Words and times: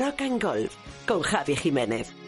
Rock 0.00 0.22
and 0.22 0.40
Golf 0.42 0.76
con 1.06 1.20
Javi 1.20 1.54
Jiménez. 1.54 2.19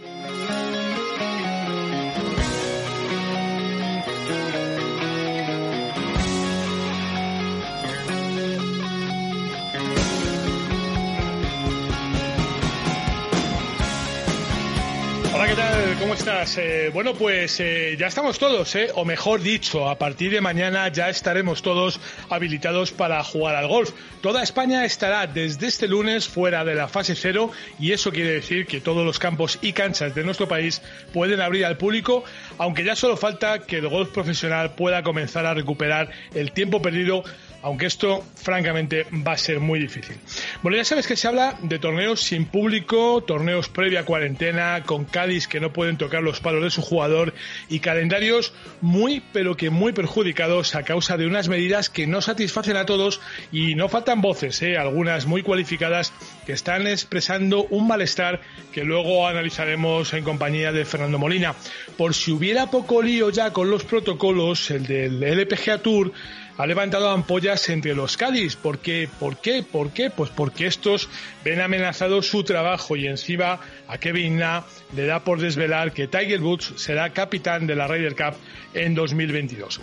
Eh, 16.45 16.91
bueno, 16.93 17.15
pues 17.15 17.61
eh, 17.61 17.95
ya 17.97 18.09
estamos 18.09 18.37
todos, 18.41 18.75
¿eh? 18.75 18.89
o 18.97 19.05
mejor 19.05 19.43
dicho, 19.43 19.89
a 19.89 19.97
partir 19.97 20.33
de 20.33 20.41
mañana 20.41 20.89
ya 20.89 21.09
estaremos 21.09 21.63
todos 21.63 22.01
habilitados 22.31 22.91
para 22.91 23.23
jugar 23.23 23.55
al 23.55 23.69
golf. 23.69 23.93
Toda 24.21 24.43
España 24.43 24.85
estará 24.85 25.29
desde 25.29 25.69
este 25.69 25.87
lunes 25.87 26.27
fuera 26.27 26.65
de 26.65 26.75
la 26.75 26.89
fase 26.89 27.15
cero 27.15 27.53
y 27.79 27.93
eso 27.93 28.11
quiere 28.11 28.33
decir 28.33 28.67
que 28.67 28.81
todos 28.81 29.07
los 29.07 29.21
campos 29.21 29.61
y 29.63 29.73
canchas 29.73 30.17
de 30.17 30.25
nuestro 30.25 30.49
país 30.49 30.83
pueden 31.13 31.41
abrir 31.41 31.65
al 31.65 31.77
público, 31.77 32.25
aunque 32.59 32.83
ya 32.83 32.97
solo 32.97 33.17
falta 33.17 33.61
que 33.61 33.77
el 33.77 33.89
golf 33.89 34.11
profesional 34.11 34.75
pueda 34.75 35.05
comenzar 35.05 35.47
a 35.47 35.55
recuperar 35.55 36.11
el 36.35 36.51
tiempo 36.51 36.83
perdido 36.83 37.23
aunque 37.63 37.87
esto 37.87 38.25
francamente 38.35 39.07
va 39.27 39.33
a 39.33 39.39
ser 39.39 39.61
muy 39.61 39.79
difícil. 39.79 40.17
Bueno, 40.63 40.77
ya 40.77 40.85
sabes 40.85 41.07
que 41.07 41.17
se 41.17 41.29
habla 41.29 41.57
de 41.63 41.79
torneos 41.79 42.21
sin 42.21 42.47
público, 42.47 43.23
torneos 43.23 43.69
previa 43.69 44.05
cuarentena, 44.05 44.83
con 44.85 45.05
Cádiz 45.05 45.47
que 45.47 45.61
no 45.61 45.73
pueden 45.73 45.97
tocar 45.97 46.23
los 46.23 46.41
palos 46.41 46.63
de 46.63 46.71
su 46.71 46.83
jugador 46.83 47.35
y 47.69 47.81
calendarios 47.81 48.53
muy 48.81 49.23
pero 49.33 49.57
que 49.57 49.71
muy 49.71 49.93
perjudicados 49.93 50.75
a 50.75 50.83
causa 50.83 51.17
de 51.17 51.27
unas 51.27 51.49
medidas 51.49 51.89
que 51.89 52.07
no 52.07 52.21
satisfacen 52.21 52.77
a 52.77 52.87
todos 52.87 53.21
y 53.51 53.75
no 53.75 53.89
faltan 53.89 54.21
voces, 54.21 54.61
¿eh? 54.63 54.77
algunas 54.77 55.27
muy 55.27 55.43
cualificadas 55.43 56.13
que 56.47 56.53
están 56.53 56.87
expresando 56.87 57.65
un 57.65 57.87
malestar 57.87 58.41
que 58.73 58.85
luego 58.85 59.27
analizaremos 59.27 60.13
en 60.15 60.25
compañía 60.25 60.73
de 60.73 60.85
Fernando 60.85 61.19
Molina. 61.19 61.55
Por 61.97 62.15
si 62.15 62.33
hubiera 62.33 62.71
poco 62.71 63.03
lío 63.03 63.31
ya 63.31 63.53
con 63.53 63.71
los 63.71 63.85
protocolos, 63.85 64.71
el 64.71 64.87
del 64.87 65.23
LPGA 65.23 65.79
Tour 65.79 66.13
ha 66.57 66.67
levantado 66.67 67.11
ampollas 67.11 67.69
entre 67.69 67.95
los 67.95 68.17
Cádiz. 68.17 68.57
¿Por 68.57 68.79
qué? 68.79 69.09
¿Por 69.19 69.39
qué? 69.39 69.63
¿Por 69.63 69.93
qué? 69.93 70.11
Pues 70.11 70.31
porque 70.31 70.67
estos 70.67 71.09
ven 71.45 71.61
amenazado 71.61 72.23
su 72.23 72.45
trabajo 72.45 72.97
y 72.97 73.07
encima 73.07 73.61
a 73.89 73.99
Kevin 73.99 74.39
Na 74.39 74.65
le 74.95 75.07
da 75.07 75.25
por 75.25 75.41
desvelar 75.41 75.93
que 75.93 76.09
Tiger 76.09 76.41
Woods 76.43 76.75
será 76.77 77.11
capitán 77.11 77.67
de 77.67 77.77
la 77.77 77.87
Ryder 77.87 78.15
Cup 78.15 78.37
en 78.75 78.95
2022. 78.95 79.81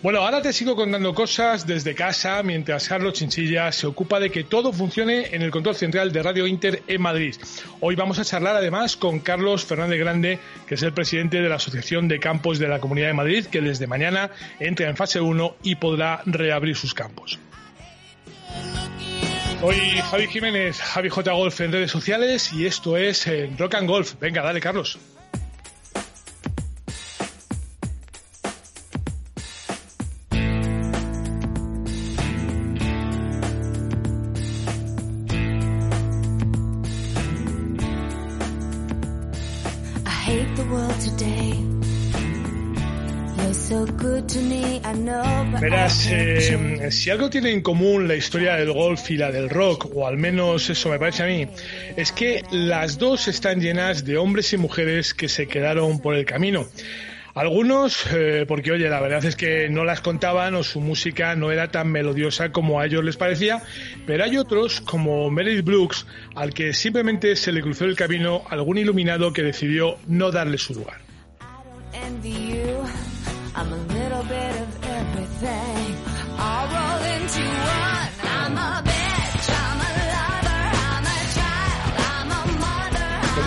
Bueno, 0.00 0.20
ahora 0.20 0.40
te 0.40 0.52
sigo 0.52 0.76
contando 0.76 1.12
cosas 1.12 1.66
desde 1.66 1.92
casa 1.92 2.40
mientras 2.44 2.88
Carlos 2.88 3.14
Chinchilla 3.14 3.72
se 3.72 3.88
ocupa 3.88 4.20
de 4.20 4.30
que 4.30 4.44
todo 4.44 4.72
funcione 4.72 5.34
en 5.34 5.42
el 5.42 5.50
control 5.50 5.74
central 5.74 6.12
de 6.12 6.22
Radio 6.22 6.46
Inter 6.46 6.84
en 6.86 7.02
Madrid. 7.02 7.34
Hoy 7.80 7.96
vamos 7.96 8.20
a 8.20 8.24
charlar 8.24 8.54
además 8.54 8.96
con 8.96 9.18
Carlos 9.18 9.64
Fernández 9.64 9.98
Grande, 9.98 10.38
que 10.68 10.76
es 10.76 10.82
el 10.84 10.92
presidente 10.92 11.42
de 11.42 11.48
la 11.48 11.56
Asociación 11.56 12.06
de 12.06 12.20
Campos 12.20 12.60
de 12.60 12.68
la 12.68 12.78
Comunidad 12.78 13.08
de 13.08 13.14
Madrid, 13.14 13.46
que 13.46 13.60
desde 13.60 13.88
mañana 13.88 14.30
entra 14.60 14.88
en 14.88 14.96
fase 14.96 15.20
1 15.20 15.56
y 15.64 15.74
podrá 15.74 16.22
reabrir 16.26 16.76
sus 16.76 16.94
campos. 16.94 17.40
Hoy 19.60 19.74
Javi 20.10 20.28
Jiménez, 20.28 20.80
Javi 20.80 21.08
J 21.08 21.32
Golf 21.32 21.60
en 21.60 21.72
redes 21.72 21.90
sociales 21.90 22.52
y 22.52 22.66
esto 22.66 22.96
es 22.96 23.26
eh, 23.26 23.50
Rock 23.58 23.74
and 23.74 23.88
Golf. 23.88 24.14
Venga, 24.20 24.42
dale 24.42 24.60
Carlos. 24.60 24.96
Verás, 45.88 46.06
eh, 46.10 46.90
si 46.90 47.08
algo 47.08 47.30
tiene 47.30 47.50
en 47.50 47.62
común 47.62 48.08
la 48.08 48.14
historia 48.14 48.56
del 48.56 48.72
golf 48.72 49.10
y 49.10 49.16
la 49.16 49.32
del 49.32 49.48
rock, 49.48 49.88
o 49.94 50.06
al 50.06 50.18
menos 50.18 50.68
eso 50.68 50.90
me 50.90 50.98
parece 50.98 51.22
a 51.22 51.26
mí, 51.26 51.48
es 51.96 52.12
que 52.12 52.42
las 52.50 52.98
dos 52.98 53.26
están 53.26 53.62
llenas 53.62 54.04
de 54.04 54.18
hombres 54.18 54.52
y 54.52 54.58
mujeres 54.58 55.14
que 55.14 55.30
se 55.30 55.46
quedaron 55.46 56.00
por 56.00 56.14
el 56.14 56.26
camino. 56.26 56.66
Algunos, 57.34 58.04
eh, 58.12 58.44
porque 58.46 58.72
oye, 58.72 58.90
la 58.90 59.00
verdad 59.00 59.24
es 59.24 59.34
que 59.34 59.70
no 59.70 59.86
las 59.86 60.02
contaban 60.02 60.54
o 60.56 60.62
su 60.62 60.82
música 60.82 61.34
no 61.36 61.52
era 61.52 61.70
tan 61.70 61.88
melodiosa 61.88 62.52
como 62.52 62.80
a 62.80 62.84
ellos 62.84 63.02
les 63.02 63.16
parecía, 63.16 63.62
pero 64.06 64.24
hay 64.24 64.36
otros, 64.36 64.82
como 64.82 65.30
Meredith 65.30 65.64
Brooks, 65.64 66.06
al 66.34 66.52
que 66.52 66.74
simplemente 66.74 67.34
se 67.34 67.50
le 67.50 67.62
cruzó 67.62 67.86
el 67.86 67.96
camino 67.96 68.42
algún 68.50 68.76
iluminado 68.76 69.32
que 69.32 69.42
decidió 69.42 69.96
no 70.06 70.30
darle 70.32 70.58
su 70.58 70.74
lugar. 70.74 70.98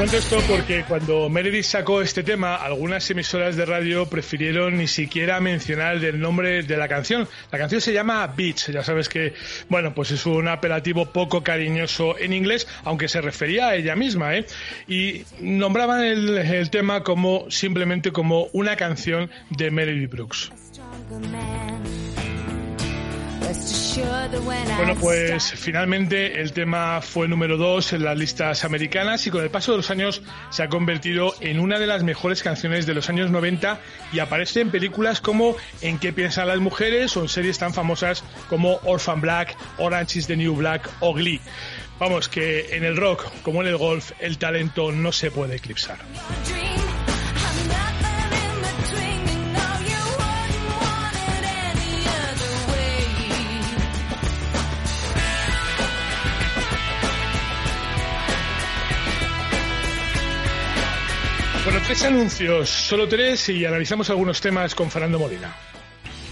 Cuento 0.02 0.18
esto 0.18 0.40
porque 0.48 0.84
cuando 0.88 1.30
Meredith 1.30 1.64
sacó 1.64 2.02
este 2.02 2.24
tema, 2.24 2.56
algunas 2.56 3.08
emisoras 3.12 3.56
de 3.56 3.66
radio 3.66 4.08
prefirieron 4.08 4.76
ni 4.80 4.88
siquiera 4.88 5.40
mencionar 5.40 6.04
el 6.04 6.20
nombre 6.20 6.64
de 6.64 6.76
la 6.76 6.88
canción. 6.88 7.28
La 7.52 7.60
canción 7.60 7.82
se 7.82 7.94
llama 7.94 8.26
Beach, 8.26 8.72
ya 8.72 8.84
sabes 8.84 9.08
que, 9.08 9.36
bueno, 9.70 9.94
pues 9.94 10.10
es 10.10 10.26
un 10.26 10.48
apelativo 10.48 11.06
poco 11.06 11.44
cariñoso 11.44 12.18
en 12.18 12.34
inglés, 12.34 12.68
aunque 12.84 13.08
se 13.08 13.22
refería 13.22 13.68
a 13.68 13.76
ella 13.76 13.96
misma, 13.96 14.36
¿eh? 14.36 14.48
Y 14.88 15.22
nombraban 15.40 16.04
el, 16.04 16.36
el 16.36 16.72
tema 16.72 17.04
como 17.04 17.52
simplemente 17.52 18.12
como 18.12 18.48
una 18.54 18.78
canción 18.78 19.30
de 19.52 19.70
Meredith 19.70 20.10
Brooks. 20.10 20.52
Bueno, 24.78 24.96
pues 25.00 25.52
finalmente 25.52 26.40
el 26.42 26.54
tema 26.54 27.02
fue 27.02 27.28
número 27.28 27.58
dos 27.58 27.94
en 27.94 28.04
las 28.04 28.18
listas 28.18 28.64
americanas 28.64 29.28
y 29.28 29.32
con 29.32 29.44
el 29.44 29.50
paso 29.50 29.72
de 29.72 29.78
los 29.78 29.92
años 29.92 30.22
se 30.50 30.64
ha 30.64 30.70
convertido 30.70 31.34
en 31.42 31.60
una 31.60 31.78
de 31.78 31.88
las 31.88 32.04
mejores 32.04 32.44
canciones 32.44 32.86
de 32.86 32.94
los 32.94 33.10
años 33.10 33.30
90 33.30 33.80
y 34.14 34.20
aparece 34.20 34.62
en 34.62 34.72
películas 34.72 35.22
como 35.22 35.56
En 35.82 36.00
qué 36.00 36.14
piensan 36.14 36.48
las 36.48 36.60
mujeres 36.60 37.16
o 37.18 37.22
en 37.22 37.30
series 37.30 37.60
tan 37.60 37.74
famosas 37.74 38.24
como 38.50 38.80
Orphan 38.84 39.22
Black, 39.22 39.58
Orange 39.78 40.20
is 40.20 40.28
the 40.28 40.38
New 40.38 40.56
Black 40.56 40.90
o 41.00 41.14
Glee. 41.14 41.42
Vamos, 42.00 42.30
que 42.30 42.76
en 42.76 42.84
el 42.84 42.98
rock 42.98 43.26
como 43.44 43.62
en 43.62 43.68
el 43.68 43.78
golf 43.78 44.12
el 44.20 44.38
talento 44.38 44.92
no 44.92 45.12
se 45.12 45.30
puede 45.30 45.58
eclipsar. 45.58 46.00
Tres 61.92 62.06
anuncios, 62.06 62.70
solo 62.70 63.06
tres 63.06 63.50
y 63.50 63.66
analizamos 63.66 64.10
algunos 64.10 64.40
temas 64.40 64.74
con 64.76 64.90
Fernando 64.90 65.20
Molina. 65.20 65.54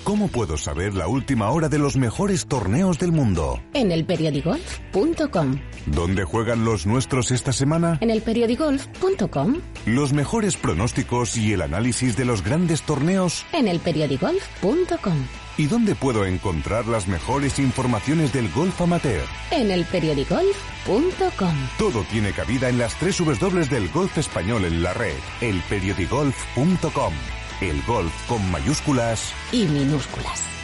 ¿Cómo 0.06 0.30
puedo 0.30 0.56
saber 0.56 0.94
la 0.94 1.10
última 1.10 1.50
hora 1.50 1.68
de 1.68 1.78
los 1.78 1.98
mejores 1.98 2.48
torneos 2.48 2.98
del 2.98 3.12
mundo? 3.12 3.62
En 3.74 3.92
elperiodigolf.com. 3.92 5.60
¿Dónde 5.86 6.24
juegan 6.24 6.64
los 6.64 6.86
nuestros 6.86 7.32
esta 7.32 7.52
semana? 7.52 7.98
En 8.00 8.10
elperiodigolf.com. 8.10 9.56
Los 9.86 10.14
mejores 10.14 10.56
pronósticos 10.56 11.36
y 11.36 11.52
el 11.52 11.62
análisis 11.62 12.16
de 12.16 12.24
los 12.24 12.42
grandes 12.42 12.84
torneos. 12.84 13.46
En 13.52 13.68
elperiodigolf.com. 13.68 15.26
¿Y 15.60 15.68
dónde 15.68 15.94
puedo 15.94 16.26
encontrar 16.26 16.88
las 16.88 17.10
mejores 17.10 17.60
informaciones 17.60 18.32
del 18.32 18.50
golf 18.50 18.80
amateur? 18.80 19.26
En 19.52 19.70
elperiodigolf.com. 19.72 21.54
Todo 21.78 22.06
tiene 22.06 22.32
cabida 22.32 22.70
en 22.70 22.78
las 22.78 22.96
tres 22.96 23.18
W 23.18 23.66
del 23.66 23.90
golf 23.90 24.18
español 24.18 24.64
en 24.64 24.82
la 24.82 24.94
red. 24.94 25.18
Elperiodigolf.com. 25.42 27.14
El 27.60 27.84
golf 27.84 28.28
con 28.30 28.50
mayúsculas 28.50 29.34
y 29.52 29.66
minúsculas. 29.66 30.59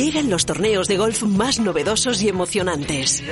Llegan 0.00 0.30
los 0.30 0.46
torneos 0.46 0.88
de 0.88 0.96
golf 0.96 1.24
más 1.24 1.60
novedosos 1.60 2.22
y 2.22 2.30
emocionantes. 2.30 3.22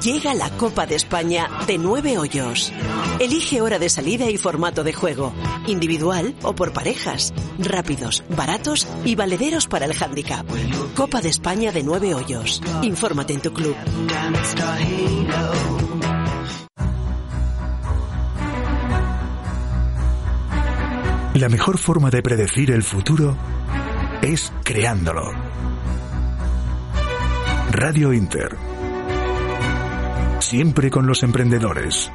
Llega 0.00 0.32
la 0.32 0.48
Copa 0.50 0.86
de 0.86 0.94
España 0.94 1.50
de 1.66 1.76
nueve 1.76 2.18
hoyos. 2.18 2.72
Elige 3.18 3.60
hora 3.60 3.80
de 3.80 3.88
salida 3.88 4.30
y 4.30 4.36
formato 4.36 4.84
de 4.84 4.92
juego. 4.92 5.32
Individual 5.66 6.36
o 6.44 6.54
por 6.54 6.72
parejas. 6.72 7.34
Rápidos, 7.58 8.22
baratos 8.28 8.86
y 9.04 9.16
valederos 9.16 9.66
para 9.66 9.86
el 9.86 9.92
handicap. 10.00 10.46
Copa 10.94 11.20
de 11.20 11.30
España 11.30 11.72
de 11.72 11.82
nueve 11.82 12.14
hoyos. 12.14 12.62
Infórmate 12.82 13.32
en 13.32 13.40
tu 13.40 13.52
club. 13.52 13.74
La 21.34 21.48
mejor 21.48 21.76
forma 21.78 22.10
de 22.10 22.22
predecir 22.22 22.70
el 22.70 22.84
futuro 22.84 23.36
es 24.22 24.52
creándolo. 24.62 25.32
Radio 27.76 28.12
Inter. 28.12 28.56
Siempre 30.38 30.90
con 30.90 31.08
los 31.08 31.24
emprendedores. 31.24 32.08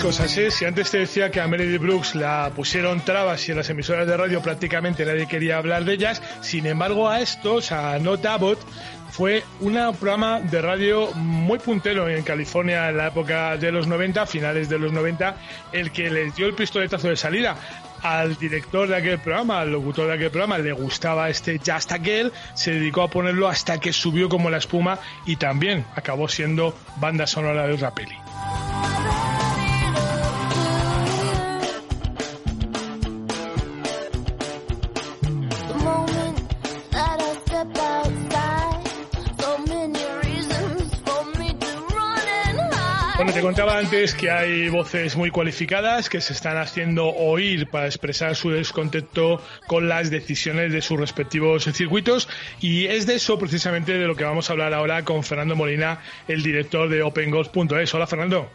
Cosas, 0.00 0.36
¿eh? 0.38 0.50
Si 0.50 0.64
antes 0.64 0.90
te 0.90 0.98
decía 0.98 1.30
que 1.30 1.40
a 1.40 1.48
Meredith 1.48 1.80
Brooks 1.80 2.14
la 2.14 2.52
pusieron 2.54 3.04
trabas 3.04 3.48
y 3.48 3.52
en 3.52 3.58
las 3.58 3.68
emisoras 3.70 4.06
de 4.06 4.16
radio 4.16 4.40
prácticamente 4.42 5.04
nadie 5.04 5.26
quería 5.26 5.58
hablar 5.58 5.84
de 5.84 5.94
ellas, 5.94 6.22
sin 6.40 6.66
embargo 6.66 7.08
a 7.08 7.20
estos, 7.20 7.72
a 7.72 7.98
No 7.98 8.12
Abbott, 8.12 8.58
fue 9.10 9.44
un 9.60 9.74
programa 9.98 10.40
de 10.40 10.60
radio 10.60 11.12
muy 11.14 11.58
puntero 11.58 12.08
en 12.08 12.22
California 12.22 12.88
en 12.90 12.96
la 12.96 13.08
época 13.08 13.56
de 13.56 13.72
los 13.72 13.86
90, 13.86 14.26
finales 14.26 14.68
de 14.68 14.78
los 14.78 14.92
90, 14.92 15.36
el 15.72 15.90
que 15.90 16.10
les 16.10 16.34
dio 16.34 16.46
el 16.46 16.54
pistoletazo 16.54 17.08
de 17.08 17.16
salida 17.16 17.56
al 18.02 18.36
director 18.36 18.86
de 18.86 18.96
aquel 18.96 19.18
programa, 19.18 19.60
al 19.60 19.72
locutor 19.72 20.08
de 20.08 20.14
aquel 20.14 20.30
programa, 20.30 20.58
le 20.58 20.72
gustaba 20.72 21.30
este 21.30 21.58
Just 21.58 21.90
Aquel, 21.92 22.32
se 22.54 22.72
dedicó 22.72 23.02
a 23.02 23.08
ponerlo 23.08 23.48
hasta 23.48 23.80
que 23.80 23.92
subió 23.92 24.28
como 24.28 24.50
la 24.50 24.58
espuma 24.58 24.98
y 25.24 25.36
también 25.36 25.86
acabó 25.96 26.28
siendo 26.28 26.76
banda 26.96 27.26
sonora 27.26 27.66
de 27.66 27.72
otra 27.72 27.92
peli. 27.92 28.23
Contaba 43.44 43.76
antes 43.76 44.14
que 44.14 44.30
hay 44.30 44.70
voces 44.70 45.16
muy 45.16 45.30
cualificadas 45.30 46.08
que 46.08 46.22
se 46.22 46.32
están 46.32 46.56
haciendo 46.56 47.08
oír 47.08 47.68
para 47.68 47.84
expresar 47.84 48.36
su 48.36 48.48
descontento 48.48 49.38
con 49.66 49.86
las 49.86 50.10
decisiones 50.10 50.72
de 50.72 50.80
sus 50.80 50.98
respectivos 50.98 51.64
circuitos 51.64 52.26
y 52.62 52.86
es 52.86 53.06
de 53.06 53.16
eso 53.16 53.38
precisamente 53.38 53.98
de 53.98 54.06
lo 54.06 54.16
que 54.16 54.24
vamos 54.24 54.48
a 54.48 54.54
hablar 54.54 54.72
ahora 54.72 55.04
con 55.04 55.22
Fernando 55.22 55.56
Molina, 55.56 56.00
el 56.26 56.42
director 56.42 56.88
de 56.88 57.02
OpenGolf.es. 57.02 57.92
Hola 57.92 58.06
Fernando. 58.06 58.48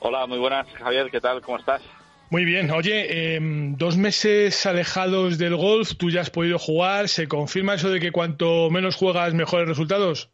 Hola, 0.00 0.26
muy 0.26 0.38
buenas 0.38 0.66
Javier, 0.74 1.10
¿qué 1.10 1.22
tal? 1.22 1.40
¿Cómo 1.40 1.56
estás? 1.56 1.80
Muy 2.28 2.44
bien, 2.44 2.70
oye, 2.72 3.36
em, 3.36 3.74
dos 3.78 3.96
meses 3.96 4.66
alejados 4.66 5.38
del 5.38 5.56
golf, 5.56 5.94
tú 5.96 6.10
ya 6.10 6.20
has 6.20 6.28
podido 6.28 6.58
jugar, 6.58 7.08
¿se 7.08 7.26
confirma 7.26 7.72
eso 7.72 7.88
de 7.88 8.00
que 8.00 8.12
cuanto 8.12 8.68
menos 8.68 8.96
juegas 8.96 9.32
mejores 9.32 9.66
resultados? 9.66 10.28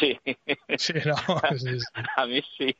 Sí. 0.00 0.18
Sí, 0.76 0.92
no, 1.04 1.14
A 2.16 2.26
mí 2.26 2.42
sí. 2.56 2.74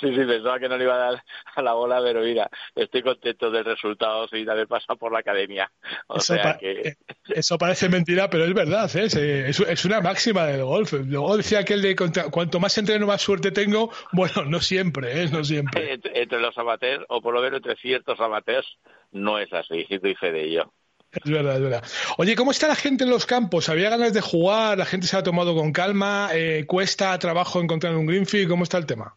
Sí, 0.00 0.12
sí, 0.14 0.24
pensaba 0.24 0.58
que 0.58 0.68
no 0.68 0.76
le 0.76 0.84
iba 0.84 0.94
a 0.94 1.12
dar 1.12 1.24
a 1.54 1.62
la 1.62 1.74
bola, 1.74 2.00
pero 2.02 2.22
mira, 2.22 2.50
estoy 2.74 3.02
contento 3.02 3.50
del 3.50 3.64
resultado 3.64 4.26
sin 4.28 4.48
haber 4.48 4.66
pasado 4.66 4.96
por 4.96 5.12
la 5.12 5.20
academia. 5.20 5.70
O 6.08 6.16
eso, 6.16 6.34
sea 6.34 6.56
que... 6.58 6.80
Eh, 6.80 6.96
eso 7.28 7.58
parece 7.58 7.88
mentira, 7.88 8.28
pero 8.28 8.44
es 8.44 8.54
verdad, 8.54 8.90
¿eh? 8.96 9.04
es, 9.04 9.60
es, 9.60 9.84
una 9.84 10.00
máxima 10.00 10.46
del 10.46 10.64
golf. 10.64 10.92
Luego 10.92 11.36
decía 11.36 11.60
aquel 11.60 11.82
de 11.82 11.94
cuanto 11.94 12.58
más 12.58 12.76
entreno, 12.78 13.06
más 13.06 13.22
suerte 13.22 13.52
tengo. 13.52 13.90
Bueno, 14.12 14.44
no 14.46 14.60
siempre, 14.60 15.22
¿eh? 15.22 15.28
No 15.30 15.44
siempre. 15.44 15.92
Entre, 15.92 16.40
los 16.40 16.56
amateurs, 16.58 17.04
o 17.08 17.20
por 17.20 17.34
lo 17.34 17.42
menos 17.42 17.58
entre 17.58 17.76
ciertos 17.76 18.18
amateurs, 18.18 18.78
no 19.12 19.38
es 19.38 19.52
así, 19.52 19.86
y 19.88 19.98
doy 19.98 20.14
fe 20.14 20.32
de 20.32 20.44
ello. 20.44 20.72
Es 21.12 21.30
verdad, 21.30 21.56
es 21.56 21.62
verdad. 21.62 21.84
Oye, 22.16 22.34
¿cómo 22.34 22.52
está 22.52 22.68
la 22.68 22.74
gente 22.74 23.04
en 23.04 23.10
los 23.10 23.26
campos? 23.26 23.68
¿Había 23.68 23.90
ganas 23.90 24.14
de 24.14 24.22
jugar? 24.22 24.78
¿La 24.78 24.86
gente 24.86 25.06
se 25.06 25.16
ha 25.16 25.22
tomado 25.22 25.54
con 25.54 25.72
calma? 25.72 26.30
Eh, 26.32 26.64
¿Cuesta 26.66 27.18
trabajo 27.18 27.60
encontrar 27.60 27.94
un 27.94 28.06
greenfield? 28.06 28.48
¿Cómo 28.48 28.64
está 28.64 28.78
el 28.78 28.86
tema? 28.86 29.14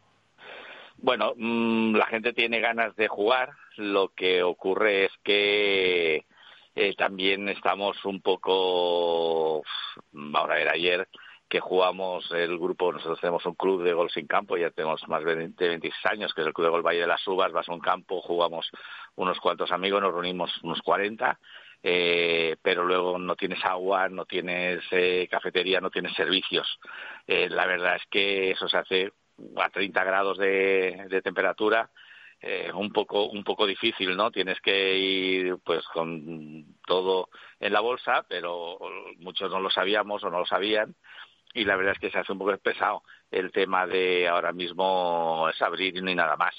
Bueno, 0.98 1.34
mm, 1.38 1.96
la 1.96 2.06
gente 2.08 2.34
tiene 2.34 2.60
ganas 2.60 2.96
de 2.98 3.08
jugar. 3.08 3.52
Lo 3.78 4.10
que 4.10 4.44
ocurre 4.44 5.06
es 5.06 5.12
que 5.24 6.26
eh, 6.76 6.96
también 6.98 7.48
estamos 7.48 8.04
un 8.04 8.22
poco. 8.22 9.64
Ahora 10.34 10.56
a 10.56 10.58
ver, 10.58 10.70
ayer 10.70 11.08
que 11.48 11.60
jugamos 11.60 12.30
el 12.32 12.58
grupo, 12.58 12.92
nosotros 12.92 13.22
tenemos 13.22 13.46
un 13.46 13.54
club 13.54 13.84
de 13.84 13.94
gol 13.94 14.10
sin 14.10 14.26
campo, 14.26 14.58
ya 14.58 14.72
tenemos 14.72 15.08
más 15.08 15.24
de 15.24 15.36
26 15.36 15.94
años, 16.06 16.34
que 16.34 16.42
es 16.42 16.48
el 16.48 16.54
Club 16.54 16.66
de 16.66 16.72
Gol 16.72 16.86
Valle 16.86 17.02
de 17.02 17.08
las 17.08 17.26
Uvas, 17.28 17.52
vas 17.52 17.70
a 17.70 17.74
un 17.74 17.80
campo, 17.80 18.20
jugamos 18.22 18.70
unos 19.16 19.40
cuantos 19.40 19.72
amigos, 19.72 20.02
nos 20.02 20.12
reunimos 20.12 20.52
unos 20.64 20.82
40 20.82 21.40
eh, 21.88 22.56
pero 22.64 22.84
luego 22.84 23.20
no 23.20 23.36
tienes 23.36 23.64
agua, 23.64 24.10
no 24.10 24.26
tienes 24.26 24.84
eh, 24.90 25.28
cafetería, 25.30 25.80
no 25.80 25.92
tienes 25.92 26.16
servicios. 26.16 26.68
Eh, 27.28 27.48
la 27.48 27.68
verdad 27.68 27.98
es 27.98 28.02
que 28.10 28.50
eso 28.50 28.68
se 28.68 28.78
hace 28.78 29.14
a 29.56 29.70
30 29.70 30.04
grados 30.04 30.40
de, 30.40 31.22
temperatura. 31.24 31.92
Eh, 32.42 32.72
un 32.74 32.92
poco 32.92 33.26
un 33.26 33.44
poco 33.44 33.68
difícil 33.68 34.18
no 34.18 34.32
tienes 34.32 34.60
que 34.62 34.98
ir 34.98 35.58
pues 35.64 35.86
con 35.94 36.66
todo 36.86 37.30
en 37.62 37.72
la 37.72 37.80
bolsa 37.80 38.26
pero 38.28 38.78
muchos 39.20 39.50
no 39.50 39.62
lo 39.62 39.70
sabíamos 39.70 40.22
o 40.24 40.30
no 40.30 40.40
lo 40.40 40.46
sabían 40.46 40.96
y 41.54 41.64
la 41.64 41.78
verdad 41.78 41.94
es 41.94 42.00
que 42.00 42.12
se 42.12 42.20
hace 42.20 42.34
un 42.34 42.38
poco 42.38 42.56
pesado 42.58 43.04
el 43.32 43.54
tema 43.54 43.88
de 43.88 44.28
ahora 44.28 44.52
mismo 44.52 45.48
es 45.50 45.62
abrir 45.62 45.96
y 45.96 46.02
no 46.02 46.10
hay 46.10 46.16
nada 46.16 46.36
más 46.36 46.54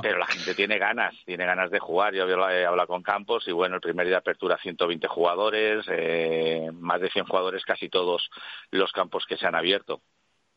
pero 0.00 0.18
la 0.18 0.26
gente 0.26 0.54
tiene 0.54 0.78
ganas, 0.78 1.14
tiene 1.24 1.44
ganas 1.44 1.70
de 1.70 1.78
jugar. 1.78 2.14
Yo 2.14 2.24
he 2.24 2.66
hablado 2.66 2.88
con 2.88 3.02
Campos 3.02 3.46
y 3.46 3.52
bueno, 3.52 3.76
el 3.76 3.80
primer 3.80 4.06
día 4.06 4.16
de 4.16 4.18
apertura 4.18 4.58
120 4.58 5.06
jugadores, 5.08 5.84
eh, 5.88 6.70
más 6.72 7.00
de 7.00 7.10
100 7.10 7.26
jugadores, 7.26 7.64
casi 7.64 7.88
todos 7.88 8.30
los 8.70 8.92
campos 8.92 9.26
que 9.26 9.36
se 9.36 9.46
han 9.46 9.54
abierto. 9.54 10.00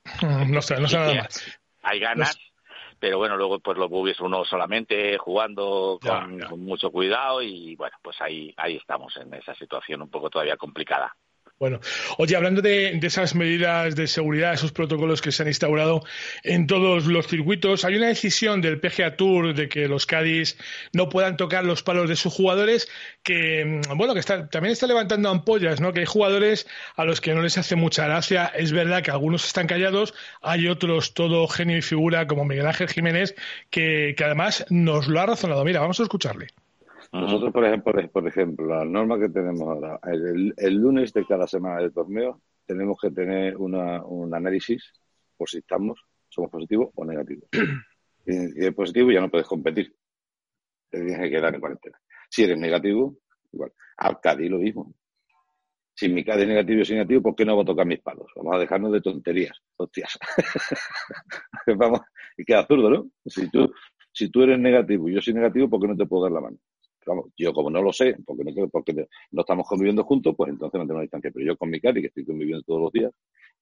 No 0.48 0.62
sé, 0.62 0.80
no 0.80 0.88
sé 0.88 0.98
nada 0.98 1.14
más. 1.16 1.60
Hay 1.82 2.00
ganas. 2.00 2.38
pero 3.00 3.18
bueno, 3.18 3.38
luego 3.38 3.60
pues 3.60 3.78
lo 3.78 3.86
hubiese 3.88 4.24
uno 4.24 4.46
solamente 4.46 5.18
jugando 5.18 6.00
con, 6.02 6.40
con, 6.40 6.60
mucho 6.62 6.92
cuidado 6.92 7.42
y 7.42 7.76
bueno, 7.76 7.98
pues 8.02 8.20
ahí, 8.22 8.54
ahí 8.58 8.78
estamos 8.78 9.16
en 9.18 9.34
esa 9.34 9.54
situación 9.56 10.02
un 10.02 10.10
poco 10.10 10.30
todavía 10.30 10.58
complicada. 10.58 11.16
Bueno, 11.58 11.80
oye, 12.18 12.36
hablando 12.36 12.62
de, 12.62 13.00
esas 13.02 13.34
medidas 13.34 13.96
de 13.96 14.08
seguridad, 14.08 14.54
esos 14.54 14.74
protocolos 14.74 15.22
que 15.22 15.32
se 15.32 15.42
han 15.42 15.48
instaurado 15.48 16.04
en 16.44 16.68
todos 16.68 17.06
los 17.06 17.28
circuitos, 17.28 17.86
hay 17.86 17.96
una 17.96 18.08
decisión 18.08 18.60
del 18.60 18.82
PGA 18.82 19.16
Tour 19.16 19.54
de 19.56 19.70
que 19.70 19.88
los 19.88 20.06
Cádiz 20.06 20.58
no 20.92 21.08
puedan 21.08 21.38
tocar 21.38 21.64
los 21.64 21.82
palos 21.82 22.10
de 22.10 22.18
sus 22.18 22.34
jugadores, 22.34 22.90
que 23.24 23.82
mm, 23.88 23.98
bueno, 23.98 24.14
que 24.14 24.22
también 24.24 24.74
está 24.74 24.86
levantando 24.86 25.30
ampollas, 25.30 25.80
¿no? 25.80 25.94
Que 25.94 26.02
hay 26.02 26.06
jugadores 26.06 26.68
a 26.98 27.06
los 27.06 27.22
que 27.22 27.34
no 27.34 27.42
les 27.42 27.58
hace 27.58 27.78
mucha 27.78 28.06
gracia. 28.06 28.48
Es 28.48 28.74
verdad 28.74 29.02
que 29.02 29.12
algunos 29.12 29.46
están 29.46 29.68
callados, 29.68 30.14
hay 30.42 30.68
otros 30.68 31.14
todo 31.14 31.48
genio 31.48 31.78
y 31.78 31.82
figura 31.82 32.28
como 32.28 32.44
Miguel 32.44 32.68
Ángel 32.68 32.90
Jiménez 32.90 33.34
que 33.70 34.16
además 34.20 34.66
nos 34.70 35.08
lo 35.08 35.22
ha 35.22 35.26
razonado. 35.26 35.64
Mira, 35.64 35.80
vamos 35.80 36.02
a 36.02 36.04
escucharle. 36.04 36.48
Nosotros, 37.22 37.54
por 37.54 37.66
ejemplo, 37.66 38.10
por 38.12 38.28
ejemplo, 38.28 38.66
la 38.66 38.84
norma 38.84 39.18
que 39.18 39.30
tenemos 39.30 39.62
ahora, 39.62 40.00
el, 40.04 40.76
lunes 40.76 41.14
de 41.14 41.26
cada 41.26 41.48
semana 41.48 41.80
del 41.80 41.94
torneo 41.94 42.42
tenemos 42.66 43.00
que 43.00 43.12
tener 43.12 43.56
un 43.58 44.34
análisis 44.34 44.92
por 45.38 45.50
si 45.50 45.60
estamos, 45.60 46.00
somos 46.30 46.52
positivos 46.52 46.90
o 46.96 47.06
negativos. 47.06 47.48
si 48.26 48.32
eres 48.32 48.74
positivo 48.74 49.12
ya 49.12 49.22
no 49.22 49.30
puedes 49.30 49.48
competir. 49.48 49.96
Te 50.90 51.00
tienes 51.00 51.20
que 51.20 51.30
quedar 51.30 51.54
en 51.54 51.60
cuarentena. 51.62 51.98
Si 52.30 52.44
eres 52.44 52.60
negativo, 52.60 53.18
igual. 53.52 53.72
Al 53.98 54.20
Cádiz 54.20 54.50
lo 54.50 54.58
mismo. 54.58 54.94
Si 55.94 56.10
mi 56.10 56.26
Cádiz 56.26 56.44
es 56.44 56.50
negativo 56.50 56.82
y 56.82 56.86
soy 56.86 56.96
negativo, 56.98 57.22
¿por 57.22 57.36
qué 57.36 57.46
no 57.46 57.56
voy 57.56 57.64
a 57.64 57.68
tocar 57.68 57.86
mis 57.86 58.02
palos? 58.02 58.30
Vamos 58.36 58.56
a 58.56 58.60
dejarnos 58.60 58.92
de 58.92 59.02
tonterías. 59.02 59.58
Hostias. 59.78 60.20
Vamos, 61.78 62.02
y 62.38 62.44
queda 62.44 62.60
absurdo, 62.60 62.90
¿no? 62.90 63.10
Si 63.26 63.50
tú, 63.50 63.72
si 64.12 64.30
tú 64.30 64.44
eres 64.44 64.60
negativo 64.60 65.08
y 65.08 65.14
yo 65.14 65.22
soy 65.22 65.34
negativo, 65.34 65.70
¿por 65.70 65.80
qué 65.80 65.88
no 65.88 65.96
te 65.96 66.06
puedo 66.06 66.24
dar 66.24 66.34
la 66.34 66.42
mano? 66.42 66.58
Vamos, 67.06 67.28
yo 67.38 67.54
como 67.54 67.70
no 67.70 67.82
lo 67.82 67.94
sé, 67.94 68.18
porque 68.26 68.44
no, 68.44 68.68
porque 68.70 68.94
no 69.32 69.42
estamos 69.42 69.68
conviviendo 69.68 70.04
juntos, 70.04 70.34
pues 70.36 70.52
entonces 70.52 70.80
no 70.80 70.88
tengo 70.88 71.02
distancia. 71.02 71.32
Pero 71.34 71.46
yo 71.46 71.58
con 71.58 71.70
mi 71.70 71.80
cari, 71.80 72.02
que 72.02 72.08
estoy 72.08 72.26
conviviendo 72.26 72.64
todos 72.64 72.82
los 72.82 72.92
días, 72.92 73.12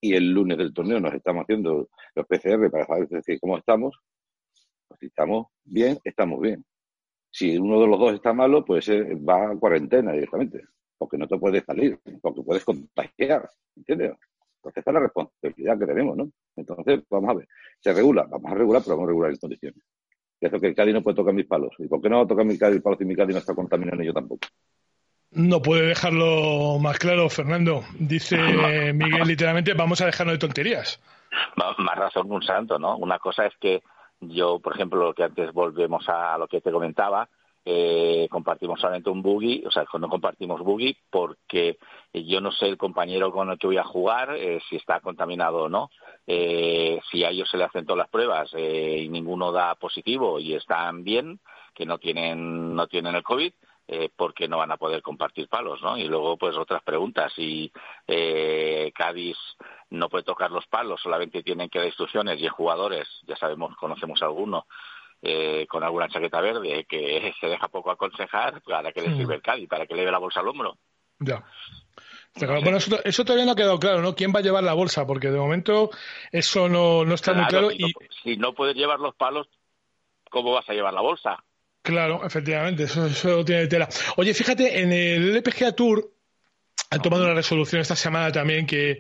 y 0.01 0.13
el 0.13 0.31
lunes 0.31 0.57
del 0.57 0.73
torneo 0.73 1.00
nos 1.00 1.13
estamos 1.13 1.43
haciendo 1.43 1.89
los 2.15 2.27
PCR 2.27 2.69
para 2.69 2.85
saber 2.85 3.07
cómo 3.39 3.57
estamos, 3.57 3.97
pues 4.88 5.00
si 5.00 5.05
estamos 5.07 5.47
bien, 5.63 5.97
estamos 6.03 6.41
bien. 6.41 6.65
Si 7.31 7.57
uno 7.57 7.81
de 7.81 7.88
los 7.88 8.00
dos 8.00 8.13
está 8.13 8.33
malo, 8.33 8.63
pues 8.63 8.88
eh, 8.89 9.15
va 9.15 9.51
a 9.51 9.57
cuarentena 9.57 10.12
directamente, 10.12 10.62
porque 10.97 11.17
no 11.17 11.27
te 11.27 11.38
puedes 11.38 11.63
salir, 11.63 12.00
porque 12.21 12.41
puedes 12.43 12.63
contagiar, 12.63 13.50
¿entiendes? 13.75 14.13
Entonces 14.57 14.77
esta 14.77 14.91
es 14.91 14.93
la 14.93 15.00
responsabilidad 15.00 15.79
que 15.79 15.85
tenemos, 15.85 16.17
¿no? 16.17 16.31
Entonces, 16.55 17.01
vamos 17.09 17.29
a 17.31 17.33
ver, 17.33 17.47
se 17.79 17.93
regula, 17.93 18.23
vamos 18.29 18.51
a 18.51 18.55
regular, 18.55 18.81
pero 18.83 18.95
vamos 18.95 19.07
a 19.07 19.12
regular 19.12 19.31
en 19.31 19.38
condiciones 19.38 19.83
que 20.50 20.59
que 20.59 20.67
el 20.67 20.75
Cádiz 20.75 20.93
no 20.93 21.01
puede 21.01 21.15
tocar 21.15 21.33
mis 21.33 21.45
palos. 21.45 21.73
¿Y 21.79 21.88
por 21.88 22.01
qué 22.01 22.09
no 22.09 22.17
va 22.17 22.23
a 22.23 22.27
tocar 22.27 22.45
mi 22.45 22.57
Cádiz 22.57 22.81
palos 22.81 23.01
y 23.01 23.05
mi 23.05 23.15
Cádiz 23.15 23.33
no 23.33 23.39
está 23.39 23.53
contaminando 23.55 24.03
yo 24.03 24.13
tampoco? 24.13 24.47
No 25.31 25.62
puede 25.62 25.88
dejarlo 25.88 26.77
más 26.79 27.00
claro, 27.00 27.29
Fernando. 27.29 27.83
Dice 27.97 28.38
Miguel 28.93 29.27
literalmente, 29.27 29.73
vamos 29.73 30.01
a 30.01 30.05
dejarnos 30.05 30.35
de 30.35 30.39
tonterías. 30.39 31.01
Más 31.55 31.97
razón 31.97 32.27
que 32.27 32.33
un 32.33 32.43
santo, 32.43 32.77
¿no? 32.77 32.97
Una 32.97 33.17
cosa 33.19 33.45
es 33.45 33.53
que 33.59 33.81
yo, 34.19 34.59
por 34.59 34.75
ejemplo, 34.75 35.03
lo 35.03 35.13
que 35.13 35.23
antes 35.23 35.51
volvemos 35.51 36.07
a 36.07 36.38
lo 36.38 36.47
que 36.47 36.62
te 36.62 36.71
comentaba, 36.71 37.27
eh, 37.65 38.27
compartimos 38.29 38.79
solamente 38.79 39.10
un 39.10 39.22
buggy, 39.22 39.63
o 39.65 39.72
sea, 39.72 39.86
no 40.00 40.10
compartimos 40.10 40.62
buggy 40.62 40.98
porque 41.10 41.77
yo 42.13 42.41
no 42.41 42.51
sé 42.51 42.67
el 42.67 42.77
compañero 42.77 43.32
con 43.32 43.50
el 43.50 43.58
que 43.58 43.67
voy 43.67 43.77
a 43.77 43.84
jugar 43.84 44.36
eh, 44.36 44.60
si 44.70 44.75
está 44.75 45.00
contaminado 45.00 45.63
o 45.63 45.70
no. 45.70 45.89
Eh, 46.27 47.00
si 47.12 47.24
a 47.24 47.29
ellos 47.29 47.50
se 47.50 47.58
le 47.58 47.65
hacen 47.65 47.86
todas 47.86 48.00
las 48.00 48.10
pruebas 48.10 48.50
eh, 48.53 49.01
y 49.03 49.10
ninguno 49.10 49.51
da 49.51 49.75
positivo 49.75 50.39
y 50.39 50.53
están 50.53 51.03
bien, 51.03 51.39
que 51.74 51.86
no 51.86 51.98
tienen 51.98 52.75
no 52.75 52.88
tienen 52.88 53.15
el 53.15 53.24
COVID, 53.24 53.53
eh, 53.86 54.10
porque 54.15 54.48
no 54.48 54.60
van 54.60 54.72
a 54.72 54.77
poder 54.77 55.01
compartir 55.01 55.50
palos, 55.50 55.82
¿no? 55.82 55.98
Y 55.98 56.05
luego, 56.05 56.38
pues 56.38 56.55
otras 56.55 56.82
preguntas. 56.84 57.34
Si 57.36 57.70
eh, 58.08 58.93
Cádiz 58.96 59.38
no 59.89 60.08
puede 60.08 60.24
tocar 60.24 60.51
los 60.51 60.65
palos, 60.67 61.01
solamente 61.01 61.43
tienen 61.43 61.70
que 61.70 61.79
dar 61.79 61.88
instrucciones 61.88 62.41
y 62.41 62.48
jugadores, 62.48 63.08
ya 63.27 63.36
sabemos, 63.36 63.75
conocemos 63.75 64.22
alguno, 64.22 64.67
eh, 65.25 65.65
con 65.69 65.83
alguna 65.85 66.09
chaqueta 66.09 66.41
verde 66.41 66.85
que 66.87 67.33
se 67.39 67.47
deja 67.47 67.69
poco 67.69 67.91
aconsejar, 67.91 68.61
¿para 68.61 68.91
que 68.91 69.01
le 69.01 69.15
sirve 69.15 69.35
el 69.35 69.41
Cádiz? 69.41 69.69
¿Para 69.69 69.85
que 69.85 69.95
le 69.95 70.03
dé 70.03 70.11
la 70.11 70.17
bolsa 70.19 70.41
al 70.41 70.49
hombro? 70.49 70.77
Ya. 71.19 71.41
bueno, 72.35 72.77
eso, 72.77 73.23
todavía 73.23 73.45
no 73.45 73.53
ha 73.53 73.55
quedado 73.55 73.79
claro, 73.79 74.01
¿no? 74.01 74.15
¿Quién 74.15 74.33
va 74.35 74.39
a 74.39 74.43
llevar 74.43 74.63
la 74.63 74.73
bolsa? 74.73 75.07
Porque 75.07 75.29
de 75.29 75.39
momento 75.39 75.91
eso 76.29 76.67
no, 76.67 77.05
no 77.05 77.15
está 77.15 77.33
muy 77.33 77.45
claro. 77.45 77.69
Si, 77.69 77.77
y... 77.77 77.81
no, 77.83 77.89
si 78.23 78.37
no 78.37 78.53
puedes 78.53 78.75
llevar 78.75 78.99
los 78.99 79.15
palos, 79.15 79.47
¿cómo 80.29 80.51
vas 80.51 80.69
a 80.69 80.73
llevar 80.73 80.93
la 80.93 81.01
bolsa? 81.01 81.41
Claro, 81.81 82.25
efectivamente, 82.25 82.83
eso, 82.83 83.05
eso 83.05 83.45
tiene 83.45 83.67
tela. 83.67 83.87
Oye, 84.17 84.33
fíjate, 84.33 84.81
en 84.81 84.91
el 84.91 85.37
LPGA 85.37 85.73
Tour 85.73 86.11
han 86.89 87.01
tomado 87.01 87.23
una 87.23 87.33
resolución 87.33 87.81
esta 87.81 87.95
semana 87.95 88.29
también 88.29 88.65
que, 88.65 88.99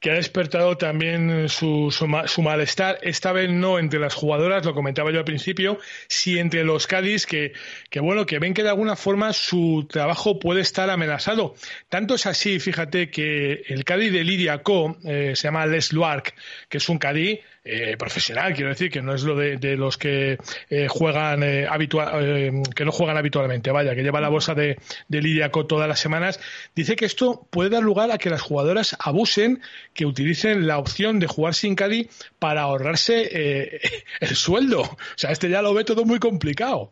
que 0.00 0.10
ha 0.10 0.14
despertado 0.14 0.78
también 0.78 1.48
su, 1.48 1.90
su, 1.90 2.06
su, 2.26 2.42
malestar, 2.42 2.98
esta 3.02 3.32
vez 3.32 3.50
no 3.50 3.78
entre 3.78 4.00
las 4.00 4.14
jugadoras, 4.14 4.64
lo 4.64 4.72
comentaba 4.72 5.12
yo 5.12 5.18
al 5.18 5.24
principio, 5.24 5.78
sí 6.08 6.38
entre 6.38 6.64
los 6.64 6.86
Cádiz, 6.86 7.26
que, 7.26 7.52
bueno, 8.00 8.24
que 8.24 8.38
ven 8.38 8.54
que 8.54 8.62
de 8.62 8.70
alguna 8.70 8.96
forma 8.96 9.34
su 9.34 9.86
trabajo 9.90 10.38
puede 10.38 10.62
estar 10.62 10.88
amenazado. 10.88 11.54
Tanto 11.90 12.14
es 12.14 12.24
así, 12.24 12.58
fíjate, 12.60 13.10
que 13.10 13.62
el 13.68 13.84
Cádiz 13.84 14.10
de 14.12 14.24
Lidia 14.24 14.62
Co, 14.62 14.96
eh, 15.04 15.32
se 15.36 15.48
llama 15.48 15.66
Les 15.66 15.92
Luark, 15.92 16.34
que 16.70 16.78
es 16.78 16.88
un 16.88 16.98
Cádiz 16.98 17.40
eh, 17.62 17.96
profesional, 17.98 18.54
quiero 18.54 18.70
decir, 18.70 18.90
que 18.90 19.02
no 19.02 19.14
es 19.14 19.22
lo 19.22 19.36
de, 19.36 19.58
los 19.76 19.98
que 19.98 20.38
eh, 20.70 20.88
juegan 20.88 21.42
eh, 21.42 21.66
habitual, 21.66 22.62
que 22.74 22.84
no 22.84 22.90
juegan 22.92 23.18
habitualmente, 23.18 23.70
vaya, 23.70 23.94
que 23.94 24.02
lleva 24.02 24.20
la 24.20 24.30
bolsa 24.30 24.54
de, 24.54 24.78
de 25.08 25.20
Lidiaco 25.20 25.66
todas 25.66 25.86
las 25.86 26.00
semanas, 26.00 26.40
dice 26.74 26.96
que 26.96 27.04
esto 27.04 27.46
puede 27.50 27.70
dar 27.70 27.82
lugar 27.82 28.10
a 28.10 28.18
que 28.18 28.30
las 28.30 28.40
jugadoras 28.40 28.96
abusen, 28.98 29.60
que 29.92 30.06
utilicen 30.06 30.66
la 30.66 30.78
opción 30.78 31.18
de 31.18 31.26
jugar 31.26 31.54
sin 31.54 31.76
Cádiz 31.76 32.08
para 32.38 32.62
ahorrarse 32.62 33.80
el 34.20 34.36
sueldo. 34.36 34.80
O 34.80 34.98
sea, 35.16 35.30
este 35.30 35.50
ya 35.50 35.60
lo 35.60 35.74
ve 35.74 35.84
todo 35.84 36.04
muy 36.04 36.18
complicado. 36.18 36.90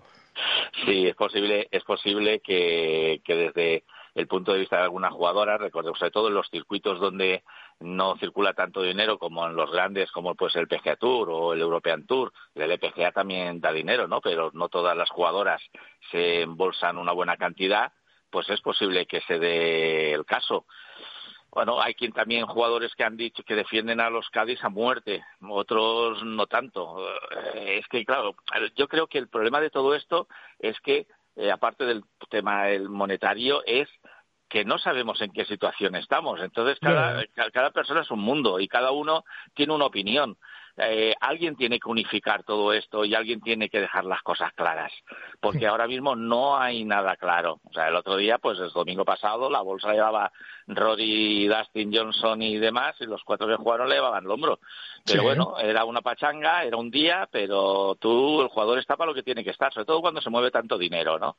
Sí, 0.84 1.06
es 1.06 1.14
posible, 1.14 1.66
es 1.70 1.82
posible 1.84 2.40
que, 2.40 3.20
que 3.24 3.34
desde 3.34 3.84
el 4.18 4.26
punto 4.26 4.52
de 4.52 4.58
vista 4.58 4.78
de 4.78 4.82
alguna 4.82 5.12
jugadora, 5.12 5.58
recordemos, 5.58 5.96
sobre 5.96 6.10
todo 6.10 6.26
en 6.26 6.34
los 6.34 6.50
circuitos 6.50 6.98
donde 6.98 7.44
no 7.78 8.16
circula 8.16 8.52
tanto 8.52 8.82
dinero 8.82 9.16
como 9.16 9.46
en 9.46 9.54
los 9.54 9.70
grandes, 9.70 10.10
como 10.10 10.34
pues 10.34 10.56
el 10.56 10.66
PGA 10.66 10.96
Tour 10.96 11.30
o 11.30 11.52
el 11.52 11.60
European 11.60 12.04
Tour. 12.04 12.32
El 12.56 12.72
LPGA 12.72 13.12
también 13.12 13.60
da 13.60 13.70
dinero, 13.70 14.08
¿no? 14.08 14.20
Pero 14.20 14.50
no 14.54 14.68
todas 14.68 14.96
las 14.96 15.08
jugadoras 15.08 15.62
se 16.10 16.42
embolsan 16.42 16.98
una 16.98 17.12
buena 17.12 17.36
cantidad, 17.36 17.92
pues 18.28 18.50
es 18.50 18.60
posible 18.60 19.06
que 19.06 19.20
se 19.20 19.38
dé 19.38 20.14
el 20.14 20.26
caso. 20.26 20.66
Bueno, 21.52 21.80
hay 21.80 21.94
quien 21.94 22.12
también 22.12 22.44
jugadores 22.46 22.94
que 22.96 23.04
han 23.04 23.16
dicho 23.16 23.44
que 23.44 23.54
defienden 23.54 24.00
a 24.00 24.10
los 24.10 24.28
Cádiz 24.30 24.62
a 24.64 24.68
muerte, 24.68 25.24
otros 25.48 26.24
no 26.24 26.46
tanto. 26.48 27.06
Es 27.54 27.86
que, 27.86 28.04
claro, 28.04 28.34
yo 28.74 28.88
creo 28.88 29.06
que 29.06 29.18
el 29.18 29.28
problema 29.28 29.60
de 29.60 29.70
todo 29.70 29.94
esto 29.94 30.26
es 30.58 30.78
que, 30.80 31.06
eh, 31.38 31.50
aparte 31.50 31.84
del 31.84 32.02
tema 32.30 32.68
el 32.68 32.88
monetario, 32.88 33.62
es 33.64 33.88
que 34.48 34.64
no 34.64 34.78
sabemos 34.78 35.20
en 35.20 35.32
qué 35.32 35.44
situación 35.44 35.94
estamos. 35.94 36.40
Entonces, 36.40 36.78
cada, 36.80 37.24
cada 37.52 37.70
persona 37.70 38.00
es 38.00 38.10
un 38.10 38.20
mundo 38.20 38.58
y 38.60 38.66
cada 38.66 38.90
uno 38.90 39.24
tiene 39.54 39.74
una 39.74 39.84
opinión. 39.84 40.36
Eh, 40.80 41.12
alguien 41.20 41.56
tiene 41.56 41.80
que 41.80 41.88
unificar 41.88 42.44
todo 42.44 42.72
esto 42.72 43.04
y 43.04 43.14
alguien 43.14 43.40
tiene 43.40 43.68
que 43.68 43.80
dejar 43.80 44.04
las 44.04 44.22
cosas 44.22 44.52
claras, 44.52 44.92
porque 45.40 45.66
ahora 45.66 45.88
mismo 45.88 46.14
no 46.14 46.56
hay 46.56 46.84
nada 46.84 47.16
claro. 47.16 47.60
O 47.64 47.72
sea, 47.72 47.88
el 47.88 47.96
otro 47.96 48.16
día, 48.16 48.38
pues 48.38 48.60
el 48.60 48.70
domingo 48.70 49.04
pasado, 49.04 49.50
la 49.50 49.60
bolsa 49.60 49.92
llevaba 49.92 50.30
Rory, 50.68 51.48
Dustin 51.48 51.92
Johnson 51.92 52.42
y 52.42 52.58
demás, 52.58 52.94
y 53.00 53.06
los 53.06 53.24
cuatro 53.24 53.48
que 53.48 53.56
jugaron 53.56 53.88
le 53.88 53.96
llevaban 53.96 54.24
el 54.24 54.30
hombro. 54.30 54.60
Pero 55.04 55.20
sí. 55.20 55.26
bueno, 55.26 55.58
era 55.58 55.84
una 55.84 56.00
pachanga, 56.00 56.62
era 56.62 56.76
un 56.76 56.92
día, 56.92 57.28
pero 57.30 57.96
tú, 57.98 58.42
el 58.42 58.48
jugador 58.48 58.78
está 58.78 58.96
para 58.96 59.10
lo 59.10 59.14
que 59.14 59.24
tiene 59.24 59.42
que 59.42 59.50
estar, 59.50 59.72
sobre 59.72 59.86
todo 59.86 60.00
cuando 60.00 60.20
se 60.20 60.30
mueve 60.30 60.52
tanto 60.52 60.78
dinero, 60.78 61.18
¿no? 61.18 61.38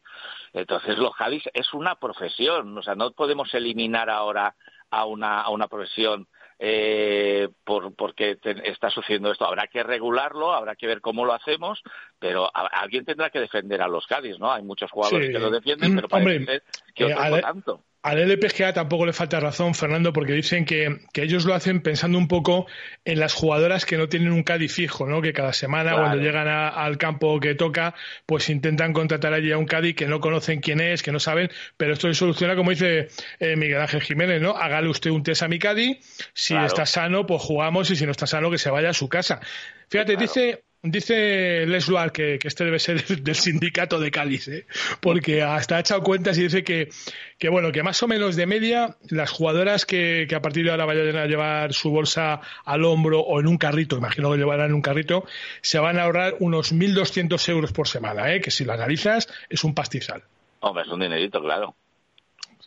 Entonces, 0.51 0.97
los 0.97 1.13
Javis 1.13 1.43
es 1.53 1.73
una 1.73 1.95
profesión, 1.95 2.77
o 2.77 2.81
sea, 2.81 2.95
no 2.95 3.11
podemos 3.11 3.53
eliminar 3.53 4.09
ahora 4.09 4.53
a 4.89 5.05
una, 5.05 5.41
a 5.41 5.49
una 5.49 5.67
profesión 5.67 6.27
eh, 6.61 7.47
por, 7.63 7.95
porque 7.95 8.35
te, 8.35 8.69
está 8.69 8.89
sucediendo 8.89 9.31
esto. 9.31 9.45
Habrá 9.45 9.67
que 9.67 9.81
regularlo, 9.81 10.51
habrá 10.51 10.75
que 10.75 10.87
ver 10.87 10.99
cómo 10.99 11.25
lo 11.25 11.33
hacemos, 11.33 11.81
pero 12.19 12.45
a, 12.53 12.67
alguien 12.67 13.05
tendrá 13.05 13.29
que 13.29 13.39
defender 13.39 13.81
a 13.81 13.87
los 13.87 14.05
Cádiz, 14.05 14.37
¿no? 14.39 14.51
Hay 14.51 14.61
muchos 14.61 14.91
jugadores 14.91 15.27
sí. 15.27 15.33
que 15.33 15.39
lo 15.39 15.49
defienden, 15.49 15.95
pero 15.95 16.07
parece 16.09 16.37
Hombre, 16.37 16.45
ser 16.45 16.63
que 16.93 17.05
otros 17.05 17.25
eh, 17.25 17.29
no 17.31 17.39
tanto. 17.39 17.83
Al 18.01 18.17
LPGA 18.17 18.71
tampoco 18.71 19.05
le 19.05 19.11
falta 19.11 19.41
razón, 19.41 19.75
Fernando, 19.75 20.13
porque 20.13 20.31
dicen 20.31 20.63
que, 20.63 21.01
que, 21.11 21.23
ellos 21.23 21.43
lo 21.43 21.53
hacen 21.53 21.81
pensando 21.81 22.17
un 22.17 22.29
poco 22.29 22.65
en 23.03 23.19
las 23.19 23.33
jugadoras 23.33 23.85
que 23.85 23.97
no 23.97 24.07
tienen 24.07 24.31
un 24.31 24.43
Cádiz 24.43 24.73
fijo, 24.73 25.05
¿no? 25.05 25.21
Que 25.21 25.33
cada 25.33 25.51
semana, 25.51 25.91
claro. 25.91 26.05
cuando 26.05 26.23
llegan 26.23 26.47
a, 26.47 26.69
al 26.69 26.97
campo 26.97 27.37
que 27.41 27.55
toca, 27.55 27.95
pues 28.25 28.49
intentan 28.49 28.93
contratar 28.93 29.33
allí 29.33 29.51
a 29.51 29.57
un 29.57 29.65
Cádiz 29.65 29.95
que 29.95 30.07
no 30.07 30.21
conocen 30.21 30.61
quién 30.61 30.79
es, 30.79 31.03
que 31.03 31.11
no 31.11 31.19
saben, 31.19 31.49
pero 31.75 31.91
esto 31.91 32.07
se 32.07 32.13
soluciona, 32.13 32.55
como 32.55 32.69
dice 32.69 33.09
eh, 33.39 33.57
Miguel 33.57 33.81
Ángel 33.81 34.01
Jiménez, 34.01 34.41
¿no? 34.41 34.51
Hágale 34.51 34.87
usted 34.87 35.09
un 35.11 35.23
test 35.23 35.43
a 35.43 35.49
mi 35.49 35.59
Cádiz, 35.59 35.97
si 36.33 36.53
claro. 36.53 36.67
está 36.67 36.85
sano, 36.85 37.25
pues 37.25 37.41
jugamos, 37.41 37.91
y 37.91 37.97
si 37.97 38.05
no 38.05 38.11
está 38.11 38.27
sano, 38.27 38.49
que 38.49 38.57
se 38.57 38.69
vaya 38.69 38.91
a 38.91 38.93
su 38.93 39.09
casa. 39.09 39.41
Fíjate, 39.89 40.13
claro. 40.13 40.21
dice 40.21 40.63
Dice 40.81 41.65
Les 41.65 41.89
Luar 41.89 42.13
que, 42.13 42.39
que, 42.39 42.47
este 42.47 42.63
debe 42.63 42.79
ser 42.79 43.03
del 43.21 43.35
sindicato 43.35 43.99
de 43.99 44.11
Cádiz, 44.11 44.47
¿eh? 44.47 44.65
porque 45.01 45.43
hasta 45.43 45.75
ha 45.75 45.79
echado 45.81 46.01
cuentas 46.03 46.37
y 46.37 46.43
dice 46.43 46.63
que, 46.63 46.87
que, 47.37 47.49
bueno, 47.49 47.73
que 47.73 47.83
más 47.83 48.01
o 48.01 48.07
menos 48.07 48.37
de 48.37 48.45
media 48.45 48.95
las 49.09 49.29
jugadoras 49.29 49.85
que, 49.85 50.25
que, 50.29 50.35
a 50.35 50.41
partir 50.41 50.63
de 50.63 50.71
ahora 50.71 50.85
vayan 50.85 51.17
a 51.17 51.25
llevar 51.25 51.73
su 51.73 51.89
bolsa 51.91 52.39
al 52.63 52.85
hombro 52.85 53.19
o 53.19 53.41
en 53.41 53.47
un 53.47 53.57
carrito, 53.57 53.97
imagino 53.97 54.31
que 54.31 54.37
llevarán 54.37 54.67
en 54.67 54.75
un 54.75 54.81
carrito, 54.81 55.25
se 55.61 55.79
van 55.79 55.99
a 55.99 56.03
ahorrar 56.03 56.37
unos 56.39 56.73
1.200 56.73 57.49
euros 57.49 57.73
por 57.73 57.89
semana, 57.89 58.33
¿eh? 58.33 58.39
que 58.39 58.51
si 58.51 58.63
lo 58.63 58.71
analizas 58.71 59.27
es 59.49 59.65
un 59.65 59.75
pastizal. 59.75 60.23
Hombre, 60.61 60.83
es 60.83 60.89
un 60.89 61.01
dinerito, 61.01 61.41
claro. 61.41 61.75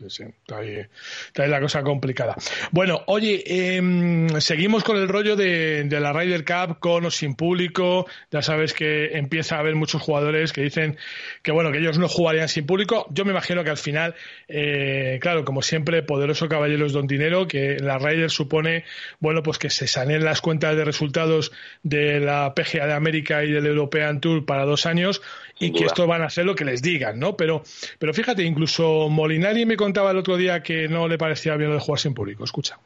Sí, 0.02 0.24
sí, 0.24 0.24
está 0.24 0.58
ahí, 0.58 0.86
está 1.26 1.44
ahí, 1.44 1.50
la 1.50 1.60
cosa 1.60 1.82
complicada. 1.82 2.34
Bueno, 2.72 3.02
oye, 3.06 3.42
eh, 3.46 4.40
seguimos 4.40 4.82
con 4.82 4.96
el 4.96 5.08
rollo 5.08 5.36
de, 5.36 5.84
de, 5.84 6.00
la 6.00 6.12
Ryder 6.12 6.44
Cup 6.44 6.78
con 6.80 7.04
o 7.04 7.10
sin 7.10 7.34
público. 7.36 8.06
Ya 8.30 8.42
sabes 8.42 8.74
que 8.74 9.16
empieza 9.16 9.56
a 9.56 9.58
haber 9.60 9.76
muchos 9.76 10.02
jugadores 10.02 10.52
que 10.52 10.62
dicen 10.62 10.96
que 11.42 11.52
bueno, 11.52 11.70
que 11.70 11.78
ellos 11.78 11.98
no 11.98 12.08
jugarían 12.08 12.48
sin 12.48 12.66
público. 12.66 13.06
Yo 13.10 13.24
me 13.24 13.30
imagino 13.30 13.62
que 13.62 13.70
al 13.70 13.76
final, 13.76 14.14
eh, 14.48 15.18
claro, 15.20 15.44
como 15.44 15.62
siempre, 15.62 16.02
poderoso 16.02 16.48
caballeros 16.48 16.92
don 16.92 17.06
dinero, 17.06 17.46
que 17.46 17.76
la 17.78 17.98
Ryder 17.98 18.30
supone, 18.30 18.84
bueno, 19.20 19.42
pues 19.42 19.58
que 19.58 19.70
se 19.70 19.86
saneen 19.86 20.24
las 20.24 20.40
cuentas 20.40 20.76
de 20.76 20.84
resultados 20.84 21.52
de 21.82 22.18
la 22.20 22.54
PGA 22.54 22.86
de 22.86 22.94
América 22.94 23.44
y 23.44 23.52
del 23.52 23.66
European 23.66 24.20
Tour 24.20 24.44
para 24.44 24.64
dos 24.64 24.86
años 24.86 25.22
y 25.62 25.72
que 25.72 25.84
esto 25.84 26.06
van 26.06 26.22
a 26.22 26.30
ser 26.30 26.44
lo 26.44 26.54
que 26.54 26.64
les 26.64 26.82
digan, 26.82 27.18
¿no? 27.18 27.36
Pero, 27.36 27.62
pero 27.98 28.12
fíjate, 28.12 28.42
incluso 28.42 29.08
Molinari 29.08 29.64
me 29.64 29.76
contaba 29.76 30.10
el 30.10 30.18
otro 30.18 30.36
día 30.36 30.62
que 30.62 30.88
no 30.88 31.06
le 31.06 31.18
parecía 31.18 31.56
bien 31.56 31.70
lo 31.70 31.76
de 31.76 31.80
jugar 31.80 32.00
sin 32.00 32.14
público. 32.14 32.44
Escucha. 32.44 32.78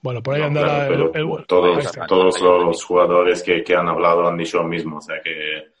Bueno, 0.00 0.22
por 0.22 0.34
ahí 0.34 0.42
no, 0.42 0.46
anda 0.48 0.60
claro, 0.60 1.12
el, 1.14 1.20
el, 1.20 1.46
todos, 1.46 1.92
todos 2.06 2.42
los 2.42 2.84
jugadores 2.84 3.42
que, 3.42 3.64
que, 3.64 3.74
han 3.74 3.88
hablado 3.88 4.28
han 4.28 4.36
dicho 4.36 4.58
lo 4.58 4.64
mismo, 4.64 4.98
o 4.98 5.00
sea 5.00 5.22
que 5.22 5.72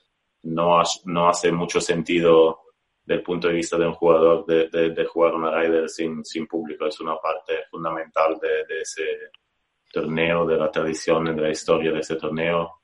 no, 0.44 0.82
no 1.04 1.28
hace 1.28 1.52
mucho 1.52 1.78
sentido 1.78 2.60
del 3.04 3.22
punto 3.22 3.48
de 3.48 3.54
vista 3.54 3.76
de 3.76 3.86
un 3.86 3.92
jugador 3.92 4.46
de, 4.46 4.70
de, 4.70 4.90
de 4.90 5.04
jugar 5.04 5.34
una 5.34 5.50
Ryder 5.50 5.90
sin, 5.90 6.24
sin 6.24 6.46
público. 6.46 6.86
Es 6.86 6.98
una 7.00 7.16
parte 7.18 7.64
fundamental 7.70 8.38
de, 8.40 8.64
de 8.66 8.80
ese 8.80 9.04
torneo, 9.94 10.44
de 10.44 10.56
la 10.56 10.70
tradición, 10.70 11.24
de 11.24 11.42
la 11.42 11.50
historia 11.50 11.92
de 11.92 12.00
ese 12.00 12.16
torneo. 12.16 12.82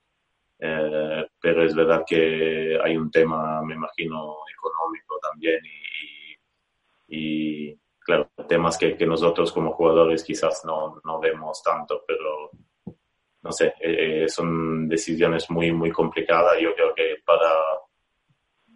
Eh, 0.58 1.26
pero 1.40 1.64
es 1.64 1.74
verdad 1.74 2.04
que 2.06 2.78
hay 2.82 2.96
un 2.96 3.10
tema, 3.10 3.62
me 3.62 3.74
imagino, 3.74 4.36
económico 4.52 5.18
también 5.20 5.58
y, 5.64 7.16
y, 7.16 7.70
y 7.70 7.78
claro, 7.98 8.30
temas 8.46 8.76
que, 8.78 8.96
que, 8.96 9.06
nosotros 9.06 9.52
como 9.52 9.72
jugadores 9.72 10.22
quizás 10.22 10.62
no, 10.64 11.00
no 11.04 11.18
vemos 11.18 11.62
tanto, 11.62 12.04
pero 12.06 12.50
no 13.42 13.52
sé, 13.52 13.74
eh, 13.80 14.28
son 14.28 14.86
decisiones 14.88 15.50
muy, 15.50 15.72
muy 15.72 15.90
complicadas. 15.90 16.60
Yo 16.60 16.74
creo 16.74 16.94
que 16.94 17.16
para 17.24 17.50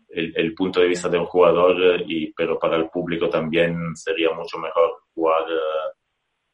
el, 0.08 0.32
el, 0.36 0.54
punto 0.54 0.80
de 0.80 0.88
vista 0.88 1.08
de 1.08 1.18
un 1.18 1.26
jugador, 1.26 1.76
y, 2.06 2.32
pero 2.32 2.58
para 2.58 2.76
el 2.76 2.88
público 2.88 3.28
también 3.28 3.94
sería 3.94 4.30
mucho 4.32 4.58
mejor 4.58 5.02
jugar 5.14 5.42
uh, 5.42 5.83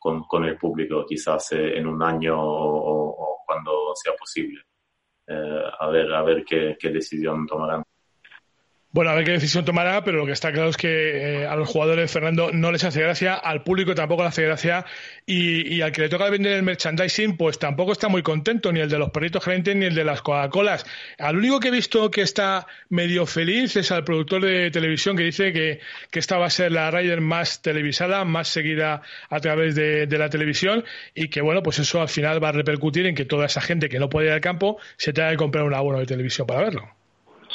con, 0.01 0.25
con, 0.25 0.45
el 0.45 0.59
público 0.59 1.05
quizás 1.07 1.53
eh, 1.53 1.79
en 1.79 1.87
un 1.87 2.03
año 2.03 2.37
o, 2.37 3.43
cuando 3.47 3.95
sea 3.95 4.15
posible. 4.17 4.63
a 5.29 5.89
ver, 5.89 6.13
a 6.13 6.23
ver 6.23 6.45
qué 6.45 6.91
decisión 6.91 7.47
tomarán. 7.47 7.85
Bueno, 8.93 9.13
a 9.13 9.15
ver 9.15 9.25
qué 9.25 9.31
decisión 9.31 9.65
tomará, 9.65 10.03
pero 10.03 10.19
lo 10.19 10.27
que 10.27 10.33
está 10.33 10.51
claro 10.51 10.69
es 10.69 10.77
que 10.77 11.43
eh, 11.43 11.47
a 11.47 11.55
los 11.55 11.69
jugadores, 11.69 12.11
Fernando, 12.11 12.51
no 12.53 12.73
les 12.73 12.83
hace 12.83 13.01
gracia, 13.01 13.35
al 13.35 13.63
público 13.63 13.95
tampoco 13.95 14.23
le 14.23 14.29
hace 14.31 14.43
gracia, 14.43 14.85
y, 15.25 15.81
al 15.81 15.93
que 15.93 16.03
le 16.03 16.09
toca 16.09 16.29
vender 16.29 16.55
el 16.55 16.65
merchandising, 16.65 17.37
pues 17.37 17.61
tampoco 17.61 17.93
está 17.93 18.09
muy 18.09 18.25
contento, 18.25 18.73
ni 18.73 18.81
el 18.81 18.89
de 18.89 18.99
los 18.99 19.11
perritos 19.11 19.45
gerentes 19.45 19.77
ni 19.77 19.87
el 19.87 19.95
de 19.95 20.03
las 20.05 20.23
Coca-Colas. 20.23 20.85
Al 21.21 21.37
único 21.37 21.61
que 21.61 21.69
he 21.69 21.71
visto 21.71 22.11
que 22.11 22.23
está 22.23 22.67
medio 22.89 23.27
feliz 23.27 23.77
es 23.77 23.93
al 23.93 24.03
productor 24.03 24.45
de 24.45 24.73
televisión 24.73 25.17
que 25.17 25.23
dice 25.23 25.53
que, 25.53 25.79
esta 26.11 26.39
va 26.39 26.47
a 26.47 26.51
ser 26.51 26.73
la 26.73 26.91
Ryder 26.91 27.21
más 27.21 27.63
televisada, 27.63 28.25
más 28.25 28.49
seguida 28.49 29.03
a 29.29 29.41
través 29.41 29.77
de, 29.77 30.09
de, 30.09 30.19
la 30.19 30.31
televisión, 30.31 30.85
y 31.15 31.29
que, 31.29 31.43
bueno, 31.43 31.63
pues 31.63 31.79
eso 31.79 32.03
al 32.03 32.09
final 32.09 32.43
va 32.43 32.49
a 32.49 32.53
repercutir 32.53 33.07
en 33.07 33.15
que 33.15 33.25
toda 33.25 33.47
esa 33.47 33.61
gente 33.61 33.89
que 33.89 34.01
no 34.01 34.09
puede 34.11 34.27
ir 34.27 34.33
al 34.33 34.41
campo 34.41 34.79
se 34.97 35.13
tenga 35.13 35.31
que 35.31 35.37
comprar 35.37 35.63
un 35.65 35.75
abono 35.75 36.01
de 36.01 36.07
televisión 36.07 36.45
para 36.49 36.63
verlo 36.63 37.00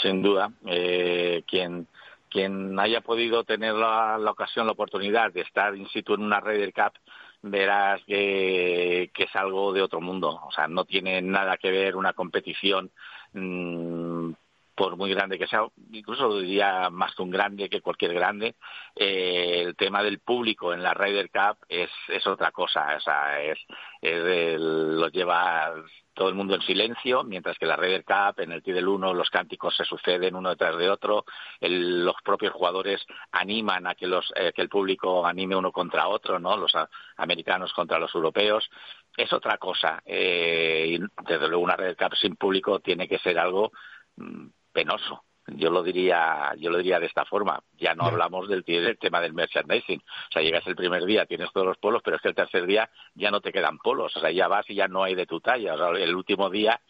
sin 0.02 0.22
duda. 0.22 0.52
Eh, 0.66 1.44
quien, 1.48 1.88
quien 2.30 2.80
haya 2.80 3.02
podido 3.02 3.44
tener 3.44 3.74
la, 3.74 4.18
ocasión, 4.30 4.66
la 4.66 4.74
oportunidad 4.74 5.32
de 5.32 5.42
estar 5.42 5.76
in 5.76 5.88
situ 5.88 6.14
en 6.14 6.22
una 6.22 6.40
Ryder 6.40 6.74
Cup, 6.74 6.94
verás 7.42 8.02
que, 8.06 9.12
es 9.16 9.36
algo 9.36 9.74
de 9.74 9.82
otro 9.82 10.02
mundo. 10.02 10.42
O 10.46 10.52
sea, 10.52 10.68
no 10.68 10.86
tiene 10.86 11.22
nada 11.22 11.58
que 11.58 11.72
ver 11.72 11.96
una 11.96 12.14
competición 12.14 12.92
mm, 13.34 14.05
por 14.76 14.98
muy 14.98 15.14
grande 15.14 15.40
que 15.40 15.48
sea, 15.48 15.66
incluso 15.92 16.40
diría 16.40 16.90
más 16.90 17.16
que 17.16 17.24
un 17.24 17.32
grande 17.32 17.70
que 17.70 17.82
cualquier 17.82 18.14
grande, 18.14 18.56
eh, 18.96 19.64
el 19.66 19.76
tema 19.76 20.04
del 20.04 20.20
público 20.20 20.74
en 20.74 20.84
la 20.84 20.94
Ryder 20.94 21.30
Cup 21.30 21.66
es, 21.70 21.90
es 22.10 22.28
otra 22.28 22.52
cosa, 22.52 22.96
o 22.98 23.00
sea, 23.00 23.42
es, 23.42 23.60
lo 24.02 25.08
lleva 25.10 25.74
todo 26.16 26.30
el 26.30 26.36
mundo 26.36 26.56
en 26.56 26.62
silencio, 26.62 27.24
mientras 27.24 27.58
que 27.60 27.66
la 27.66 27.76
Ryder 27.76 28.06
Cup, 28.06 28.40
en 28.40 28.54
el 28.54 28.64
Tidal 28.64 28.88
1, 28.88 29.14
los 29.14 29.30
cánticos 29.30 29.76
se 29.76 29.84
suceden 29.84 30.36
uno 30.36 30.50
detrás 30.50 30.78
de 30.78 30.90
otro, 30.90 31.26
los 31.60 32.16
propios 32.24 32.54
jugadores 32.54 33.06
animan 33.34 33.86
a 33.86 33.96
que, 33.96 34.08
los, 34.08 34.32
eh, 34.36 34.54
que 34.56 34.62
el 34.62 34.70
público 34.70 35.26
anime 35.26 35.58
uno 35.58 35.72
contra 35.74 36.08
otro, 36.08 36.40
¿no? 36.40 36.56
Los 36.56 36.72
americanos 37.18 37.74
contra 37.74 38.00
los 38.00 38.16
europeos. 38.16 38.68
Es 39.16 39.32
otra 39.34 39.58
cosa. 39.58 40.02
Eh, 40.06 40.98
y 40.98 41.00
desde 41.28 41.48
luego 41.50 41.64
una 41.64 41.76
Ryder 41.76 41.98
Cup 41.98 42.16
sin 42.16 42.38
público 42.38 42.80
tiene 42.80 43.08
que 43.08 43.20
ser 43.20 43.38
algo 43.38 43.72
mm, 44.16 44.48
penoso. 44.76 45.24
Yo 45.48 45.70
lo 45.70 45.84
diría, 45.84 46.54
yo 46.58 46.72
lo 46.72 46.78
diría 46.78 47.00
de 47.00 47.06
esta 47.06 47.24
forma. 47.26 47.62
Ya 47.78 47.94
no 47.94 48.06
hablamos 48.06 48.50
del, 48.50 48.64
tema 49.00 49.22
del 49.22 49.34
merchandising. 49.34 50.00
O 50.00 50.32
sea, 50.32 50.42
llegas 50.42 50.66
el 50.66 50.76
primer 50.76 51.06
día, 51.06 51.26
tienes 51.26 51.52
todos 51.54 51.68
los 51.68 51.78
polos, 51.78 52.02
pero 52.04 52.16
es 52.16 52.22
que 52.22 52.30
el 52.30 52.36
tercer 52.36 52.66
día 52.66 52.90
ya 53.14 53.30
no 53.30 53.42
te 53.42 53.52
quedan 53.52 53.78
polos. 53.78 54.16
O 54.16 54.20
sea, 54.20 54.32
ya 54.32 54.48
vas 54.48 54.68
y 54.70 54.76
ya 54.76 54.88
no 54.88 55.04
hay 55.04 55.14
de 55.14 55.28
tu 55.28 55.40
talla. 55.42 55.76
O 55.76 55.78
sea, 55.78 56.04
el 56.04 56.16
último 56.16 56.50
día, 56.50 56.82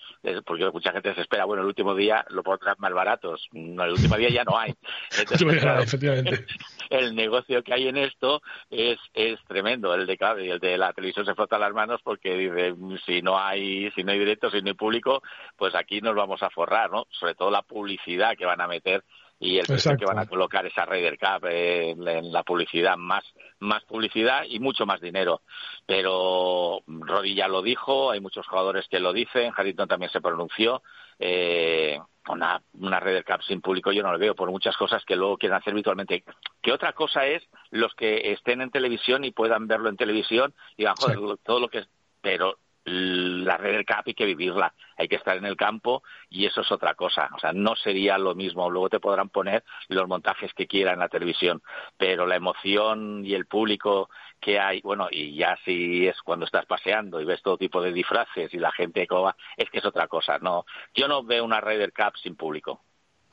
porque 0.45 0.69
mucha 0.71 0.93
gente 0.93 1.13
se 1.15 1.21
espera, 1.21 1.43
bueno, 1.45 1.63
el 1.63 1.67
último 1.67 1.95
día 1.95 2.25
lo 2.29 2.43
pondrás 2.43 2.79
más 2.79 2.93
baratos. 2.93 3.47
El 3.53 3.91
último 3.91 4.15
día 4.15 4.29
ya 4.29 4.43
no 4.45 4.57
hay. 4.57 4.73
Entonces, 5.19 6.45
el 6.89 7.15
negocio 7.15 7.61
que 7.61 7.73
hay 7.73 7.87
en 7.89 7.97
esto 7.97 8.41
es, 8.69 8.97
es 9.13 9.37
tremendo. 9.47 9.93
El 9.93 10.07
de, 10.07 10.17
el 10.49 10.59
de 10.59 10.77
la 10.77 10.93
televisión 10.93 11.25
se 11.25 11.35
frota 11.35 11.57
las 11.57 11.73
manos 11.73 12.01
porque 12.03 12.35
dice, 12.37 12.73
si 13.05 13.21
no 13.21 13.37
hay, 13.37 13.91
si 13.91 14.03
no 14.03 14.13
hay 14.13 14.19
directo, 14.19 14.49
si 14.49 14.61
no 14.61 14.69
hay 14.69 14.73
público, 14.75 15.21
pues 15.57 15.75
aquí 15.75 15.99
nos 15.99 16.15
vamos 16.15 16.41
a 16.41 16.49
forrar, 16.49 16.89
¿no? 16.89 17.05
Sobre 17.11 17.35
todo 17.35 17.51
la 17.51 17.61
publicidad 17.61 18.35
que 18.37 18.44
van 18.45 18.61
a 18.61 18.67
meter 18.67 19.03
y 19.39 19.57
el 19.57 19.65
precio 19.65 19.97
que 19.97 20.05
van 20.05 20.19
a 20.19 20.25
colocar 20.25 20.65
esa 20.65 20.85
Raider 20.85 21.17
Cup 21.17 21.47
en, 21.49 22.31
la 22.31 22.43
publicidad, 22.43 22.95
más, 22.97 23.23
más 23.59 23.83
publicidad 23.83 24.43
y 24.47 24.59
mucho 24.59 24.85
más 24.85 25.01
dinero. 25.01 25.41
Pero 25.85 26.81
Rodilla 26.87 27.47
lo 27.47 27.61
dijo, 27.61 28.11
hay 28.11 28.21
muchos 28.21 28.47
jugadores 28.47 28.87
que 28.89 28.99
lo 28.99 29.11
dicen, 29.11 29.51
Harrington 29.55 29.87
también 29.87 30.11
se 30.11 30.21
pronunció. 30.21 30.81
Eh, 31.19 31.99
una, 32.27 32.61
una 32.73 32.99
Raider 32.99 33.25
Cup 33.25 33.43
sin 33.43 33.61
público 33.61 33.91
yo 33.91 34.01
no 34.03 34.11
lo 34.11 34.17
veo 34.17 34.35
por 34.35 34.49
muchas 34.49 34.75
cosas 34.77 35.03
que 35.05 35.15
luego 35.15 35.37
quieren 35.37 35.57
hacer 35.57 35.73
virtualmente. 35.73 36.23
Que 36.61 36.71
otra 36.71 36.93
cosa 36.93 37.25
es 37.25 37.43
los 37.71 37.93
que 37.93 38.31
estén 38.31 38.61
en 38.61 38.71
televisión 38.71 39.25
y 39.25 39.31
puedan 39.31 39.67
verlo 39.67 39.89
en 39.89 39.97
televisión 39.97 40.53
y 40.77 40.83
digan, 40.83 40.95
joder, 40.95 41.19
todo 41.43 41.59
lo 41.59 41.67
que... 41.67 41.85
Pero 42.21 42.57
la 42.85 43.57
red 43.57 43.73
del 43.73 43.85
CAP 43.85 44.07
hay 44.07 44.13
que 44.13 44.25
vivirla, 44.25 44.73
hay 44.95 45.07
que 45.07 45.15
estar 45.15 45.35
en 45.35 45.45
el 45.45 45.57
campo 45.57 46.03
y 46.29 46.45
eso 46.45 46.61
es 46.61 46.71
otra 46.71 46.93
cosa. 46.93 47.29
O 47.35 47.39
sea, 47.39 47.51
no 47.51 47.75
sería 47.75 48.17
lo 48.17 48.35
mismo. 48.35 48.69
Luego 48.69 48.89
te 48.89 48.99
podrán 48.99 49.29
poner 49.29 49.63
los 49.87 50.07
montajes 50.07 50.53
que 50.53 50.67
quieran 50.67 50.95
en 50.95 50.99
la 50.99 51.09
televisión, 51.09 51.61
pero 51.97 52.27
la 52.27 52.35
emoción 52.35 53.25
y 53.25 53.33
el 53.33 53.47
público 53.47 54.09
que 54.39 54.59
hay, 54.59 54.81
bueno, 54.81 55.07
y 55.09 55.35
ya 55.35 55.57
si 55.65 56.07
es 56.07 56.21
cuando 56.21 56.45
estás 56.45 56.65
paseando 56.67 57.19
y 57.19 57.25
ves 57.25 57.41
todo 57.41 57.57
tipo 57.57 57.81
de 57.81 57.91
disfraces 57.91 58.53
y 58.53 58.57
la 58.57 58.71
gente 58.71 59.07
que 59.07 59.15
va, 59.15 59.35
es 59.57 59.69
que 59.71 59.79
es 59.79 59.85
otra 59.85 60.07
cosa. 60.07 60.37
No, 60.39 60.65
yo 60.93 61.07
no 61.07 61.23
veo 61.23 61.43
una 61.43 61.61
Ryder 61.61 61.91
Cup 61.91 62.17
sin 62.21 62.35
público. 62.35 62.83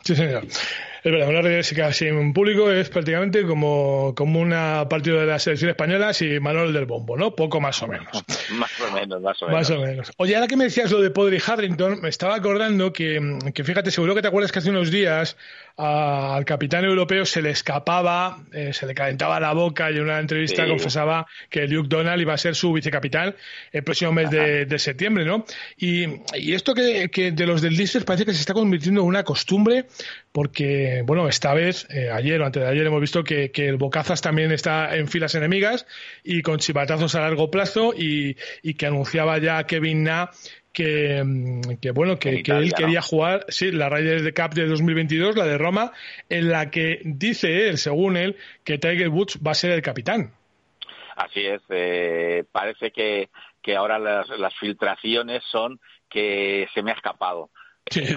Sí, 0.05 0.17
señor. 0.17 0.45
Es 1.05 1.11
verdad, 1.11 1.29
una 1.29 1.43
red 1.43 1.63
sin 1.63 2.33
público 2.33 2.71
es 2.71 2.89
prácticamente 2.89 3.45
como, 3.45 4.15
como 4.17 4.39
una 4.39 4.89
partida 4.89 5.21
de 5.21 5.27
la 5.27 5.39
selección 5.41 5.71
española 5.71 6.13
sin 6.13 6.41
Manuel 6.41 6.73
del 6.73 6.87
Bombo, 6.87 7.17
¿no? 7.17 7.35
Poco 7.35 7.61
más 7.61 7.83
o 7.83 7.89
menos. 7.89 8.07
más 8.53 8.81
o 8.81 8.93
menos, 8.93 9.21
más 9.21 9.43
o 9.43 9.47
menos. 9.47 9.61
Más 9.61 9.71
o 9.71 9.81
menos. 9.81 10.13
Oye, 10.19 10.37
ahora 10.37 10.47
que 10.47 10.57
me 10.57 10.65
decías 10.65 10.93
lo 10.93 11.01
de 11.01 11.11
Podri 11.11 11.43
Harrington, 11.45 12.01
me 12.01 12.09
estaba 12.09 12.37
acordando 12.37 12.93
que, 12.93 13.21
que, 13.53 13.65
fíjate, 13.65 13.91
seguro 13.91 14.15
que 14.15 14.23
te 14.23 14.29
acuerdas 14.29 14.53
que 14.53 14.61
hace 14.61 14.71
unos 14.71 14.93
días 14.93 15.37
al 15.77 16.45
capitán 16.45 16.85
europeo 16.85 17.25
se 17.25 17.43
le 17.43 17.51
escapaba, 17.51 18.45
eh, 18.53 18.73
se 18.73 18.87
le 18.87 18.95
calentaba 18.95 19.41
la 19.41 19.53
boca 19.53 19.91
y 19.91 19.97
en 19.97 20.03
una 20.03 20.19
entrevista 20.19 20.67
confesaba 20.67 21.27
que 21.49 21.67
Luke 21.67 21.89
Donald 21.89 22.21
iba 22.21 22.35
a 22.35 22.39
ser 22.39 22.55
su 22.55 22.73
vicecapitán 22.73 23.35
el 23.73 23.83
próximo 23.83 24.13
mes 24.13 24.31
de, 24.31 24.79
septiembre, 24.79 25.25
¿no? 25.25 25.45
Y, 25.77 26.07
y 26.35 26.55
esto 26.55 26.75
que, 26.75 27.09
que, 27.11 27.31
de 27.31 27.47
los 27.47 27.63
del 27.63 27.77
Leicester 27.77 28.05
parece 28.05 28.25
que 28.25 28.33
se 28.33 28.41
está 28.41 28.55
convirtiendo 28.55 29.03
en 29.03 29.07
una 29.07 29.23
costumbre 29.23 29.87
porque, 30.33 31.03
bueno, 31.05 31.29
esta 31.29 31.53
vez, 31.55 31.87
eh, 31.91 32.11
ayer 32.11 32.41
o 32.41 32.47
antes 32.47 32.63
de 32.63 32.69
ayer, 32.69 32.87
hemos 32.87 33.01
visto 33.01 33.23
que, 33.23 33.51
que, 33.51 33.69
el 33.69 33.77
Bocazas 33.77 34.23
también 34.23 34.51
está 34.51 34.97
en 34.97 35.07
filas 35.07 35.35
enemigas 35.35 35.87
y 36.25 36.43
con 36.43 36.59
chivatazos 36.59 37.15
a 37.15 37.21
largo 37.21 37.51
plazo 37.51 37.93
y, 37.95 38.37
y 38.63 38.75
que 38.75 38.87
anunciaba 38.87 39.39
ya 39.39 39.65
Kevin 39.65 40.05
Na 40.05 40.31
que, 40.73 41.23
mm, 41.25 41.81
que 41.81 41.91
bueno, 41.91 42.19
que, 42.19 42.31
él 42.31 42.43
quería 42.43 43.03
jugar, 43.03 43.45
sí, 43.49 43.71
la 43.71 43.89
Ryder 43.89 44.33
Cup 44.35 44.55
de 44.55 44.67
2022, 44.67 45.37
la 45.37 45.47
de 45.47 45.59
Roma, 45.59 45.93
en 46.29 46.49
la 46.49 46.71
que 46.71 47.01
dice 47.05 47.69
él, 47.69 47.79
según 47.79 48.17
él, 48.17 48.37
que 48.65 48.79
Tiger 48.79 49.09
Woods 49.09 49.39
va 49.47 49.53
a 49.53 49.55
ser 49.55 49.73
el 49.73 49.83
capitán. 49.83 50.33
Así 51.17 51.41
es, 51.41 51.61
eh, 51.69 52.45
parece 52.51 52.91
que, 52.91 53.29
que 53.63 53.77
ahora 53.77 53.99
las, 53.99 54.29
las 54.39 54.55
filtraciones 54.59 55.43
son 55.51 55.79
que 56.09 56.69
se 56.75 56.83
me 56.83 56.91
ha 56.91 56.95
escapado 56.95 57.51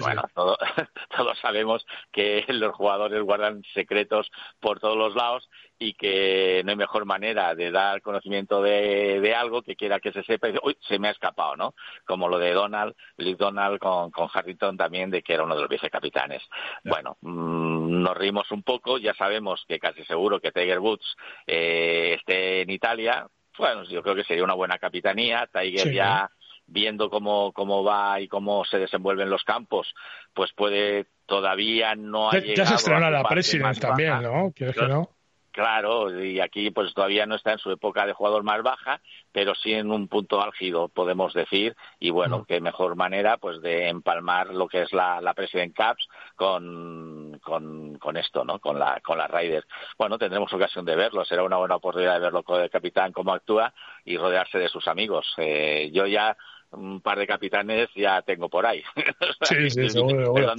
bueno, 0.00 0.22
todos 0.34 1.38
sabemos 1.40 1.84
que 2.12 2.44
los 2.48 2.74
jugadores 2.74 3.22
guardan 3.22 3.62
secretos 3.74 4.30
por 4.60 4.80
todos 4.80 4.96
los 4.96 5.14
lados 5.14 5.48
y 5.78 5.94
que 5.94 6.62
no 6.64 6.70
hay 6.70 6.76
mejor 6.76 7.04
manera 7.04 7.54
de 7.54 7.70
dar 7.70 8.00
conocimiento 8.00 8.62
de, 8.62 9.34
algo 9.36 9.62
que 9.62 9.76
quiera 9.76 10.00
que 10.00 10.12
se 10.12 10.22
sepa 10.22 10.48
y 10.48 10.54
uy, 10.62 10.76
se 10.80 10.98
me 10.98 11.08
ha 11.08 11.10
escapado, 11.10 11.56
¿no? 11.56 11.74
Como 12.06 12.28
lo 12.28 12.38
de 12.38 12.52
Donald, 12.52 12.94
Lee 13.16 13.34
Donald 13.34 13.78
con, 13.78 14.10
con 14.10 14.28
Harrington 14.32 14.76
también, 14.76 15.10
de 15.10 15.22
que 15.22 15.34
era 15.34 15.44
uno 15.44 15.54
de 15.54 15.62
los 15.62 15.70
vicecapitanes. 15.70 16.42
Bueno, 16.84 17.18
mm, 17.20 18.02
nos 18.02 18.16
rimos 18.16 18.50
un 18.52 18.62
poco, 18.62 18.98
ya 18.98 19.14
sabemos 19.14 19.64
que 19.68 19.78
casi 19.78 20.04
seguro 20.04 20.40
que 20.40 20.52
Tiger 20.52 20.78
Woods 20.78 21.16
eh, 21.46 22.14
esté 22.18 22.62
en 22.62 22.70
Italia. 22.70 23.26
Bueno, 23.58 23.84
yo 23.84 24.02
creo 24.02 24.14
que 24.14 24.24
sería 24.24 24.44
una 24.44 24.54
buena 24.54 24.78
capitanía. 24.78 25.48
Tiger 25.52 25.92
ya 25.92 26.30
viendo 26.66 27.10
cómo, 27.10 27.52
cómo 27.52 27.84
va 27.84 28.20
y 28.20 28.28
cómo 28.28 28.64
se 28.64 28.78
desenvuelven 28.78 29.30
los 29.30 29.44
campos, 29.44 29.94
pues 30.34 30.52
puede 30.52 31.06
todavía 31.26 31.94
no 31.94 32.30
ha 32.30 32.38
ya, 32.38 32.66
se 32.66 32.74
estrena 32.74 33.10
la 33.10 33.24
President 33.24 33.78
también, 33.78 34.22
¿no? 34.22 34.52
que 34.54 34.72
no? 34.88 35.10
Claro, 35.56 36.22
y 36.22 36.38
aquí 36.38 36.70
pues 36.70 36.92
todavía 36.92 37.24
no 37.24 37.34
está 37.34 37.52
en 37.52 37.58
su 37.58 37.70
época 37.70 38.04
de 38.04 38.12
jugador 38.12 38.42
más 38.42 38.62
baja, 38.62 39.00
pero 39.32 39.54
sí 39.54 39.72
en 39.72 39.90
un 39.90 40.06
punto 40.06 40.42
álgido, 40.42 40.88
podemos 40.88 41.32
decir, 41.32 41.74
y 41.98 42.10
bueno, 42.10 42.40
mm. 42.40 42.44
qué 42.44 42.60
mejor 42.60 42.94
manera 42.94 43.38
pues 43.38 43.62
de 43.62 43.88
empalmar 43.88 44.48
lo 44.48 44.68
que 44.68 44.82
es 44.82 44.92
la, 44.92 45.22
la 45.22 45.32
President 45.32 45.74
Cups 45.74 46.08
con, 46.34 47.40
con, 47.42 47.96
con, 47.96 48.18
esto, 48.18 48.44
¿no? 48.44 48.58
Con 48.58 48.78
la, 48.78 49.00
con 49.00 49.16
la 49.16 49.28
Riders. 49.28 49.66
Bueno, 49.96 50.18
tendremos 50.18 50.52
ocasión 50.52 50.84
de 50.84 50.94
verlo, 50.94 51.24
será 51.24 51.42
una 51.42 51.56
buena 51.56 51.76
oportunidad 51.76 52.16
de 52.16 52.20
verlo 52.20 52.42
con 52.42 52.60
el 52.60 52.68
capitán, 52.68 53.12
cómo 53.12 53.32
actúa 53.32 53.72
y 54.04 54.18
rodearse 54.18 54.58
de 54.58 54.68
sus 54.68 54.86
amigos. 54.86 55.26
Eh, 55.38 55.90
yo 55.90 56.04
ya 56.04 56.36
un 56.72 57.00
par 57.00 57.18
de 57.18 57.26
capitanes 57.26 57.88
ya 57.94 58.22
tengo 58.22 58.48
por 58.48 58.66
ahí. 58.66 58.82
Sí, 59.42 59.70
sí, 59.70 59.88
seguro, 59.90 60.54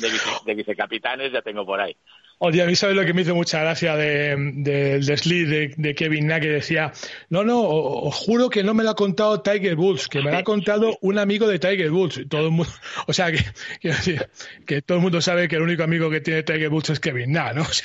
de, 0.46 0.56
vicecapitanes 0.56 1.32
ya 1.32 1.41
tengo 1.41 1.65
por 1.65 1.80
ahí. 1.80 1.96
Oye, 2.39 2.62
a 2.62 2.65
mí 2.65 2.76
sabes 2.76 2.96
lo 2.96 3.04
que 3.04 3.13
me 3.13 3.24
hizo 3.24 3.34
mucha 3.34 3.62
gracia 3.62 3.96
del 3.96 4.63
de, 4.63 5.00
de, 5.00 5.74
de, 5.76 5.96
Kevin 5.96 6.28
Na 6.28 6.39
que 6.39 6.50
decía, 6.50 6.91
no, 7.30 7.43
no, 7.43 7.62
os 7.62 8.15
juro 8.15 8.50
que 8.50 8.63
no 8.63 8.76
me 8.76 8.84
lo 8.84 8.91
ha 8.91 8.96
contado 8.96 9.41
Tiger 9.41 9.76
Woods, 9.76 10.08
que 10.08 10.22
me 10.22 10.32
lo 10.32 10.38
ha 10.38 10.43
contado 10.43 10.98
un 11.02 11.17
amigo 11.17 11.48
de 11.48 11.58
Tiger 11.58 11.91
Woods. 11.91 12.30
Todo 12.30 12.46
el 12.46 12.52
mundo, 12.52 12.72
o 13.08 13.13
sea, 13.13 13.32
que, 13.32 13.39
que, 14.67 14.82
todo 14.84 15.00
el 15.00 15.04
mundo 15.04 15.20
sabe 15.20 15.48
que 15.48 15.56
el 15.56 15.63
único 15.63 15.84
amigo 15.84 16.12
que 16.12 16.22
tiene 16.22 16.43
Tiger 16.43 16.70
Woods 16.70 16.91
es 16.91 17.00
Kevin 17.00 17.32
Na, 17.32 17.54
¿no? 17.54 17.63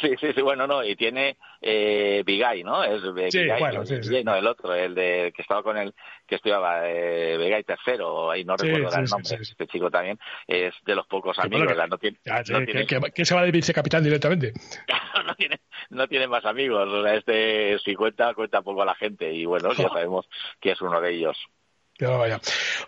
Sí, 0.00 0.10
sí, 0.20 0.32
sí, 0.34 0.42
bueno, 0.42 0.66
no, 0.66 0.82
y 0.82 0.96
tiene 0.96 1.36
eh, 1.60 2.24
Bigay, 2.26 2.64
¿no? 2.64 2.82
Es 2.82 3.02
sí, 3.32 3.46
bueno, 3.60 3.86
sí, 3.86 4.02
sí. 4.02 4.24
no, 4.24 4.34
el 4.34 4.48
otro, 4.48 4.74
el 4.74 4.96
de 4.96 5.32
que 5.34 5.42
estaba 5.42 5.62
con 5.62 5.78
el 5.78 5.94
que 6.32 6.36
estudiaba 6.36 6.88
eh, 6.88 7.36
Bigay 7.36 7.62
tercero, 7.62 8.30
ahí 8.30 8.42
no 8.42 8.56
recuerdo 8.56 8.88
el 8.88 9.04
nombre, 9.04 9.38
este 9.38 9.66
chico 9.66 9.90
también, 9.90 10.18
es 10.46 10.72
de 10.86 10.94
los 10.94 11.06
pocos 11.06 11.38
amigos, 11.38 11.68
que, 11.68 11.88
no 11.88 11.98
tiene, 11.98 12.18
no 12.24 12.64
tiene... 12.64 12.86
que, 12.86 13.24
se 13.26 13.34
va 13.34 13.42
de 13.42 13.50
vicecapitán 13.50 14.02
directamente. 14.02 14.54
no 15.26 15.34
tiene, 15.34 15.60
no 15.90 16.08
tiene 16.08 16.26
más 16.28 16.46
amigos, 16.46 16.88
o 16.88 17.02
sea, 17.02 17.16
este 17.16 17.78
si 17.80 17.94
cuenta, 17.94 18.32
cuenta 18.32 18.62
poco 18.62 18.80
a 18.80 18.86
la 18.86 18.94
gente, 18.94 19.30
y 19.30 19.44
bueno, 19.44 19.74
ya 19.74 19.88
sabemos 19.90 20.26
que 20.58 20.70
es 20.70 20.80
uno 20.80 21.02
de 21.02 21.12
ellos. 21.12 21.36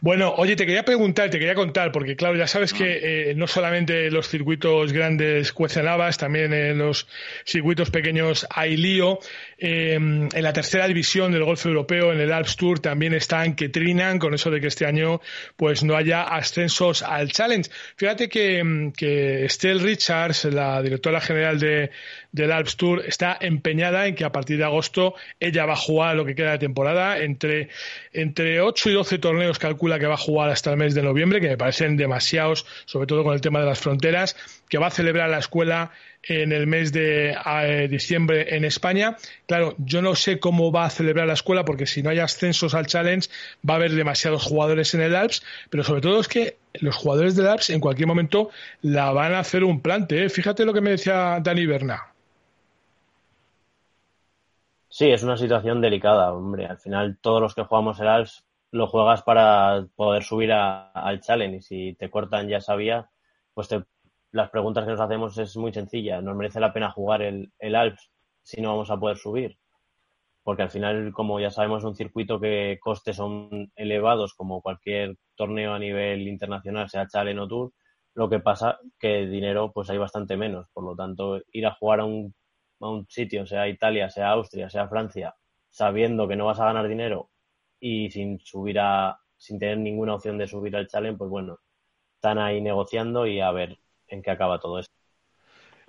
Bueno, 0.00 0.34
oye, 0.36 0.56
te 0.56 0.66
quería 0.66 0.84
preguntar, 0.84 1.30
te 1.30 1.38
quería 1.38 1.54
contar, 1.54 1.92
porque 1.92 2.16
claro, 2.16 2.36
ya 2.36 2.46
sabes 2.46 2.72
que 2.72 3.30
eh, 3.30 3.34
no 3.34 3.46
solamente 3.46 4.10
los 4.10 4.28
circuitos 4.28 4.92
grandes 4.92 5.52
cuecen 5.52 5.88
habas, 5.88 6.18
también 6.18 6.52
en 6.52 6.78
los 6.78 7.06
circuitos 7.44 7.90
pequeños 7.90 8.46
hay 8.50 8.76
lío. 8.76 9.18
Em, 9.58 10.28
en 10.32 10.42
la 10.42 10.52
tercera 10.52 10.86
división 10.86 11.32
del 11.32 11.44
golf 11.44 11.64
europeo, 11.64 12.12
en 12.12 12.20
el 12.20 12.32
Alps 12.32 12.56
Tour, 12.56 12.80
también 12.80 13.14
están 13.14 13.54
que 13.54 13.68
trinan 13.68 14.18
con 14.18 14.34
eso 14.34 14.50
de 14.50 14.60
que 14.60 14.66
este 14.66 14.84
año 14.84 15.20
pues 15.56 15.82
no 15.84 15.96
haya 15.96 16.22
ascensos 16.22 17.02
al 17.02 17.30
Challenge. 17.30 17.70
Fíjate 17.96 18.28
que, 18.28 18.92
que 18.96 19.44
Estelle 19.44 19.82
Richards, 19.82 20.44
la 20.46 20.82
directora 20.82 21.20
general 21.20 21.58
de, 21.60 21.90
del 22.32 22.52
Alps 22.52 22.76
Tour, 22.76 23.04
está 23.06 23.38
empeñada 23.40 24.06
en 24.06 24.14
que 24.14 24.24
a 24.24 24.32
partir 24.32 24.58
de 24.58 24.64
agosto 24.64 25.14
ella 25.38 25.66
va 25.66 25.74
a 25.74 25.76
jugar 25.76 26.16
lo 26.16 26.24
que 26.24 26.34
queda 26.34 26.52
de 26.52 26.58
temporada 26.58 27.18
entre, 27.18 27.68
entre 28.12 28.60
8 28.60 28.90
y 28.90 28.92
12 28.92 29.03
torneos 29.18 29.58
calcula 29.58 29.98
que 29.98 30.06
va 30.06 30.14
a 30.14 30.18
jugar 30.18 30.50
hasta 30.50 30.70
el 30.70 30.76
mes 30.76 30.94
de 30.94 31.02
noviembre, 31.02 31.40
que 31.40 31.48
me 31.48 31.56
parecen 31.56 31.96
demasiados, 31.96 32.66
sobre 32.84 33.06
todo 33.06 33.24
con 33.24 33.34
el 33.34 33.40
tema 33.40 33.60
de 33.60 33.66
las 33.66 33.78
fronteras, 33.78 34.36
que 34.68 34.78
va 34.78 34.88
a 34.88 34.90
celebrar 34.90 35.30
la 35.30 35.38
escuela 35.38 35.92
en 36.22 36.52
el 36.52 36.66
mes 36.66 36.92
de 36.92 37.36
eh, 37.46 37.88
diciembre 37.88 38.56
en 38.56 38.64
España. 38.64 39.16
Claro, 39.46 39.74
yo 39.78 40.02
no 40.02 40.14
sé 40.14 40.38
cómo 40.38 40.72
va 40.72 40.86
a 40.86 40.90
celebrar 40.90 41.26
la 41.26 41.34
escuela 41.34 41.64
porque 41.64 41.86
si 41.86 42.02
no 42.02 42.10
hay 42.10 42.18
ascensos 42.18 42.74
al 42.74 42.86
Challenge 42.86 43.28
va 43.68 43.74
a 43.74 43.76
haber 43.76 43.92
demasiados 43.92 44.42
jugadores 44.42 44.94
en 44.94 45.02
el 45.02 45.14
Alps, 45.14 45.44
pero 45.70 45.84
sobre 45.84 46.00
todo 46.00 46.20
es 46.20 46.28
que 46.28 46.56
los 46.74 46.96
jugadores 46.96 47.36
del 47.36 47.46
Alps 47.46 47.70
en 47.70 47.80
cualquier 47.80 48.08
momento 48.08 48.50
la 48.82 49.12
van 49.12 49.34
a 49.34 49.40
hacer 49.40 49.64
un 49.64 49.80
plante. 49.80 50.24
¿eh? 50.24 50.28
Fíjate 50.28 50.64
lo 50.64 50.72
que 50.72 50.80
me 50.80 50.90
decía 50.90 51.38
Dani 51.42 51.66
Berna. 51.66 52.14
Sí, 54.88 55.10
es 55.10 55.24
una 55.24 55.36
situación 55.36 55.80
delicada, 55.80 56.32
hombre. 56.32 56.66
Al 56.66 56.78
final 56.78 57.18
todos 57.20 57.40
los 57.40 57.54
que 57.54 57.64
jugamos 57.64 57.98
el 57.98 58.06
Alps 58.06 58.44
lo 58.74 58.88
juegas 58.88 59.22
para 59.22 59.86
poder 59.94 60.24
subir 60.24 60.50
al 60.52 61.20
Challenge 61.20 61.58
y 61.58 61.62
si 61.62 61.94
te 61.94 62.10
cortan 62.10 62.48
ya 62.48 62.60
sabía, 62.60 63.08
pues 63.54 63.68
te 63.68 63.84
las 64.32 64.50
preguntas 64.50 64.84
que 64.84 64.90
nos 64.90 65.00
hacemos 65.00 65.38
es 65.38 65.56
muy 65.56 65.72
sencilla. 65.72 66.20
¿Nos 66.20 66.34
merece 66.34 66.58
la 66.58 66.72
pena 66.72 66.90
jugar 66.90 67.22
el, 67.22 67.52
el 67.60 67.76
Alps 67.76 68.10
si 68.42 68.60
no 68.60 68.70
vamos 68.70 68.90
a 68.90 68.98
poder 68.98 69.16
subir? 69.16 69.58
Porque 70.42 70.62
al 70.62 70.70
final, 70.70 71.12
como 71.12 71.38
ya 71.38 71.50
sabemos, 71.50 71.84
es 71.84 71.84
un 71.84 71.94
circuito 71.94 72.40
que 72.40 72.78
costes 72.80 73.14
son 73.16 73.70
elevados, 73.76 74.34
como 74.34 74.60
cualquier 74.60 75.18
torneo 75.36 75.74
a 75.74 75.78
nivel 75.78 76.26
internacional, 76.26 76.90
sea 76.90 77.06
Challenge 77.06 77.40
o 77.42 77.48
Tour. 77.48 77.72
Lo 78.14 78.28
que 78.28 78.40
pasa 78.40 78.80
que 78.98 79.26
dinero 79.26 79.70
pues 79.72 79.88
hay 79.90 79.98
bastante 79.98 80.36
menos. 80.36 80.66
Por 80.72 80.84
lo 80.84 80.96
tanto, 80.96 81.40
ir 81.52 81.66
a 81.66 81.74
jugar 81.74 82.00
a 82.00 82.06
un, 82.06 82.34
a 82.80 82.88
un 82.90 83.06
sitio, 83.08 83.46
sea 83.46 83.68
Italia, 83.68 84.10
sea 84.10 84.30
Austria, 84.30 84.68
sea 84.68 84.88
Francia, 84.88 85.36
sabiendo 85.70 86.26
que 86.26 86.34
no 86.34 86.46
vas 86.46 86.58
a 86.58 86.66
ganar 86.66 86.88
dinero 86.88 87.30
y 87.86 88.10
sin 88.10 88.40
subir 88.40 88.78
a, 88.80 89.18
sin 89.36 89.58
tener 89.58 89.76
ninguna 89.76 90.14
opción 90.14 90.38
de 90.38 90.46
subir 90.46 90.74
al 90.74 90.88
challenge, 90.88 91.18
pues 91.18 91.28
bueno, 91.28 91.58
están 92.14 92.38
ahí 92.38 92.62
negociando 92.62 93.26
y 93.26 93.40
a 93.40 93.50
ver 93.52 93.78
en 94.08 94.22
qué 94.22 94.30
acaba 94.30 94.58
todo 94.58 94.78
esto. 94.78 94.94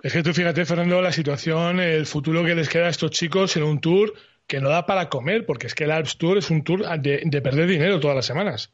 Es 0.02 0.12
que 0.12 0.22
tú 0.22 0.34
fíjate, 0.34 0.66
Fernando, 0.66 1.00
la 1.00 1.10
situación, 1.10 1.80
el 1.80 2.04
futuro 2.04 2.44
que 2.44 2.54
les 2.54 2.68
queda 2.68 2.84
a 2.84 2.90
estos 2.90 3.12
chicos 3.12 3.56
en 3.56 3.62
un 3.62 3.80
tour 3.80 4.12
que 4.46 4.60
no 4.60 4.68
da 4.68 4.84
para 4.84 5.08
comer, 5.08 5.46
porque 5.46 5.68
es 5.68 5.74
que 5.74 5.84
el 5.84 5.90
Alps 5.90 6.18
Tour 6.18 6.36
es 6.36 6.50
un 6.50 6.64
tour 6.64 6.86
de, 7.00 7.42
perder 7.42 7.66
dinero 7.66 7.98
todas 7.98 8.14
las 8.14 8.26
semanas. 8.26 8.70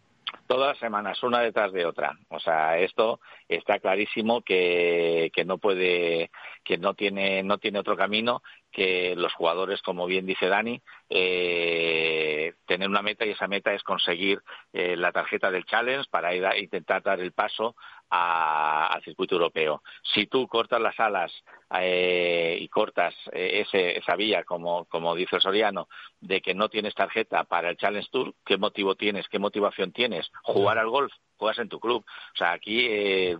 Todas 0.48 0.70
las 0.70 0.78
semanas, 0.78 1.22
una 1.22 1.40
detrás 1.40 1.72
de 1.72 1.86
otra. 1.86 2.18
O 2.28 2.40
sea, 2.40 2.76
esto 2.78 3.20
está 3.48 3.78
clarísimo 3.78 4.42
que, 4.42 5.30
que 5.32 5.44
no 5.44 5.58
puede, 5.58 6.30
que 6.64 6.76
no 6.76 6.94
tiene, 6.94 7.44
no 7.44 7.58
tiene 7.58 7.78
otro 7.78 7.96
camino 7.96 8.42
que 8.72 9.14
los 9.16 9.32
jugadores, 9.34 9.82
como 9.82 10.06
bien 10.06 10.26
dice 10.26 10.48
Dani, 10.48 10.80
eh, 11.08 12.54
tener 12.66 12.88
una 12.88 13.02
meta 13.02 13.26
y 13.26 13.30
esa 13.30 13.46
meta 13.46 13.72
es 13.74 13.82
conseguir 13.82 14.40
eh, 14.72 14.96
la 14.96 15.12
tarjeta 15.12 15.50
del 15.50 15.66
Challenge 15.66 16.08
para 16.10 16.34
ir 16.34 16.44
a 16.46 16.58
intentar 16.58 17.02
dar 17.02 17.20
el 17.20 17.32
paso 17.32 17.76
al 18.14 19.02
circuito 19.04 19.36
europeo. 19.36 19.82
Si 20.02 20.26
tú 20.26 20.46
cortas 20.46 20.80
las 20.80 20.98
alas 21.00 21.32
eh, 21.80 22.58
y 22.60 22.68
cortas 22.68 23.14
eh, 23.32 23.64
ese, 23.66 23.98
esa 23.98 24.16
vía, 24.16 24.44
como, 24.44 24.84
como 24.86 25.14
dice 25.14 25.36
el 25.36 25.42
Soriano, 25.42 25.88
de 26.20 26.42
que 26.42 26.54
no 26.54 26.68
tienes 26.68 26.94
tarjeta 26.94 27.44
para 27.44 27.70
el 27.70 27.78
Challenge 27.78 28.08
Tour, 28.10 28.34
¿qué 28.44 28.58
motivo 28.58 28.96
tienes? 28.96 29.28
¿Qué 29.28 29.38
motivación 29.38 29.92
tienes? 29.92 30.30
¿Jugar 30.42 30.78
al 30.78 30.90
golf? 30.90 31.12
Juegas 31.38 31.58
en 31.58 31.70
tu 31.70 31.80
club. 31.80 32.04
O 32.06 32.36
sea, 32.36 32.52
aquí 32.52 32.86
eh, 32.88 33.38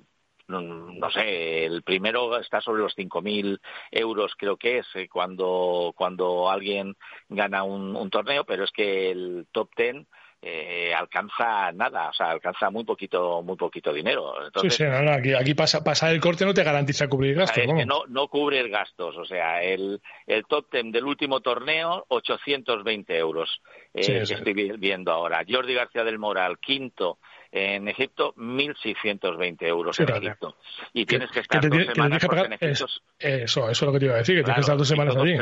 no, 0.60 1.10
sé, 1.10 1.64
el 1.64 1.82
primero 1.82 2.38
está 2.38 2.60
sobre 2.60 2.82
los 2.82 2.96
5.000 2.96 3.60
euros, 3.90 4.32
creo 4.36 4.56
que 4.56 4.78
es, 4.78 4.86
cuando, 5.10 5.92
cuando 5.96 6.50
alguien 6.50 6.96
gana 7.28 7.62
un, 7.62 7.96
un 7.96 8.10
torneo, 8.10 8.44
pero 8.44 8.64
es 8.64 8.70
que 8.70 9.10
el 9.10 9.46
top 9.52 9.70
10 9.76 10.06
eh, 10.44 10.92
alcanza 10.92 11.70
nada, 11.70 12.08
o 12.08 12.12
sea, 12.12 12.32
alcanza 12.32 12.68
muy 12.68 12.82
poquito, 12.82 13.42
muy 13.42 13.54
poquito 13.56 13.92
dinero. 13.92 14.34
sí, 14.60 14.70
sí, 14.70 14.82
no, 14.82 15.12
aquí, 15.12 15.34
aquí 15.34 15.54
pasa, 15.54 15.84
pasar 15.84 16.12
el 16.12 16.20
corte 16.20 16.44
no 16.44 16.52
te 16.52 16.64
garantiza 16.64 17.06
cubrir 17.06 17.36
gastos. 17.36 17.64
no, 17.86 18.02
no 18.08 18.26
cubre 18.26 18.68
gastos, 18.68 19.16
o 19.16 19.24
sea, 19.24 19.62
el, 19.62 20.00
el 20.26 20.44
top 20.46 20.68
ten 20.68 20.90
del 20.90 21.04
último 21.04 21.40
torneo, 21.42 22.06
820 22.08 23.16
euros, 23.16 23.62
eh, 23.94 24.24
que 24.26 24.34
estoy 24.34 24.52
viendo 24.52 25.12
ahora. 25.12 25.44
Jordi 25.48 25.74
García 25.74 26.02
del 26.02 26.18
Moral, 26.18 26.58
quinto, 26.58 27.18
en 27.52 27.86
Egipto 27.86 28.34
1.620 28.36 29.62
euros 29.66 30.00
en 30.00 30.08
Egipto. 30.08 30.56
Y 30.94 31.04
tienes 31.04 31.30
que 31.30 31.40
estar 31.40 31.68
dos 31.68 31.86
semanas 31.86 32.24
en 32.24 32.52
Egipto. 32.54 32.86
eso, 33.18 33.70
eso 33.70 33.70
es 33.70 33.82
lo 33.82 33.92
que 33.92 33.98
te 33.98 34.04
iba 34.06 34.14
a 34.14 34.18
decir, 34.18 34.36
que 34.36 34.42
tienes 34.42 34.56
que 34.56 34.60
estar 34.62 34.76
dos 34.78 34.88
semanas 34.88 35.16
allí. 35.16 35.36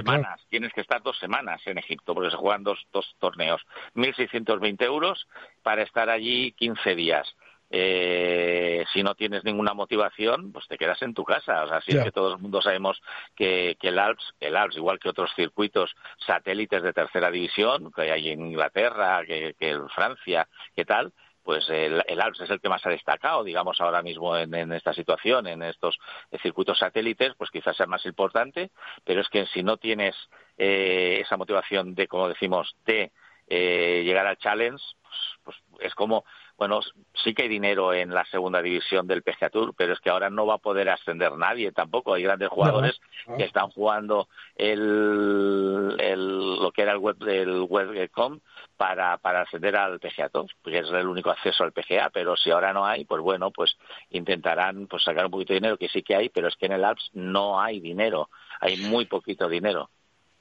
Tienes 0.48 0.72
que 0.72 0.80
estar 0.80 1.02
dos 1.02 1.18
semanas 1.18 1.62
en 1.66 1.78
Egipto, 1.78 2.12
porque 2.12 2.30
se 2.30 2.36
juegan 2.36 2.64
dos, 2.64 2.84
dos 2.92 3.14
torneos. 3.20 3.62
1.620 3.94 4.82
euros 4.82 5.28
para 5.62 5.82
estar 5.82 6.10
allí 6.10 6.52
15 6.52 6.96
días. 6.96 7.36
Eh, 7.72 8.84
si 8.92 9.04
no 9.04 9.14
tienes 9.14 9.44
ninguna 9.44 9.74
motivación, 9.74 10.50
pues 10.50 10.66
te 10.66 10.76
quedas 10.76 11.00
en 11.02 11.14
tu 11.14 11.22
casa. 11.22 11.62
O 11.62 11.68
sea, 11.68 11.80
si 11.80 11.96
es 11.96 12.02
que 12.02 12.10
todo 12.10 12.34
el 12.34 12.40
mundo 12.40 12.60
sabemos 12.60 13.00
que, 13.36 13.76
que, 13.80 13.88
el 13.88 14.00
Alps, 14.00 14.34
el 14.40 14.56
Alps, 14.56 14.76
igual 14.76 14.98
que 14.98 15.10
otros 15.10 15.30
circuitos 15.36 15.94
satélites 16.26 16.82
de 16.82 16.92
tercera 16.92 17.30
división, 17.30 17.92
que 17.92 18.10
hay 18.10 18.30
en 18.30 18.44
Inglaterra, 18.44 19.24
que, 19.24 19.54
que 19.56 19.70
en 19.70 19.88
Francia, 19.90 20.48
que 20.74 20.84
tal, 20.84 21.12
pues 21.42 21.68
el, 21.70 22.02
el, 22.06 22.20
Alps 22.20 22.40
es 22.40 22.50
el 22.50 22.60
que 22.60 22.68
más 22.68 22.84
ha 22.86 22.90
destacado, 22.90 23.44
digamos, 23.44 23.80
ahora 23.80 24.02
mismo 24.02 24.36
en, 24.36 24.72
esta 24.72 24.92
situación, 24.92 25.46
en 25.46 25.62
estos 25.62 25.98
circuitos 26.42 26.78
satélites, 26.78 27.34
pues 27.36 27.50
quizás 27.50 27.76
sea 27.76 27.86
más 27.86 28.04
importante, 28.06 28.70
pero 29.04 29.20
es 29.20 29.28
que 29.28 29.46
si 29.46 29.62
no 29.62 29.76
tienes 29.76 30.14
eh, 30.58 31.18
esa 31.24 31.36
motivación 31.36 31.94
de, 31.94 32.06
como 32.06 32.28
decimos, 32.28 32.76
de 32.84 33.10
eh, 33.48 34.02
llegar 34.04 34.26
al 34.26 34.36
challenge, 34.38 34.84
pues, 35.02 35.16
pues, 35.42 35.56
es 35.80 35.94
como, 35.94 36.24
bueno, 36.56 36.80
sí 37.24 37.34
que 37.34 37.44
hay 37.44 37.48
dinero 37.48 37.92
en 37.92 38.14
la 38.14 38.24
segunda 38.26 38.62
división 38.62 39.06
del 39.06 39.22
PGA 39.22 39.50
Tour, 39.50 39.74
pero 39.76 39.92
es 39.92 40.00
que 40.00 40.10
ahora 40.10 40.30
no 40.30 40.46
va 40.46 40.54
a 40.54 40.58
poder 40.58 40.88
ascender 40.88 41.32
nadie 41.32 41.72
tampoco. 41.72 42.14
Hay 42.14 42.22
grandes 42.22 42.48
jugadores 42.48 43.00
que 43.36 43.44
están 43.44 43.70
jugando 43.70 44.28
el, 44.56 45.96
el, 45.98 46.60
lo 46.60 46.70
que 46.70 46.82
era 46.82 46.92
el 46.92 46.98
web 46.98 47.16
del 47.16 47.66
webcom 47.68 48.40
para, 48.80 49.18
para 49.18 49.42
ascender 49.42 49.76
al 49.76 50.00
PGA 50.00 50.30
Tour, 50.30 50.46
porque 50.62 50.78
es 50.78 50.88
el 50.88 51.06
único 51.06 51.28
acceso 51.30 51.64
al 51.64 51.72
PGA, 51.72 52.08
pero 52.08 52.34
si 52.34 52.50
ahora 52.50 52.72
no 52.72 52.86
hay, 52.86 53.04
pues 53.04 53.20
bueno, 53.20 53.50
pues 53.50 53.76
intentarán 54.08 54.86
pues 54.86 55.04
sacar 55.04 55.26
un 55.26 55.30
poquito 55.30 55.52
de 55.52 55.60
dinero, 55.60 55.76
que 55.76 55.90
sí 55.90 56.02
que 56.02 56.16
hay, 56.16 56.30
pero 56.30 56.48
es 56.48 56.56
que 56.56 56.64
en 56.64 56.72
el 56.72 56.84
Alps 56.86 57.10
no 57.12 57.60
hay 57.60 57.78
dinero, 57.78 58.30
hay 58.58 58.78
muy 58.78 59.04
poquito 59.04 59.50
dinero. 59.50 59.90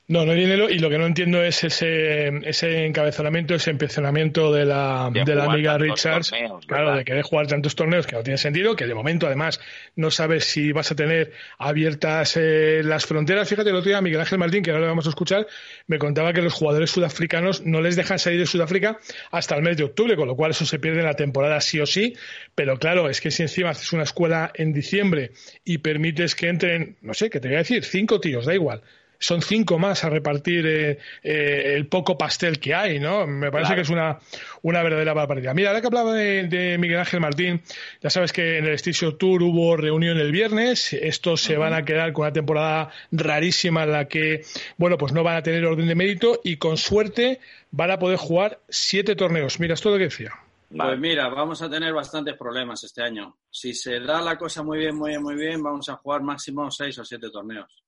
No, 0.09 0.25
no 0.25 0.31
hay 0.31 0.39
dinero 0.39 0.71
y 0.71 0.79
lo 0.79 0.89
que 0.89 0.97
no 0.97 1.05
entiendo 1.05 1.43
es 1.43 1.63
ese, 1.63 2.29
ese 2.49 2.87
encabezonamiento, 2.87 3.53
ese 3.53 3.69
empecinamiento 3.69 4.51
de 4.51 4.65
la, 4.65 5.11
de, 5.13 5.35
la 5.35 5.43
amiga 5.43 5.77
Richards, 5.77 6.31
claro, 6.65 6.95
de 6.95 7.05
querer 7.05 7.21
jugar 7.21 7.45
tantos 7.45 7.75
torneos 7.75 8.07
que 8.07 8.15
no 8.15 8.23
tiene 8.23 8.39
sentido, 8.39 8.75
que 8.75 8.87
de 8.87 8.95
momento 8.95 9.27
además 9.27 9.61
no 9.95 10.09
sabes 10.09 10.45
si 10.45 10.71
vas 10.71 10.91
a 10.91 10.95
tener 10.95 11.31
abiertas 11.59 12.37
eh, 12.37 12.81
las 12.83 13.05
fronteras. 13.05 13.47
Fíjate, 13.47 13.69
el 13.69 13.75
otro 13.75 13.89
día 13.89 14.01
Miguel 14.01 14.19
Ángel 14.19 14.39
Martín, 14.39 14.63
que 14.63 14.71
ahora 14.71 14.81
lo 14.81 14.87
vamos 14.87 15.05
a 15.05 15.09
escuchar, 15.09 15.45
me 15.85 15.99
contaba 15.99 16.33
que 16.33 16.41
los 16.41 16.53
jugadores 16.53 16.89
sudafricanos 16.89 17.63
no 17.67 17.79
les 17.79 17.95
dejan 17.95 18.17
salir 18.17 18.39
de 18.39 18.47
Sudáfrica 18.47 18.97
hasta 19.29 19.57
el 19.57 19.61
mes 19.61 19.77
de 19.77 19.83
octubre, 19.83 20.15
con 20.15 20.27
lo 20.27 20.35
cual 20.35 20.49
eso 20.49 20.65
se 20.65 20.79
pierde 20.79 21.01
en 21.01 21.05
la 21.05 21.13
temporada 21.13 21.61
sí 21.61 21.79
o 21.81 21.85
sí, 21.85 22.15
pero 22.55 22.79
claro, 22.79 23.11
es 23.11 23.21
que 23.21 23.29
si 23.29 23.43
encima 23.43 23.69
haces 23.69 23.93
una 23.93 24.03
escuela 24.03 24.51
en 24.55 24.73
diciembre 24.73 25.33
y 25.63 25.77
permites 25.77 26.33
que 26.33 26.47
entren, 26.47 26.97
no 27.03 27.13
sé, 27.13 27.29
¿qué 27.29 27.39
te 27.39 27.47
voy 27.47 27.57
a 27.57 27.59
decir? 27.59 27.83
Cinco 27.83 28.19
tíos, 28.19 28.47
da 28.47 28.55
igual 28.55 28.81
son 29.19 29.41
cinco 29.41 29.77
más 29.77 30.05
a 30.05 30.09
repartir 30.09 30.65
eh, 30.65 30.97
eh, 31.23 31.73
el 31.75 31.87
poco 31.87 32.17
pastel 32.17 32.59
que 32.59 32.73
hay, 32.73 32.99
¿no? 32.99 33.27
Me 33.27 33.51
parece 33.51 33.75
que 33.75 33.81
es 33.81 33.89
una, 33.89 34.19
una 34.61 34.81
verdadera 34.81 35.13
barbaridad. 35.13 35.53
Mira, 35.53 35.69
ahora 35.69 35.81
que 35.81 35.87
hablaba 35.87 36.13
de, 36.13 36.77
Miguel 36.79 36.99
Ángel 36.99 37.19
Martín, 37.19 37.61
ya 38.01 38.09
sabes 38.09 38.31
que 38.31 38.57
en 38.57 38.65
el 38.65 38.73
Station 38.75 39.17
Tour 39.17 39.43
hubo 39.43 39.75
reunión 39.75 40.17
el 40.17 40.31
viernes, 40.31 40.93
estos 40.93 41.41
se 41.41 41.57
van 41.57 41.73
a 41.73 41.83
quedar 41.83 42.13
con 42.13 42.23
una 42.23 42.33
temporada 42.33 42.91
rarísima 43.11 43.83
en 43.83 43.91
la 43.91 44.07
que, 44.07 44.43
bueno, 44.77 44.97
pues 44.97 45.11
no 45.11 45.23
van 45.23 45.35
a 45.35 45.43
tener 45.43 45.65
orden 45.65 45.87
de 45.87 45.95
mérito 45.95 46.39
y 46.43 46.55
con 46.55 46.77
suerte 46.77 47.39
van 47.71 47.91
a 47.91 47.99
poder 47.99 48.17
jugar 48.17 48.59
siete 48.69 49.15
torneos. 49.17 49.59
Mira, 49.59 49.73
esto 49.73 49.91
lo 49.91 49.97
que 49.97 50.05
decía. 50.05 50.31
Pues 50.69 50.99
mira, 50.99 51.27
vamos 51.29 51.61
a 51.61 51.69
tener 51.69 51.93
bastantes 51.93 52.37
problemas 52.37 52.83
este 52.83 53.01
año. 53.01 53.35
Si 53.49 53.73
se 53.73 53.99
da 53.99 54.21
la 54.21 54.37
cosa 54.37 54.63
muy 54.63 54.77
bien, 54.77 54.95
muy 54.95 55.09
bien, 55.09 55.23
muy 55.23 55.35
bien, 55.35 55.61
vamos 55.61 55.89
a 55.89 55.95
jugar 55.95 56.21
máximo 56.21 56.71
seis 56.71 56.97
o 56.99 57.03
siete 57.03 57.29
torneos 57.31 57.83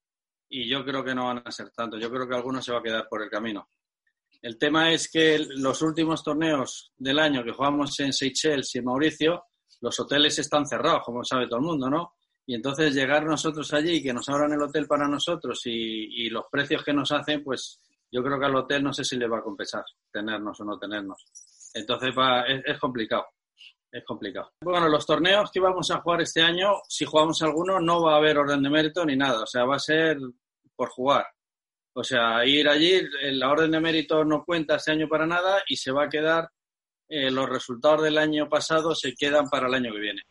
y 0.51 0.67
yo 0.67 0.83
creo 0.83 1.03
que 1.03 1.15
no 1.15 1.25
van 1.25 1.41
a 1.43 1.51
ser 1.51 1.71
tantos. 1.71 1.99
Yo 1.99 2.11
creo 2.11 2.27
que 2.27 2.35
alguno 2.35 2.61
se 2.61 2.73
va 2.73 2.79
a 2.79 2.83
quedar 2.83 3.07
por 3.09 3.23
el 3.23 3.29
camino. 3.29 3.69
El 4.41 4.57
tema 4.57 4.91
es 4.91 5.09
que 5.09 5.39
los 5.55 5.81
últimos 5.81 6.23
torneos 6.23 6.91
del 6.97 7.19
año 7.19 7.43
que 7.43 7.53
jugamos 7.53 7.97
en 8.01 8.11
Seychelles 8.11 8.75
y 8.75 8.79
en 8.79 8.85
Mauricio, 8.85 9.45
los 9.79 9.97
hoteles 9.99 10.37
están 10.39 10.67
cerrados, 10.67 11.03
como 11.05 11.23
sabe 11.23 11.47
todo 11.47 11.59
el 11.59 11.65
mundo, 11.65 11.89
¿no? 11.89 12.15
Y 12.45 12.55
entonces 12.55 12.93
llegar 12.93 13.25
nosotros 13.25 13.71
allí 13.73 13.97
y 13.97 14.03
que 14.03 14.13
nos 14.13 14.27
abran 14.27 14.51
el 14.51 14.61
hotel 14.61 14.87
para 14.87 15.07
nosotros 15.07 15.61
y, 15.65 16.29
los 16.29 16.45
precios 16.51 16.83
que 16.83 16.91
nos 16.91 17.11
hacen, 17.11 17.43
pues 17.43 17.79
yo 18.11 18.21
creo 18.21 18.37
que 18.37 18.45
al 18.45 18.55
hotel 18.55 18.83
no 18.83 18.91
sé 18.91 19.05
si 19.05 19.15
le 19.15 19.27
va 19.27 19.37
a 19.37 19.43
compensar 19.43 19.85
tenernos 20.11 20.59
o 20.59 20.65
no 20.65 20.77
tenernos. 20.77 21.23
Entonces 21.73 22.09
va, 22.17 22.41
es, 22.43 22.61
es 22.65 22.79
complicado 22.79 23.25
es 23.91 24.05
complicado. 24.05 24.51
Bueno, 24.61 24.87
los 24.87 25.05
torneos 25.05 25.51
que 25.51 25.59
vamos 25.59 25.91
a 25.91 25.99
jugar 25.99 26.21
este 26.21 26.41
año, 26.41 26.75
si 26.87 27.05
jugamos 27.05 27.41
alguno, 27.41 27.79
no 27.79 28.01
va 28.01 28.13
a 28.13 28.17
haber 28.17 28.37
orden 28.37 28.63
de 28.63 28.69
mérito 28.69 29.05
ni 29.05 29.17
nada. 29.17 29.43
O 29.43 29.45
sea, 29.45 29.65
va 29.65 29.75
a 29.75 29.79
ser 29.79 30.17
por 30.81 30.89
jugar. 30.89 31.27
O 31.93 32.03
sea, 32.03 32.43
ir 32.43 32.67
allí, 32.67 32.99
la 33.33 33.51
orden 33.51 33.69
de 33.69 33.79
mérito 33.79 34.25
no 34.25 34.43
cuenta 34.43 34.77
este 34.77 34.89
año 34.89 35.07
para 35.07 35.27
nada 35.27 35.61
y 35.67 35.75
se 35.75 35.91
va 35.91 36.05
a 36.05 36.09
quedar, 36.09 36.49
eh, 37.07 37.29
los 37.29 37.47
resultados 37.47 38.01
del 38.01 38.17
año 38.17 38.49
pasado 38.49 38.95
se 38.95 39.13
quedan 39.13 39.47
para 39.47 39.67
el 39.67 39.75
año 39.75 39.93
que 39.93 39.99
viene. 39.99 40.21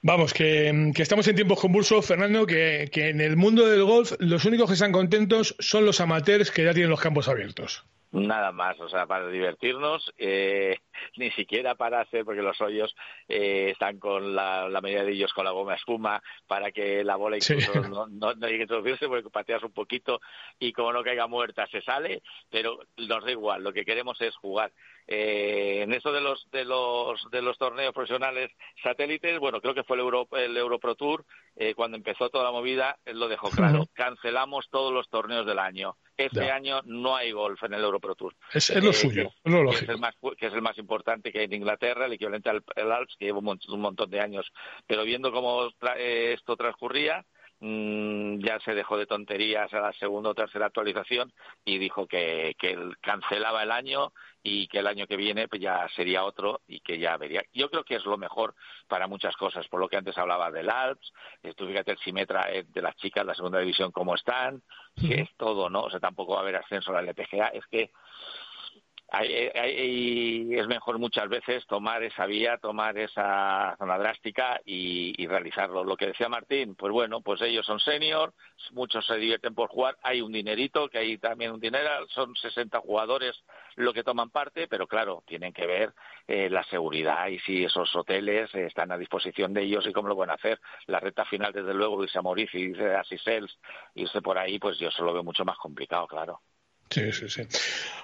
Vamos, 0.00 0.32
que, 0.32 0.92
estamos 0.96 1.28
en 1.28 1.36
tiempos 1.36 1.60
convulsos, 1.60 2.06
Fernando, 2.06 2.46
que, 2.46 2.88
que 2.90 3.10
en 3.10 3.20
el 3.20 3.36
mundo 3.36 3.66
del 3.66 3.84
golf 3.84 4.12
los 4.20 4.46
únicos 4.46 4.68
que 4.68 4.74
están 4.74 4.92
contentos 4.92 5.54
son 5.58 5.84
los 5.84 6.00
amateurs 6.00 6.50
que 6.50 6.64
ya 6.64 6.72
tienen 6.72 6.88
los 6.88 7.00
campos 7.00 7.28
abiertos. 7.28 7.84
Nada 8.12 8.52
más, 8.52 8.78
o 8.80 8.88
sea, 8.88 9.06
para 9.06 9.28
divertirnos, 9.28 10.12
eh, 10.16 10.78
ni 11.16 11.30
siquiera 11.32 11.74
para 11.74 12.00
hacer, 12.00 12.24
porque 12.24 12.42
los 12.42 12.60
hoyos 12.60 12.94
eh, 13.28 13.70
están 13.72 13.98
con 13.98 14.34
la, 14.34 14.68
la 14.68 14.80
mayoría 14.80 15.04
de 15.04 15.12
ellos 15.12 15.32
con 15.32 15.44
la 15.44 15.50
goma 15.50 15.74
espuma, 15.74 16.22
para 16.46 16.70
que 16.70 17.04
la 17.04 17.16
bola 17.16 17.36
incluso 17.36 17.72
no, 17.90 18.06
no, 18.06 18.34
no, 18.34 18.46
hay 18.46 18.56
que 18.56 18.62
introducirse 18.62 19.08
porque 19.08 19.28
pateas 19.28 19.62
un 19.62 19.72
poquito 19.72 20.20
y 20.58 20.72
como 20.72 20.92
no 20.92 21.02
caiga 21.02 21.26
muerta 21.26 21.66
se 21.66 21.82
sale, 21.82 22.22
pero 22.50 22.78
nos 22.96 23.24
da 23.24 23.30
igual, 23.30 23.62
lo 23.62 23.72
que 23.72 23.84
queremos 23.84 24.20
es 24.20 24.34
jugar. 24.36 24.72
Eh, 25.08 25.82
en 25.82 25.92
eso 25.92 26.12
de 26.12 26.20
los, 26.20 26.50
de, 26.50 26.64
los, 26.64 27.30
de 27.30 27.40
los 27.40 27.56
torneos 27.58 27.94
profesionales 27.94 28.50
satélites, 28.82 29.38
bueno, 29.38 29.60
creo 29.60 29.74
que 29.74 29.84
fue 29.84 29.96
el 29.96 30.00
Euro, 30.00 30.28
el 30.32 30.56
Euro 30.56 30.80
Pro 30.80 30.96
Tour, 30.96 31.24
eh, 31.54 31.74
cuando 31.74 31.96
empezó 31.96 32.28
toda 32.28 32.44
la 32.44 32.50
movida, 32.50 32.98
él 33.04 33.20
lo 33.20 33.28
dejó 33.28 33.50
claro, 33.50 33.86
cancelamos 33.94 34.68
todos 34.70 34.92
los 34.92 35.08
torneos 35.08 35.46
del 35.46 35.58
año. 35.58 35.96
Este 36.16 36.50
año 36.50 36.80
no 36.84 37.14
hay 37.14 37.30
golf 37.30 37.62
en 37.62 37.74
el 37.74 37.84
Euro 37.84 38.00
Pro 38.00 38.14
Tour. 38.14 38.34
Es, 38.52 38.74
lo 38.74 38.90
eh, 38.90 38.92
suyo, 38.92 39.30
es 39.44 39.52
lo 39.52 39.62
lógico. 39.62 39.86
Que 39.86 39.92
es 39.92 39.96
el, 39.96 40.00
más, 40.00 40.14
que 40.38 40.46
es 40.46 40.52
el 40.52 40.62
más 40.62 40.78
importante 40.78 41.30
que 41.30 41.40
hay 41.40 41.44
en 41.44 41.52
Inglaterra, 41.52 42.06
el 42.06 42.12
equivalente 42.14 42.50
al 42.50 42.92
Alps, 42.92 43.16
que 43.18 43.26
lleva 43.26 43.38
un 43.38 43.80
montón 43.80 44.10
de 44.10 44.20
años. 44.20 44.50
Pero 44.86 45.04
viendo 45.04 45.30
cómo 45.30 45.68
eh, 45.96 46.32
esto 46.34 46.56
transcurría, 46.56 47.24
Mm, 47.58 48.40
ya 48.44 48.60
se 48.60 48.74
dejó 48.74 48.98
de 48.98 49.06
tonterías 49.06 49.72
a 49.72 49.80
la 49.80 49.92
segunda 49.94 50.30
o 50.30 50.34
tercera 50.34 50.66
actualización 50.66 51.32
y 51.64 51.78
dijo 51.78 52.06
que, 52.06 52.54
que 52.58 52.76
cancelaba 53.00 53.62
el 53.62 53.70
año 53.70 54.12
y 54.48 54.68
que 54.68 54.78
el 54.78 54.86
año 54.86 55.08
que 55.08 55.16
viene 55.16 55.48
pues 55.48 55.60
ya 55.60 55.88
sería 55.96 56.22
otro 56.22 56.60
y 56.68 56.78
que 56.78 57.00
ya 57.00 57.16
vería. 57.16 57.42
Yo 57.52 57.68
creo 57.68 57.82
que 57.82 57.96
es 57.96 58.04
lo 58.04 58.16
mejor 58.16 58.54
para 58.86 59.08
muchas 59.08 59.34
cosas, 59.34 59.66
por 59.66 59.80
lo 59.80 59.88
que 59.88 59.96
antes 59.96 60.16
hablaba 60.16 60.52
del 60.52 60.70
Alps, 60.70 61.12
tú 61.56 61.66
fíjate 61.66 61.90
el 61.90 61.98
Simetra 61.98 62.52
eh, 62.52 62.64
de 62.68 62.80
las 62.80 62.94
chicas, 62.94 63.26
la 63.26 63.34
segunda 63.34 63.58
división, 63.58 63.90
cómo 63.90 64.14
están, 64.14 64.62
que 64.94 65.22
es 65.22 65.30
todo, 65.36 65.68
¿no? 65.68 65.80
O 65.80 65.90
sea, 65.90 65.98
tampoco 65.98 66.34
va 66.34 66.38
a 66.38 66.42
haber 66.42 66.56
ascenso 66.56 66.92
a 66.92 67.02
la 67.02 67.10
LPGA, 67.10 67.48
es 67.48 67.66
que 67.66 67.90
es 69.12 70.66
mejor 70.66 70.98
muchas 70.98 71.28
veces 71.28 71.64
tomar 71.66 72.02
esa 72.02 72.26
vía, 72.26 72.58
tomar 72.58 72.98
esa 72.98 73.76
zona 73.78 73.98
drástica 73.98 74.60
y, 74.64 75.26
realizarlo. 75.26 75.84
Lo 75.84 75.96
que 75.96 76.08
decía 76.08 76.28
Martín, 76.28 76.74
pues 76.74 76.92
bueno, 76.92 77.20
pues 77.20 77.40
ellos 77.42 77.64
son 77.66 77.80
senior, 77.80 78.34
muchos 78.72 79.06
se 79.06 79.16
divierten 79.16 79.54
por 79.54 79.68
jugar, 79.68 79.96
hay 80.02 80.20
un 80.20 80.32
dinerito, 80.32 80.88
que 80.88 80.98
hay 80.98 81.18
también 81.18 81.52
un 81.52 81.60
dinero, 81.60 81.88
son 82.08 82.34
60 82.34 82.80
jugadores 82.80 83.42
lo 83.76 83.92
que 83.92 84.04
toman 84.04 84.30
parte, 84.30 84.68
pero 84.68 84.86
claro, 84.86 85.22
tienen 85.26 85.52
que 85.52 85.66
ver 85.66 85.92
eh, 86.26 86.48
la 86.50 86.64
seguridad 86.64 87.28
y 87.28 87.38
si 87.40 87.64
esos 87.64 87.94
hoteles 87.94 88.54
están 88.54 88.90
a 88.92 88.98
disposición 88.98 89.52
de 89.52 89.62
ellos 89.62 89.86
y 89.86 89.92
cómo 89.92 90.08
lo 90.08 90.22
a 90.22 90.34
hacer. 90.34 90.60
La 90.86 90.98
recta 90.98 91.24
final, 91.24 91.52
desde 91.52 91.74
luego, 91.74 92.02
irse 92.02 92.18
a 92.18 92.22
Mauricio, 92.22 92.58
irse 92.58 92.94
a 92.94 93.04
Sisels, 93.04 93.58
irse 93.94 94.22
por 94.22 94.38
ahí, 94.38 94.58
pues 94.58 94.78
yo 94.78 94.90
se 94.90 95.02
lo 95.02 95.12
veo 95.12 95.22
mucho 95.22 95.44
más 95.44 95.58
complicado, 95.58 96.06
claro. 96.06 96.40
Sí, 96.90 97.12
sí, 97.12 97.28
sí. 97.28 97.42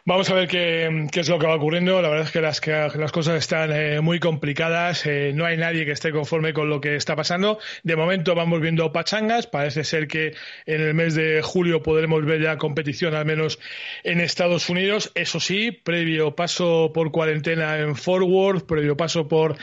Vamos 0.05 0.29
a 0.31 0.35
ver 0.35 0.49
qué, 0.49 1.07
qué, 1.13 1.21
es 1.21 1.29
lo 1.29 1.39
que 1.39 1.47
va 1.47 1.55
ocurriendo. 1.55 2.03
La 2.03 2.09
verdad 2.09 2.27
es 2.27 2.33
que 2.33 2.41
las, 2.41 2.61
que 2.61 2.73
las 2.73 3.13
cosas 3.13 3.37
están 3.37 3.71
eh, 3.71 4.01
muy 4.01 4.19
complicadas. 4.19 5.07
Eh, 5.07 5.31
no 5.33 5.45
hay 5.45 5.57
nadie 5.57 5.85
que 5.85 5.93
esté 5.93 6.11
conforme 6.11 6.53
con 6.53 6.69
lo 6.69 6.81
que 6.81 6.97
está 6.97 7.15
pasando. 7.15 7.61
De 7.85 7.95
momento 7.95 8.35
vamos 8.35 8.61
viendo 8.61 8.91
pachangas. 8.91 9.47
Parece 9.47 9.85
ser 9.85 10.09
que 10.09 10.35
en 10.67 10.81
el 10.81 10.95
mes 10.95 11.15
de 11.15 11.41
julio 11.41 11.85
podremos 11.85 12.25
ver 12.25 12.43
ya 12.43 12.59
competición, 12.59 13.15
al 13.15 13.27
menos 13.27 13.61
en 14.03 14.21
Estados 14.21 14.69
Unidos. 14.69 15.13
Eso 15.15 15.39
sí, 15.39 15.71
previo 15.71 16.35
paso 16.35 16.91
por 16.93 17.13
cuarentena 17.13 17.79
en 17.79 17.95
Forward, 17.95 18.65
previo 18.67 18.97
paso 18.97 19.29
por, 19.29 19.57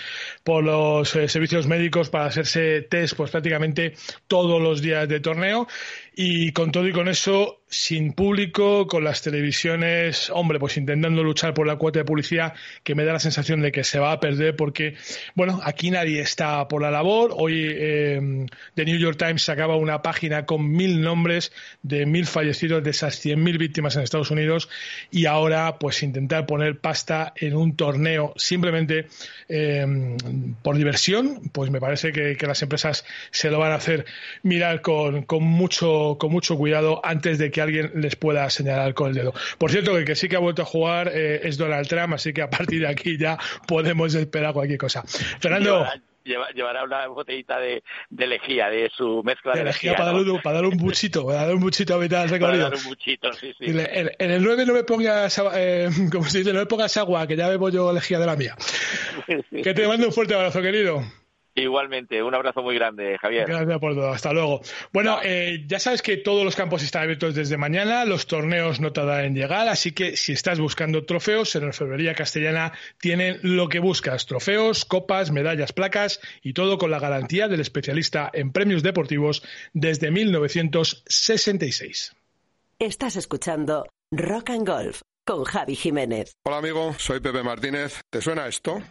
por 0.45 0.63
los 0.63 1.13
eh, 1.17 1.27
servicios 1.27 1.67
médicos 1.67 2.09
para 2.09 2.27
hacerse 2.27 2.81
test 2.83 3.17
pues 3.17 3.31
prácticamente 3.31 3.93
todos 4.29 4.61
los 4.61 4.81
días 4.81 5.09
de 5.09 5.19
torneo. 5.19 5.67
Y 6.21 6.51
con 6.51 6.73
todo 6.73 6.85
y 6.85 6.91
con 6.91 7.07
eso, 7.07 7.61
sin 7.69 8.11
público, 8.11 8.87
con 8.87 9.05
las 9.05 9.21
televisiones, 9.21 10.29
hombre, 10.29 10.59
pues 10.59 10.75
intentando 10.75 11.23
luchar 11.23 11.53
por 11.53 11.65
la 11.65 11.77
cuota 11.77 11.99
de 11.99 12.03
publicidad, 12.03 12.55
que 12.83 12.93
me 12.93 13.05
da 13.05 13.13
la 13.13 13.19
sensación 13.19 13.61
de 13.61 13.71
que 13.71 13.85
se 13.85 13.99
va 13.99 14.11
a 14.11 14.19
perder 14.19 14.57
porque, 14.57 14.95
bueno, 15.35 15.61
aquí 15.63 15.91
nadie 15.91 16.19
está 16.19 16.67
por 16.67 16.81
la 16.81 16.91
labor. 16.91 17.31
Hoy 17.37 17.67
eh, 17.69 18.47
The 18.75 18.83
New 18.83 18.97
York 18.97 19.17
Times 19.17 19.43
sacaba 19.43 19.77
una 19.77 20.01
página 20.01 20.45
con 20.45 20.69
mil 20.69 20.99
nombres 20.99 21.53
de 21.83 22.05
mil 22.05 22.25
fallecidos 22.25 22.83
de 22.83 22.89
esas 22.89 23.15
cien 23.17 23.41
mil 23.41 23.57
víctimas 23.57 23.95
en 23.95 24.01
Estados 24.01 24.29
Unidos 24.29 24.67
y 25.11 25.25
ahora, 25.25 25.79
pues 25.79 26.03
intentar 26.03 26.45
poner 26.45 26.81
pasta 26.81 27.31
en 27.37 27.55
un 27.55 27.77
torneo 27.77 28.33
simplemente 28.35 29.07
eh, 29.47 30.17
por 30.63 30.75
diversión, 30.75 31.49
pues 31.53 31.71
me 31.71 31.79
parece 31.79 32.11
que, 32.11 32.35
las 32.45 32.61
empresas 32.61 33.05
se 33.31 33.51
lo 33.51 33.59
van 33.59 33.71
a 33.71 33.75
hacer 33.75 34.05
mirar 34.41 34.81
con, 34.81 35.21
con 35.23 35.43
mucho 35.43 36.08
con 36.17 36.31
mucho 36.31 36.57
cuidado 36.57 37.01
antes 37.03 37.37
de 37.37 37.51
que 37.51 37.61
alguien 37.61 37.91
les 37.95 38.15
pueda 38.15 38.49
señalar 38.49 38.93
con 38.93 39.09
el 39.09 39.15
dedo. 39.15 39.33
Por 39.57 39.71
cierto, 39.71 39.93
que 39.93 39.99
el 39.99 40.05
que 40.05 40.15
sí 40.15 40.27
que 40.27 40.35
ha 40.35 40.39
vuelto 40.39 40.63
a 40.63 40.65
jugar 40.65 41.09
eh, 41.13 41.41
es 41.43 41.57
Donald 41.57 41.87
Trump, 41.87 42.13
así 42.13 42.33
que 42.33 42.41
a 42.41 42.49
partir 42.49 42.81
de 42.81 42.87
aquí 42.87 43.17
ya 43.17 43.37
podemos 43.67 44.13
esperar 44.15 44.53
cualquier 44.53 44.79
cosa. 44.79 45.03
Fernando. 45.05 45.85
Llevará, 46.53 46.83
una 46.83 47.07
botellita 47.07 47.59
de, 47.59 47.81
de, 48.09 48.27
lejía, 48.27 48.69
de 48.69 48.91
su 48.95 49.23
mezcla 49.23 49.53
de, 49.53 49.63
lejía. 49.63 49.95
para, 49.95 50.11
darle 50.11 50.29
un, 50.29 50.41
para 50.41 50.57
dar 50.57 50.65
un 50.65 50.77
buchito, 50.77 51.25
para 51.25 51.45
dar 51.45 51.55
un 51.55 51.61
buchito 51.61 51.95
a 51.95 51.97
mitad 51.97 52.21
del 52.21 52.29
recorrido. 52.29 52.65
Para 52.65 52.75
dar 52.75 52.85
un 52.85 52.89
buchito, 52.89 53.33
sí, 53.33 53.51
sí. 53.57 53.65
En, 53.65 54.11
en, 54.19 54.31
el 54.31 54.43
9 54.43 54.65
no 54.67 54.73
me 54.73 54.83
pongas, 54.83 55.41
eh, 55.55 55.89
como 56.11 56.25
se 56.25 56.39
dice, 56.39 56.53
no 56.53 56.59
me 56.59 56.67
pongas 56.67 56.95
agua, 56.97 57.25
que 57.25 57.35
ya 57.35 57.47
bebo 57.47 57.69
yo 57.69 57.91
lejía 57.93 58.19
de 58.19 58.25
la 58.27 58.35
mía. 58.35 58.55
que 59.51 59.73
te 59.73 59.87
mando 59.87 60.07
un 60.07 60.13
fuerte 60.13 60.35
abrazo, 60.35 60.61
querido. 60.61 61.01
Igualmente, 61.55 62.23
un 62.23 62.33
abrazo 62.33 62.61
muy 62.61 62.75
grande, 62.75 63.17
Javier. 63.17 63.47
Gracias 63.47 63.79
por 63.79 63.95
todo, 63.95 64.09
hasta 64.09 64.31
luego. 64.31 64.61
Bueno, 64.93 65.19
eh, 65.23 65.65
ya 65.67 65.79
sabes 65.79 66.01
que 66.01 66.17
todos 66.17 66.45
los 66.45 66.55
campos 66.55 66.83
están 66.83 67.03
abiertos 67.03 67.35
desde 67.35 67.57
mañana, 67.57 68.05
los 68.05 68.27
torneos 68.27 68.79
no 68.79 68.93
tardan 68.93 69.25
en 69.25 69.35
llegar, 69.35 69.67
así 69.67 69.91
que 69.91 70.15
si 70.15 70.33
estás 70.33 70.59
buscando 70.59 71.05
trofeos, 71.05 71.55
en 71.55 71.63
la 71.63 71.69
Orfebrería 71.69 72.13
Castellana 72.13 72.73
tienen 72.99 73.39
lo 73.41 73.67
que 73.67 73.79
buscas, 73.79 74.25
trofeos, 74.25 74.85
copas, 74.85 75.31
medallas, 75.31 75.73
placas 75.73 76.21
y 76.41 76.53
todo 76.53 76.77
con 76.77 76.91
la 76.91 76.99
garantía 76.99 77.47
del 77.47 77.61
especialista 77.61 78.29
en 78.31 78.51
premios 78.51 78.83
deportivos 78.83 79.43
desde 79.73 80.11
1966. 80.11 82.15
Estás 82.79 83.15
escuchando 83.17 83.87
Rock 84.11 84.51
and 84.51 84.67
Golf 84.67 85.01
con 85.25 85.43
Javi 85.43 85.75
Jiménez. 85.75 86.33
Hola 86.45 86.57
amigo, 86.57 86.93
soy 86.97 87.19
Pepe 87.19 87.43
Martínez. 87.43 88.01
¿Te 88.09 88.21
suena 88.21 88.47
esto? 88.47 88.81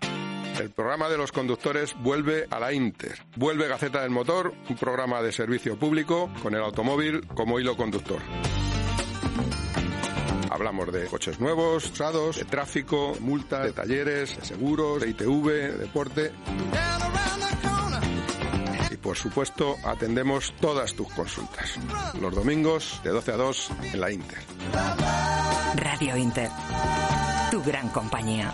El 0.59 0.71
programa 0.71 1.09
de 1.09 1.17
los 1.17 1.31
conductores 1.31 1.95
vuelve 2.01 2.47
a 2.51 2.59
la 2.59 2.73
Inter. 2.73 3.17
Vuelve 3.37 3.69
Gaceta 3.69 4.03
del 4.03 4.11
Motor, 4.11 4.53
un 4.69 4.77
programa 4.77 5.23
de 5.23 5.31
servicio 5.31 5.79
público 5.79 6.31
con 6.43 6.55
el 6.55 6.63
automóvil 6.63 7.27
como 7.29 7.61
hilo 7.61 7.77
conductor. 7.77 8.21
Hablamos 10.51 10.93
de 10.93 11.07
coches 11.07 11.39
nuevos, 11.39 11.91
usados, 11.91 12.39
de 12.39 12.45
tráfico, 12.45 13.15
multas, 13.21 13.65
de 13.65 13.73
talleres, 13.73 14.37
de 14.37 14.45
seguros, 14.45 15.01
de 15.01 15.11
ITV, 15.11 15.47
de 15.47 15.79
deporte. 15.79 16.33
Y 18.91 18.97
por 18.97 19.17
supuesto, 19.17 19.77
atendemos 19.85 20.53
todas 20.61 20.95
tus 20.95 21.09
consultas. 21.13 21.79
Los 22.21 22.35
domingos 22.35 23.01
de 23.05 23.11
12 23.11 23.33
a 23.33 23.37
2 23.37 23.71
en 23.93 24.01
la 24.01 24.11
Inter. 24.11 24.39
Radio 25.77 26.17
Inter. 26.17 26.51
Tu 27.51 27.63
gran 27.63 27.89
compañía. 27.91 28.53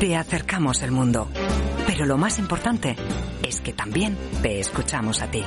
Te 0.00 0.16
acercamos 0.16 0.82
el 0.82 0.90
mundo. 0.92 1.28
Pero 1.86 2.04
lo 2.06 2.18
más 2.18 2.38
importante 2.38 2.96
es 3.46 3.60
que 3.60 3.72
también 3.72 4.16
te 4.42 4.60
escuchamos 4.60 5.22
a 5.22 5.30
ti. 5.30 5.42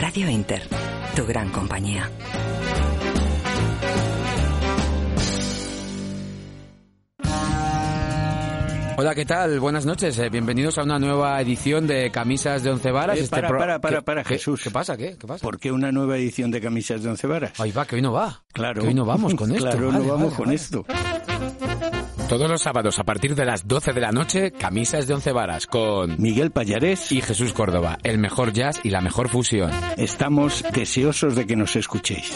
Radio 0.00 0.28
Inter, 0.30 0.62
tu 1.14 1.26
gran 1.26 1.50
compañía. 1.50 2.10
Hola, 8.98 9.14
¿qué 9.14 9.24
tal? 9.24 9.58
Buenas 9.58 9.84
noches. 9.86 10.16
eh, 10.18 10.28
bienvenidos 10.28 10.78
a 10.78 10.82
una 10.84 10.98
nueva 10.98 11.40
edición 11.40 11.86
de 11.86 12.10
Camisas 12.12 12.62
de 12.62 12.70
Once 12.70 12.90
Varas. 12.90 13.18
Eh, 13.18 13.26
para, 13.28 13.48
pro- 13.48 13.58
para, 13.58 13.80
para, 13.80 13.96
¿Qué- 13.98 14.02
para, 14.02 14.22
qué- 14.22 14.28
Jesús. 14.34 14.60
¿Qué 14.62 14.70
pasa? 14.70 14.96
¿Qué? 14.96 15.16
¿Qué 15.18 15.26
pasa? 15.26 15.42
¿Por 15.42 15.58
qué 15.58 15.72
una 15.72 15.90
nueva 15.90 16.16
edición 16.18 16.50
de 16.50 16.60
Camisas 16.60 17.02
de 17.02 17.08
Once 17.08 17.26
Varas? 17.26 17.58
Ahí 17.58 17.72
va, 17.72 17.84
que 17.86 17.96
hoy 17.96 18.02
no 18.02 18.12
va. 18.12 18.42
Claro. 18.52 18.82
Que 18.82 18.88
hoy 18.88 18.94
no 18.94 19.04
vamos 19.04 19.34
con 19.34 19.50
esto. 19.54 19.64
Claro, 19.70 19.86
Vale, 19.88 19.98
no 20.04 20.12
vamos 20.12 20.24
vale, 20.26 20.36
con 20.36 20.44
vale. 20.44 20.54
esto. 20.54 20.84
Todos 22.32 22.48
los 22.48 22.62
sábados 22.62 22.98
a 22.98 23.04
partir 23.04 23.34
de 23.34 23.44
las 23.44 23.68
12 23.68 23.92
de 23.92 24.00
la 24.00 24.10
noche, 24.10 24.52
Camisas 24.52 25.06
de 25.06 25.12
Once 25.12 25.30
Varas 25.32 25.66
con 25.66 26.16
Miguel 26.18 26.50
Payarés 26.50 27.12
y 27.12 27.20
Jesús 27.20 27.52
Córdoba, 27.52 27.98
el 28.04 28.16
mejor 28.16 28.54
jazz 28.54 28.80
y 28.82 28.88
la 28.88 29.02
mejor 29.02 29.28
fusión. 29.28 29.70
Estamos 29.98 30.64
deseosos 30.72 31.34
de 31.34 31.46
que 31.46 31.56
nos 31.56 31.76
escuchéis. 31.76 32.32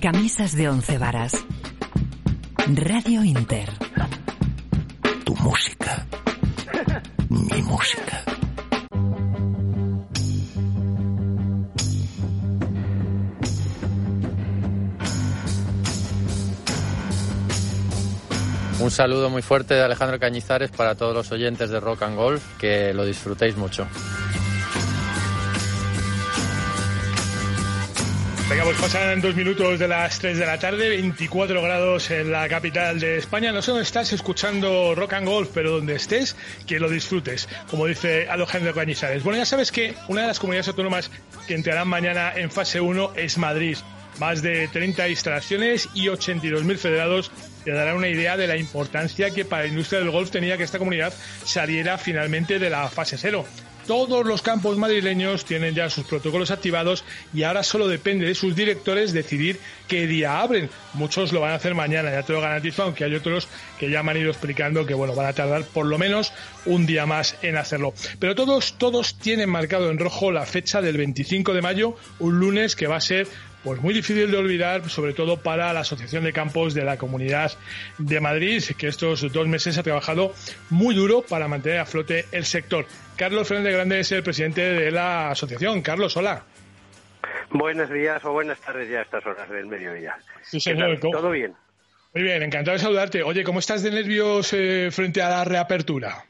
Camisas 0.00 0.54
de 0.54 0.68
once 0.68 0.96
varas. 0.96 1.44
Radio 2.64 3.24
Inter. 3.24 3.70
Tu 5.24 5.34
música. 5.34 6.06
Mi 7.28 7.60
música. 7.60 8.33
Un 18.84 18.90
saludo 18.90 19.30
muy 19.30 19.40
fuerte 19.40 19.72
de 19.72 19.80
Alejandro 19.82 20.20
Cañizares 20.20 20.70
para 20.70 20.94
todos 20.94 21.14
los 21.14 21.32
oyentes 21.32 21.70
de 21.70 21.80
Rock 21.80 22.02
and 22.02 22.16
Golf, 22.16 22.42
que 22.58 22.92
lo 22.92 23.06
disfrutéis 23.06 23.56
mucho. 23.56 23.88
Venga, 28.50 28.64
pues 28.64 28.78
pasan 28.78 29.22
dos 29.22 29.34
minutos 29.36 29.78
de 29.78 29.88
las 29.88 30.18
3 30.18 30.36
de 30.36 30.44
la 30.44 30.58
tarde, 30.58 30.90
24 30.90 31.62
grados 31.62 32.10
en 32.10 32.30
la 32.30 32.46
capital 32.46 33.00
de 33.00 33.16
España. 33.16 33.52
No 33.52 33.62
sé 33.62 33.72
estás 33.80 34.12
escuchando 34.12 34.94
Rock 34.94 35.14
and 35.14 35.28
Golf, 35.28 35.48
pero 35.54 35.70
donde 35.70 35.94
estés, 35.94 36.36
que 36.66 36.78
lo 36.78 36.90
disfrutes, 36.90 37.48
como 37.70 37.86
dice 37.86 38.28
Alejandro 38.28 38.74
Cañizares. 38.74 39.22
Bueno, 39.22 39.38
ya 39.38 39.46
sabes 39.46 39.72
que 39.72 39.94
una 40.08 40.20
de 40.20 40.26
las 40.26 40.38
comunidades 40.38 40.68
autónomas 40.68 41.10
que 41.46 41.54
entrarán 41.54 41.88
mañana 41.88 42.34
en 42.36 42.50
fase 42.50 42.82
1 42.82 43.12
es 43.16 43.38
Madrid. 43.38 43.78
Más 44.20 44.42
de 44.42 44.68
30 44.68 45.08
instalaciones 45.08 45.88
y 45.94 46.06
82.000 46.06 46.76
federados 46.76 47.32
te 47.64 47.72
darán 47.72 47.96
una 47.96 48.08
idea 48.08 48.36
de 48.36 48.46
la 48.46 48.56
importancia 48.56 49.30
que 49.30 49.44
para 49.44 49.62
la 49.62 49.68
industria 49.68 50.00
del 50.00 50.10
golf 50.10 50.30
tenía 50.30 50.56
que 50.56 50.64
esta 50.64 50.78
comunidad 50.78 51.12
saliera 51.44 51.98
finalmente 51.98 52.58
de 52.58 52.70
la 52.70 52.88
fase 52.88 53.16
0. 53.18 53.44
Todos 53.86 54.24
los 54.24 54.40
campos 54.40 54.78
madrileños 54.78 55.44
tienen 55.44 55.74
ya 55.74 55.90
sus 55.90 56.06
protocolos 56.06 56.50
activados 56.50 57.04
y 57.34 57.42
ahora 57.42 57.62
solo 57.62 57.86
depende 57.86 58.26
de 58.26 58.34
sus 58.34 58.56
directores 58.56 59.12
decidir 59.12 59.60
qué 59.88 60.06
día 60.06 60.40
abren. 60.40 60.70
Muchos 60.94 61.34
lo 61.34 61.40
van 61.40 61.52
a 61.52 61.56
hacer 61.56 61.74
mañana, 61.74 62.10
ya 62.10 62.22
te 62.22 62.32
lo 62.32 62.40
garantizo, 62.40 62.84
aunque 62.84 63.04
hay 63.04 63.14
otros 63.14 63.46
que 63.78 63.90
ya 63.90 64.02
me 64.02 64.12
han 64.12 64.16
ido 64.16 64.30
explicando 64.30 64.86
que 64.86 64.94
bueno, 64.94 65.14
van 65.14 65.26
a 65.26 65.34
tardar 65.34 65.64
por 65.64 65.84
lo 65.84 65.98
menos 65.98 66.32
un 66.64 66.86
día 66.86 67.04
más 67.04 67.36
en 67.42 67.58
hacerlo. 67.58 67.92
Pero 68.18 68.34
todos, 68.34 68.78
todos 68.78 69.18
tienen 69.18 69.50
marcado 69.50 69.90
en 69.90 69.98
rojo 69.98 70.32
la 70.32 70.46
fecha 70.46 70.80
del 70.80 70.96
25 70.96 71.52
de 71.52 71.60
mayo, 71.60 71.96
un 72.20 72.40
lunes 72.40 72.76
que 72.76 72.86
va 72.86 72.96
a 72.96 73.02
ser 73.02 73.28
pues 73.64 73.80
muy 73.80 73.94
difícil 73.94 74.30
de 74.30 74.36
olvidar, 74.36 74.88
sobre 74.90 75.14
todo 75.14 75.38
para 75.38 75.72
la 75.72 75.80
Asociación 75.80 76.22
de 76.22 76.32
Campos 76.34 76.74
de 76.74 76.84
la 76.84 76.98
Comunidad 76.98 77.50
de 77.96 78.20
Madrid, 78.20 78.62
que 78.76 78.88
estos 78.88 79.32
dos 79.32 79.48
meses 79.48 79.78
ha 79.78 79.82
trabajado 79.82 80.34
muy 80.68 80.94
duro 80.94 81.22
para 81.22 81.48
mantener 81.48 81.78
a 81.78 81.86
flote 81.86 82.26
el 82.30 82.44
sector. 82.44 82.84
Carlos 83.16 83.48
Fernández 83.48 83.72
Grande 83.72 84.00
es 84.00 84.12
el 84.12 84.22
presidente 84.22 84.60
de 84.60 84.90
la 84.90 85.30
asociación. 85.30 85.80
Carlos, 85.80 86.16
hola. 86.16 86.44
Buenos 87.50 87.90
días 87.90 88.22
o 88.24 88.32
buenas 88.32 88.60
tardes 88.60 88.90
ya 88.90 88.98
a 88.98 89.02
estas 89.02 89.24
horas 89.24 89.48
del 89.48 89.66
mediodía. 89.66 90.16
Sí, 90.42 90.58
¿Qué 90.58 90.60
señor. 90.60 91.00
¿Todo 91.00 91.30
bien? 91.30 91.54
Muy 92.12 92.22
bien, 92.22 92.42
encantado 92.42 92.76
de 92.76 92.82
saludarte. 92.82 93.22
Oye, 93.22 93.44
¿cómo 93.44 93.60
estás 93.60 93.82
de 93.82 93.90
nervios 93.90 94.52
eh, 94.52 94.90
frente 94.92 95.22
a 95.22 95.30
la 95.30 95.44
reapertura? 95.44 96.24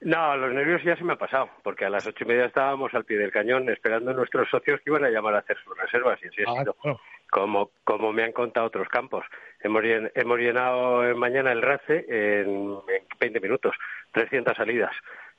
No, 0.00 0.36
los 0.36 0.52
nervios 0.54 0.82
ya 0.84 0.96
se 0.96 1.02
me 1.02 1.14
ha 1.14 1.16
pasado, 1.16 1.50
porque 1.64 1.84
a 1.84 1.90
las 1.90 2.06
ocho 2.06 2.22
y 2.24 2.28
media 2.28 2.44
estábamos 2.44 2.94
al 2.94 3.04
pie 3.04 3.16
del 3.18 3.32
cañón 3.32 3.68
esperando 3.68 4.12
a 4.12 4.14
nuestros 4.14 4.48
socios 4.48 4.80
que 4.80 4.90
iban 4.90 5.04
a 5.04 5.10
llamar 5.10 5.34
a 5.34 5.38
hacer 5.38 5.56
sus 5.64 5.76
reservas 5.76 6.20
y 6.22 6.28
así 6.28 6.42
ha 6.42 6.50
Ah, 6.50 6.60
sido. 6.60 6.76
bueno. 6.82 7.00
Como, 7.30 7.70
como 7.84 8.12
me 8.12 8.22
han 8.22 8.32
contado 8.32 8.66
otros 8.68 8.88
campos. 8.88 9.24
Hemos, 9.60 9.82
llen- 9.82 10.10
hemos 10.14 10.38
llenado 10.38 11.02
mañana 11.16 11.50
el 11.52 11.60
RACE 11.62 12.06
en, 12.08 12.46
en 12.88 13.04
20 13.20 13.40
minutos, 13.40 13.74
300 14.12 14.56
salidas. 14.56 14.92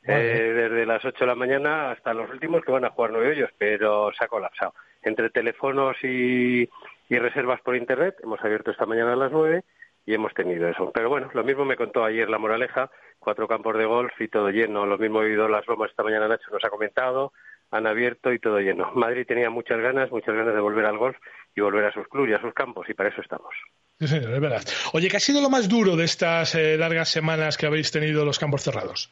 Eh, 0.03 0.53
desde 0.55 0.85
las 0.85 1.03
8 1.03 1.17
de 1.19 1.25
la 1.25 1.35
mañana 1.35 1.91
hasta 1.91 2.13
los 2.13 2.29
últimos 2.29 2.63
que 2.63 2.71
van 2.71 2.85
a 2.85 2.89
jugar 2.91 3.11
nueve 3.11 3.29
hoyos, 3.29 3.49
pero 3.57 4.11
se 4.17 4.23
ha 4.23 4.27
colapsado. 4.27 4.73
Entre 5.03 5.29
teléfonos 5.29 5.97
y, 6.03 6.69
y 7.09 7.17
reservas 7.17 7.59
por 7.61 7.75
internet, 7.75 8.15
hemos 8.23 8.39
abierto 8.43 8.71
esta 8.71 8.85
mañana 8.85 9.13
a 9.13 9.17
las 9.17 9.31
9 9.31 9.63
y 10.05 10.13
hemos 10.13 10.33
tenido 10.33 10.67
eso. 10.69 10.91
Pero 10.93 11.09
bueno, 11.09 11.29
lo 11.33 11.43
mismo 11.43 11.65
me 11.65 11.75
contó 11.75 12.03
ayer 12.05 12.29
la 12.29 12.37
Moraleja, 12.37 12.89
cuatro 13.19 13.47
campos 13.47 13.77
de 13.77 13.85
golf 13.85 14.11
y 14.19 14.27
todo 14.27 14.49
lleno. 14.49 14.85
Lo 14.85 14.97
mismo 14.97 15.21
he 15.21 15.25
oído 15.25 15.47
las 15.47 15.67
lomas 15.67 15.91
esta 15.91 16.03
mañana, 16.03 16.27
Nacho 16.27 16.49
nos 16.51 16.63
ha 16.63 16.69
comentado, 16.69 17.33
han 17.71 17.85
abierto 17.85 18.33
y 18.33 18.39
todo 18.39 18.59
lleno. 18.59 18.91
Madrid 18.95 19.25
tenía 19.27 19.49
muchas 19.49 19.79
ganas, 19.79 20.11
muchas 20.11 20.35
ganas 20.35 20.53
de 20.53 20.61
volver 20.61 20.85
al 20.85 20.97
golf 20.97 21.17
y 21.55 21.61
volver 21.61 21.85
a 21.85 21.93
sus 21.93 22.07
clubes 22.07 22.31
y 22.31 22.33
a 22.33 22.41
sus 22.41 22.53
campos 22.53 22.89
y 22.89 22.93
para 22.93 23.09
eso 23.09 23.21
estamos. 23.21 23.53
Sí, 23.99 24.07
señor, 24.07 24.33
es 24.33 24.39
verdad. 24.39 24.63
Oye, 24.93 25.09
¿qué 25.09 25.17
ha 25.17 25.19
sido 25.19 25.41
lo 25.41 25.49
más 25.49 25.67
duro 25.67 25.95
de 25.95 26.05
estas 26.05 26.55
eh, 26.55 26.77
largas 26.77 27.09
semanas 27.09 27.57
que 27.57 27.65
habéis 27.65 27.91
tenido 27.91 28.23
los 28.23 28.39
campos 28.39 28.63
cerrados? 28.63 29.11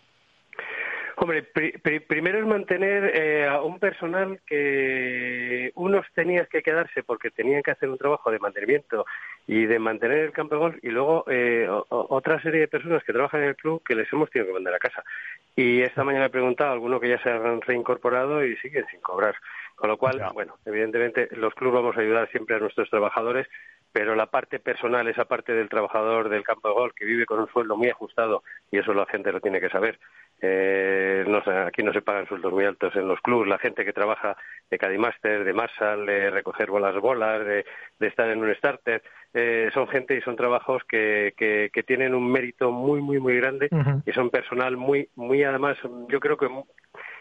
Hombre, 1.19 1.41
pri- 1.41 1.71
pri- 1.79 1.99
primero 2.01 2.37
es 2.37 2.45
mantener 2.45 3.11
eh, 3.15 3.47
a 3.47 3.63
un 3.63 3.79
personal 3.79 4.39
que 4.45 5.71
unos 5.73 6.05
tenían 6.13 6.45
que 6.45 6.61
quedarse 6.61 7.01
porque 7.01 7.31
tenían 7.31 7.63
que 7.63 7.71
hacer 7.71 7.89
un 7.89 7.97
trabajo 7.97 8.29
de 8.29 8.37
mantenimiento 8.37 9.03
y 9.47 9.65
de 9.65 9.79
mantener 9.79 10.19
el 10.19 10.31
campo 10.31 10.53
de 10.53 10.59
golf 10.59 10.75
y 10.83 10.89
luego 10.89 11.25
eh, 11.27 11.67
o- 11.67 11.85
otra 11.89 12.39
serie 12.43 12.59
de 12.61 12.67
personas 12.67 13.03
que 13.03 13.13
trabajan 13.13 13.41
en 13.41 13.49
el 13.49 13.55
club 13.55 13.81
que 13.83 13.95
les 13.95 14.11
hemos 14.13 14.29
tenido 14.29 14.49
que 14.49 14.53
mandar 14.53 14.75
a 14.75 14.79
casa. 14.79 15.03
Y 15.55 15.81
esta 15.81 16.03
mañana 16.03 16.25
he 16.27 16.29
preguntado 16.29 16.69
a 16.69 16.73
algunos 16.73 17.01
que 17.01 17.09
ya 17.09 17.17
se 17.23 17.31
han 17.31 17.61
reincorporado 17.61 18.45
y 18.45 18.55
siguen 18.57 18.85
sin 18.91 19.01
cobrar. 19.01 19.33
Con 19.75 19.89
lo 19.89 19.97
cual, 19.97 20.21
bueno, 20.33 20.55
evidentemente 20.65 21.29
los 21.31 21.53
clubes 21.55 21.81
vamos 21.81 21.97
a 21.97 22.01
ayudar 22.01 22.29
siempre 22.29 22.55
a 22.55 22.59
nuestros 22.59 22.89
trabajadores, 22.91 23.47
pero 23.91 24.15
la 24.15 24.27
parte 24.27 24.59
personal, 24.59 25.07
esa 25.07 25.25
parte 25.25 25.53
del 25.53 25.69
trabajador 25.69 26.29
del 26.29 26.43
campo 26.43 26.67
de 26.67 26.73
golf 26.73 26.93
que 26.95 27.05
vive 27.05 27.25
con 27.25 27.39
un 27.39 27.47
sueldo 27.47 27.75
muy 27.75 27.89
ajustado, 27.89 28.43
y 28.71 28.77
eso 28.77 28.93
la 28.93 29.05
gente 29.05 29.31
lo 29.31 29.41
tiene 29.41 29.59
que 29.59 29.69
saber, 29.69 29.99
eh, 30.39 31.25
no 31.27 31.41
aquí 31.65 31.81
no 31.81 31.91
se 31.93 32.01
pagan 32.01 32.27
sueldos 32.27 32.53
muy 32.53 32.65
altos 32.65 32.95
en 32.95 33.07
los 33.07 33.19
clubs. 33.21 33.47
La 33.47 33.57
gente 33.57 33.83
que 33.83 33.93
trabaja 33.93 34.37
de 34.69 34.77
Cadimaster, 34.77 35.43
de 35.43 35.53
Marshall, 35.53 36.05
de 36.05 36.29
recoger 36.29 36.69
bolas 36.69 36.95
bolas, 37.01 37.43
de, 37.43 37.65
de 37.99 38.07
estar 38.07 38.29
en 38.29 38.43
un 38.43 38.53
starter, 38.55 39.01
eh, 39.33 39.69
son 39.73 39.87
gente 39.87 40.15
y 40.15 40.21
son 40.21 40.35
trabajos 40.35 40.83
que, 40.87 41.33
que, 41.37 41.69
que 41.73 41.83
tienen 41.83 42.13
un 42.13 42.31
mérito 42.31 42.71
muy, 42.71 43.01
muy, 43.01 43.19
muy 43.19 43.35
grande 43.37 43.69
y 44.05 44.11
son 44.11 44.29
personal 44.29 44.77
muy, 44.77 45.09
muy 45.15 45.43
además, 45.43 45.77
yo 46.09 46.19
creo 46.19 46.37
que 46.37 46.49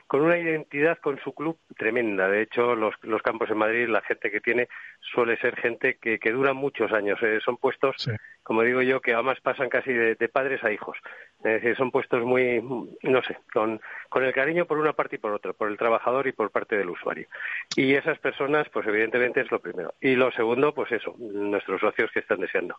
con 0.06 0.22
una 0.22 0.38
identidad 0.38 0.98
con 0.98 1.18
su 1.20 1.34
club 1.34 1.58
tremenda. 1.76 2.28
De 2.28 2.42
hecho, 2.42 2.74
los, 2.76 2.94
los 3.02 3.22
campos 3.22 3.50
en 3.50 3.58
Madrid, 3.58 3.88
la 3.88 4.02
gente 4.02 4.30
que 4.30 4.40
tiene 4.40 4.68
suele 5.00 5.36
ser 5.38 5.56
gente 5.56 5.96
que, 6.00 6.18
que 6.18 6.32
dura 6.32 6.52
muchos 6.52 6.92
años. 6.92 7.18
Eh, 7.22 7.40
son 7.44 7.56
puestos, 7.56 8.08
como 8.42 8.62
digo 8.62 8.82
yo, 8.82 9.00
que 9.00 9.14
además 9.14 9.40
pasan 9.40 9.68
casi 9.68 9.92
de, 9.92 10.14
de 10.14 10.28
padres 10.28 10.62
a 10.62 10.70
hijos. 10.70 10.96
Es 11.38 11.62
decir, 11.62 11.76
son 11.76 11.90
puestos 11.90 12.22
muy, 12.24 12.62
no 13.02 13.22
sé, 13.22 13.36
con, 13.52 13.80
con 14.08 14.24
el 14.24 14.32
cariño 14.32 14.66
por 14.66 14.78
una 14.78 14.92
parte 14.92 15.16
y 15.16 15.18
por 15.18 15.32
otra, 15.32 15.52
por 15.52 15.68
el 15.68 15.76
trabajador 15.76 16.26
y 16.26 16.32
por 16.32 16.50
parte 16.50 16.76
del 16.76 16.90
usuario. 16.90 17.26
Y 17.74 17.94
esas 17.94 18.18
personas, 18.18 18.68
pues 18.70 18.86
evidentemente 18.86 19.40
es 19.40 19.50
lo 19.50 19.60
primero. 19.60 19.94
Y 20.00 20.14
lo 20.14 20.30
segundo, 20.32 20.72
pues 20.72 20.90
eso, 20.92 21.14
nuestros 21.18 21.80
socios 21.80 22.10
que 22.12 22.20
están 22.20 22.40
deseando. 22.40 22.76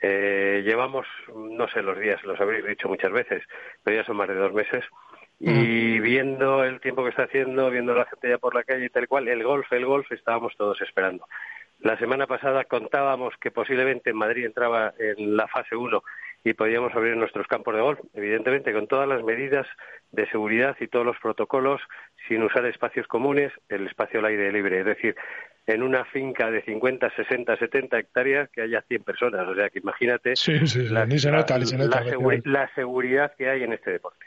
Eh, 0.00 0.62
llevamos, 0.64 1.06
no 1.34 1.68
sé 1.68 1.82
los 1.82 1.98
días, 1.98 2.22
los 2.24 2.38
habréis 2.40 2.66
dicho 2.66 2.88
muchas 2.88 3.12
veces, 3.12 3.42
pero 3.82 3.96
ya 3.96 4.04
son 4.04 4.16
más 4.16 4.28
de 4.28 4.34
dos 4.34 4.52
meses 4.52 4.84
Y 5.38 6.00
viendo 6.00 6.64
el 6.64 6.80
tiempo 6.80 7.02
que 7.04 7.10
está 7.10 7.24
haciendo, 7.24 7.70
viendo 7.70 7.94
la 7.94 8.06
gente 8.06 8.30
ya 8.30 8.38
por 8.38 8.54
la 8.54 8.64
calle 8.64 8.86
y 8.86 8.88
tal 8.88 9.06
cual, 9.06 9.28
el 9.28 9.44
golf, 9.44 9.70
el 9.72 9.84
golf, 9.84 10.10
estábamos 10.10 10.56
todos 10.56 10.80
esperando. 10.80 11.26
La 11.80 11.98
semana 11.98 12.26
pasada 12.26 12.64
contábamos 12.64 13.34
que 13.40 13.50
posiblemente 13.50 14.14
Madrid 14.14 14.46
entraba 14.46 14.94
en 14.98 15.36
la 15.36 15.46
fase 15.46 15.76
1 15.76 16.02
y 16.42 16.54
podíamos 16.54 16.94
abrir 16.94 17.16
nuestros 17.16 17.46
campos 17.48 17.74
de 17.74 17.80
golf, 17.80 17.98
evidentemente 18.14 18.72
con 18.72 18.86
todas 18.86 19.08
las 19.08 19.22
medidas 19.24 19.66
de 20.12 20.28
seguridad 20.30 20.76
y 20.80 20.86
todos 20.86 21.04
los 21.04 21.18
protocolos, 21.18 21.80
sin 22.28 22.42
usar 22.42 22.64
espacios 22.66 23.06
comunes, 23.08 23.52
el 23.68 23.86
espacio 23.86 24.20
al 24.20 24.26
aire 24.26 24.52
libre. 24.52 24.80
Es 24.80 24.86
decir, 24.86 25.16
en 25.66 25.82
una 25.82 26.04
finca 26.04 26.50
de 26.50 26.62
50, 26.62 27.10
60, 27.14 27.56
70 27.56 27.98
hectáreas 27.98 28.48
que 28.50 28.62
haya 28.62 28.80
100 28.82 29.02
personas. 29.02 29.46
O 29.48 29.54
sea, 29.54 29.68
que 29.68 29.80
imagínate 29.80 30.34
la 32.44 32.70
seguridad 32.74 33.34
que 33.36 33.50
hay 33.50 33.64
en 33.64 33.72
este 33.72 33.90
deporte. 33.90 34.24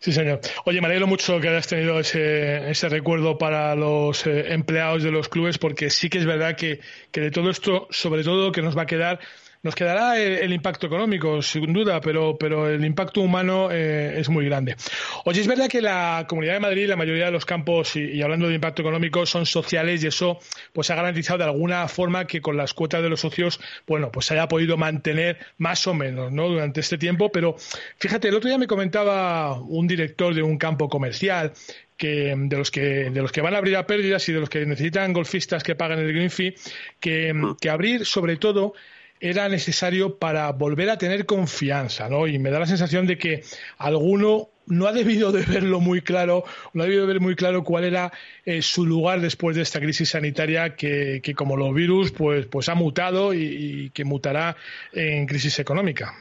Sí, 0.00 0.12
señor. 0.12 0.40
Oye, 0.64 0.80
me 0.80 0.86
alegro 0.86 1.08
mucho 1.08 1.40
que 1.40 1.48
hayas 1.48 1.66
tenido 1.66 1.98
ese, 1.98 2.70
ese 2.70 2.88
recuerdo 2.88 3.36
para 3.36 3.74
los 3.74 4.24
eh, 4.26 4.52
empleados 4.52 5.02
de 5.02 5.10
los 5.10 5.28
clubes, 5.28 5.58
porque 5.58 5.90
sí 5.90 6.08
que 6.08 6.18
es 6.18 6.24
verdad 6.26 6.56
que, 6.56 6.80
que 7.10 7.20
de 7.20 7.30
todo 7.32 7.50
esto, 7.50 7.88
sobre 7.90 8.22
todo, 8.22 8.52
que 8.52 8.62
nos 8.62 8.78
va 8.78 8.82
a 8.82 8.86
quedar 8.86 9.18
nos 9.62 9.74
quedará 9.74 10.18
el, 10.18 10.52
impacto 10.52 10.86
económico, 10.86 11.42
sin 11.42 11.72
duda, 11.72 12.00
pero, 12.00 12.36
pero 12.38 12.68
el 12.68 12.84
impacto 12.84 13.20
humano 13.20 13.70
eh, 13.70 14.18
es 14.18 14.28
muy 14.28 14.44
grande. 14.44 14.76
Oye, 15.24 15.40
es 15.40 15.46
verdad 15.46 15.68
que 15.68 15.80
la 15.80 16.26
Comunidad 16.28 16.54
de 16.54 16.60
Madrid, 16.60 16.88
la 16.88 16.96
mayoría 16.96 17.26
de 17.26 17.32
los 17.32 17.44
campos, 17.44 17.96
y, 17.96 18.22
hablando 18.22 18.48
de 18.48 18.54
impacto 18.54 18.82
económico, 18.82 19.26
son 19.26 19.46
sociales 19.46 20.02
y 20.04 20.06
eso 20.06 20.38
pues 20.72 20.90
ha 20.90 20.94
garantizado 20.94 21.38
de 21.38 21.44
alguna 21.44 21.88
forma 21.88 22.26
que 22.26 22.40
con 22.40 22.56
las 22.56 22.74
cuotas 22.74 23.02
de 23.02 23.08
los 23.08 23.20
socios, 23.20 23.60
bueno, 23.86 24.10
pues 24.12 24.26
se 24.26 24.34
haya 24.34 24.48
podido 24.48 24.76
mantener 24.76 25.38
más 25.58 25.86
o 25.86 25.94
menos, 25.94 26.32
¿no? 26.32 26.48
Durante 26.48 26.80
este 26.80 26.98
tiempo, 26.98 27.30
pero 27.32 27.56
fíjate, 27.98 28.28
el 28.28 28.34
otro 28.34 28.48
día 28.48 28.58
me 28.58 28.66
comentaba 28.66 29.60
un 29.60 29.86
director 29.86 30.34
de 30.34 30.42
un 30.42 30.58
campo 30.58 30.88
comercial 30.88 31.52
que 31.96 32.34
de 32.36 32.56
los 32.56 32.70
que 32.70 33.10
de 33.10 33.20
los 33.20 33.32
que 33.32 33.40
van 33.40 33.54
a 33.54 33.58
abrir 33.58 33.76
a 33.76 33.86
pérdidas 33.86 34.26
y 34.28 34.32
de 34.32 34.40
los 34.40 34.48
que 34.48 34.64
necesitan 34.64 35.12
golfistas 35.12 35.64
que 35.64 35.74
paguen 35.74 35.98
el 35.98 36.12
green 36.12 36.30
fee 36.30 36.54
que, 37.00 37.34
que 37.60 37.68
abrir 37.68 38.06
sobre 38.06 38.36
todo 38.36 38.72
era 39.20 39.48
necesario 39.48 40.16
para 40.16 40.50
volver 40.52 40.90
a 40.90 40.98
tener 40.98 41.26
confianza, 41.26 42.08
¿no? 42.08 42.26
Y 42.26 42.38
me 42.38 42.50
da 42.50 42.60
la 42.60 42.66
sensación 42.66 43.06
de 43.06 43.18
que 43.18 43.42
alguno 43.78 44.48
no 44.66 44.86
ha 44.86 44.92
debido 44.92 45.32
de 45.32 45.44
verlo 45.44 45.80
muy 45.80 46.02
claro, 46.02 46.44
no 46.74 46.82
ha 46.82 46.86
debido 46.86 47.06
de 47.06 47.12
ver 47.12 47.20
muy 47.20 47.34
claro 47.34 47.64
cuál 47.64 47.84
era 47.84 48.12
eh, 48.44 48.62
su 48.62 48.86
lugar 48.86 49.20
después 49.20 49.56
de 49.56 49.62
esta 49.62 49.80
crisis 49.80 50.10
sanitaria 50.10 50.76
que, 50.76 51.22
como 51.36 51.56
los 51.56 51.74
virus, 51.74 52.12
pues, 52.12 52.46
pues 52.46 52.68
ha 52.68 52.74
mutado 52.74 53.32
y, 53.34 53.90
que 53.94 54.04
mutará 54.04 54.56
en 54.92 55.26
crisis 55.26 55.58
económica. 55.58 56.12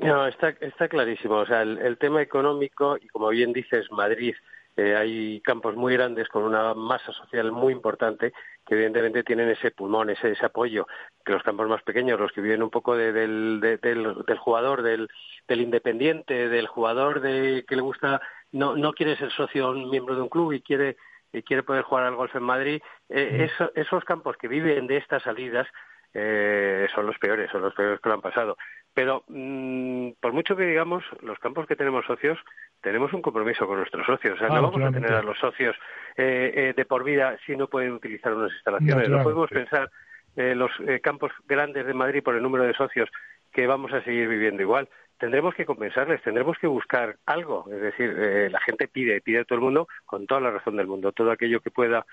No, 0.00 0.26
está, 0.26 0.50
está 0.60 0.88
clarísimo. 0.88 1.36
O 1.36 1.46
sea, 1.46 1.62
el 1.62 1.96
tema 1.98 2.22
económico, 2.22 2.96
y 3.00 3.08
como 3.08 3.28
bien 3.28 3.52
dices, 3.52 3.90
Madrid 3.90 4.34
eh, 4.76 4.96
hay 4.96 5.40
campos 5.42 5.76
muy 5.76 5.94
grandes 5.94 6.28
con 6.28 6.44
una 6.44 6.74
masa 6.74 7.12
social 7.12 7.52
muy 7.52 7.72
importante 7.72 8.32
que 8.66 8.74
evidentemente 8.74 9.22
tienen 9.22 9.50
ese 9.50 9.70
pulmón, 9.70 10.10
ese, 10.10 10.30
ese 10.30 10.46
apoyo, 10.46 10.86
que 11.24 11.32
los 11.32 11.42
campos 11.42 11.68
más 11.68 11.82
pequeños, 11.82 12.18
los 12.18 12.32
que 12.32 12.40
viven 12.40 12.62
un 12.62 12.70
poco 12.70 12.96
del, 12.96 13.60
del, 13.60 14.38
jugador, 14.38 14.82
del, 14.82 15.08
del 15.46 15.60
independiente, 15.60 16.48
del 16.48 16.66
jugador 16.66 17.20
de 17.20 17.64
que 17.68 17.76
le 17.76 17.82
gusta, 17.82 18.22
no, 18.52 18.76
no 18.76 18.92
quiere 18.92 19.16
ser 19.16 19.30
socio, 19.32 19.70
un 19.70 19.90
miembro 19.90 20.14
de 20.14 20.22
un 20.22 20.28
club 20.28 20.52
y 20.52 20.62
quiere 20.62 20.96
y 21.32 21.42
quiere 21.42 21.62
poder 21.62 21.82
jugar 21.82 22.04
al 22.04 22.14
golf 22.14 22.34
en 22.36 22.42
Madrid, 22.42 22.82
eh, 23.08 23.50
esos 23.74 24.04
campos 24.04 24.36
que 24.36 24.48
viven 24.48 24.86
de 24.86 24.98
estas 24.98 25.22
salidas 25.22 25.66
eh, 26.14 26.86
son 26.94 27.06
los 27.06 27.18
peores, 27.18 27.50
son 27.50 27.62
los 27.62 27.74
peores 27.74 28.00
que 28.00 28.08
lo 28.08 28.14
han 28.14 28.20
pasado. 28.20 28.56
Pero 28.94 29.24
mm, 29.28 30.10
por 30.20 30.32
mucho 30.32 30.56
que 30.56 30.64
digamos, 30.64 31.02
los 31.22 31.38
campos 31.38 31.66
que 31.66 31.76
tenemos 31.76 32.04
socios, 32.04 32.38
tenemos 32.80 33.12
un 33.12 33.22
compromiso 33.22 33.66
con 33.66 33.78
nuestros 33.78 34.06
socios. 34.06 34.34
O 34.34 34.38
sea, 34.38 34.48
no 34.48 34.62
vamos 34.62 34.82
a 34.82 34.92
tener 34.92 35.12
a 35.12 35.22
los 35.22 35.38
socios 35.38 35.76
eh, 36.16 36.52
eh, 36.54 36.74
de 36.76 36.84
por 36.84 37.04
vida 37.04 37.38
si 37.46 37.56
no 37.56 37.68
pueden 37.68 37.92
utilizar 37.92 38.34
unas 38.34 38.52
instalaciones. 38.52 39.08
No, 39.08 39.22
podemos 39.22 39.48
pensar 39.48 39.90
eh, 40.36 40.54
los 40.54 40.70
eh, 40.86 41.00
campos 41.00 41.32
grandes 41.46 41.86
de 41.86 41.94
Madrid 41.94 42.22
por 42.22 42.34
el 42.34 42.42
número 42.42 42.64
de 42.64 42.74
socios 42.74 43.08
que 43.52 43.66
vamos 43.66 43.92
a 43.92 44.02
seguir 44.02 44.28
viviendo 44.28 44.62
igual. 44.62 44.88
Tendremos 45.18 45.54
que 45.54 45.66
compensarles, 45.66 46.22
tendremos 46.22 46.58
que 46.58 46.66
buscar 46.66 47.16
algo. 47.26 47.66
Es 47.70 47.80
decir, 47.80 48.12
eh, 48.18 48.48
la 48.50 48.60
gente 48.60 48.88
pide, 48.88 49.20
pide 49.20 49.40
a 49.40 49.44
todo 49.44 49.56
el 49.56 49.64
mundo 49.64 49.88
con 50.04 50.26
toda 50.26 50.40
la 50.40 50.50
razón 50.50 50.76
del 50.76 50.88
mundo. 50.88 51.12
Todo 51.12 51.30
aquello 51.30 51.60
que 51.60 51.70
pueda 51.70 52.04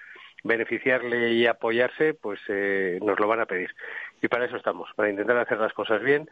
beneficiarle 0.43 1.31
y 1.31 1.47
apoyarse, 1.47 2.13
pues 2.13 2.39
eh, 2.49 2.99
nos 3.01 3.19
lo 3.19 3.27
van 3.27 3.39
a 3.39 3.45
pedir. 3.45 3.73
Y 4.21 4.27
para 4.27 4.45
eso 4.45 4.57
estamos, 4.57 4.89
para 4.95 5.09
intentar 5.09 5.37
hacer 5.37 5.57
las 5.57 5.73
cosas 5.73 6.03
bien. 6.03 6.29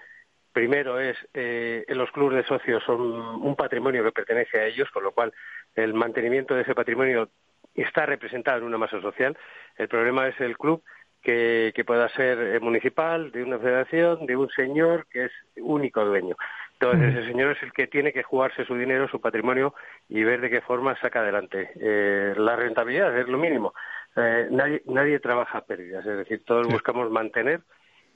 Primero 0.57 0.99
es, 0.99 1.15
eh, 1.35 1.85
los 1.89 2.09
clubes 2.09 2.37
de 2.37 2.43
socios 2.43 2.83
son 2.83 2.99
un 2.99 3.55
patrimonio 3.55 4.03
que 4.03 4.11
pertenece 4.11 4.59
a 4.59 4.65
ellos, 4.65 4.89
con 4.89 5.03
lo 5.03 5.11
cual 5.11 5.31
el 5.75 5.93
mantenimiento 5.93 6.55
de 6.55 6.63
ese 6.63 6.73
patrimonio 6.73 7.29
está 7.75 8.07
representado 8.07 8.57
en 8.57 8.63
una 8.63 8.79
masa 8.79 8.99
social. 8.99 9.37
El 9.75 9.87
problema 9.87 10.27
es 10.27 10.41
el 10.41 10.57
club 10.57 10.81
que, 11.21 11.71
que 11.75 11.85
pueda 11.85 12.09
ser 12.09 12.39
eh, 12.39 12.59
municipal, 12.59 13.31
de 13.31 13.43
una 13.43 13.59
federación, 13.59 14.25
de 14.25 14.35
un 14.35 14.49
señor 14.49 15.05
que 15.11 15.25
es 15.25 15.31
único 15.57 16.03
dueño. 16.03 16.35
Entonces, 16.79 17.13
ese 17.13 17.27
señor 17.27 17.51
es 17.51 17.61
el 17.61 17.71
que 17.71 17.85
tiene 17.85 18.11
que 18.11 18.23
jugarse 18.23 18.65
su 18.65 18.73
dinero, 18.73 19.07
su 19.07 19.21
patrimonio 19.21 19.75
y 20.09 20.23
ver 20.23 20.41
de 20.41 20.49
qué 20.49 20.61
forma 20.61 20.99
saca 20.99 21.19
adelante. 21.19 21.69
Eh, 21.79 22.33
la 22.35 22.55
rentabilidad 22.55 23.15
es 23.15 23.27
lo 23.27 23.37
mínimo. 23.37 23.75
Eh, 24.15 24.47
nadie, 24.49 24.81
nadie 24.87 25.19
trabaja 25.19 25.61
pérdidas, 25.61 26.03
es 26.03 26.17
decir, 26.17 26.43
todos 26.43 26.67
buscamos 26.67 27.11
mantener 27.11 27.61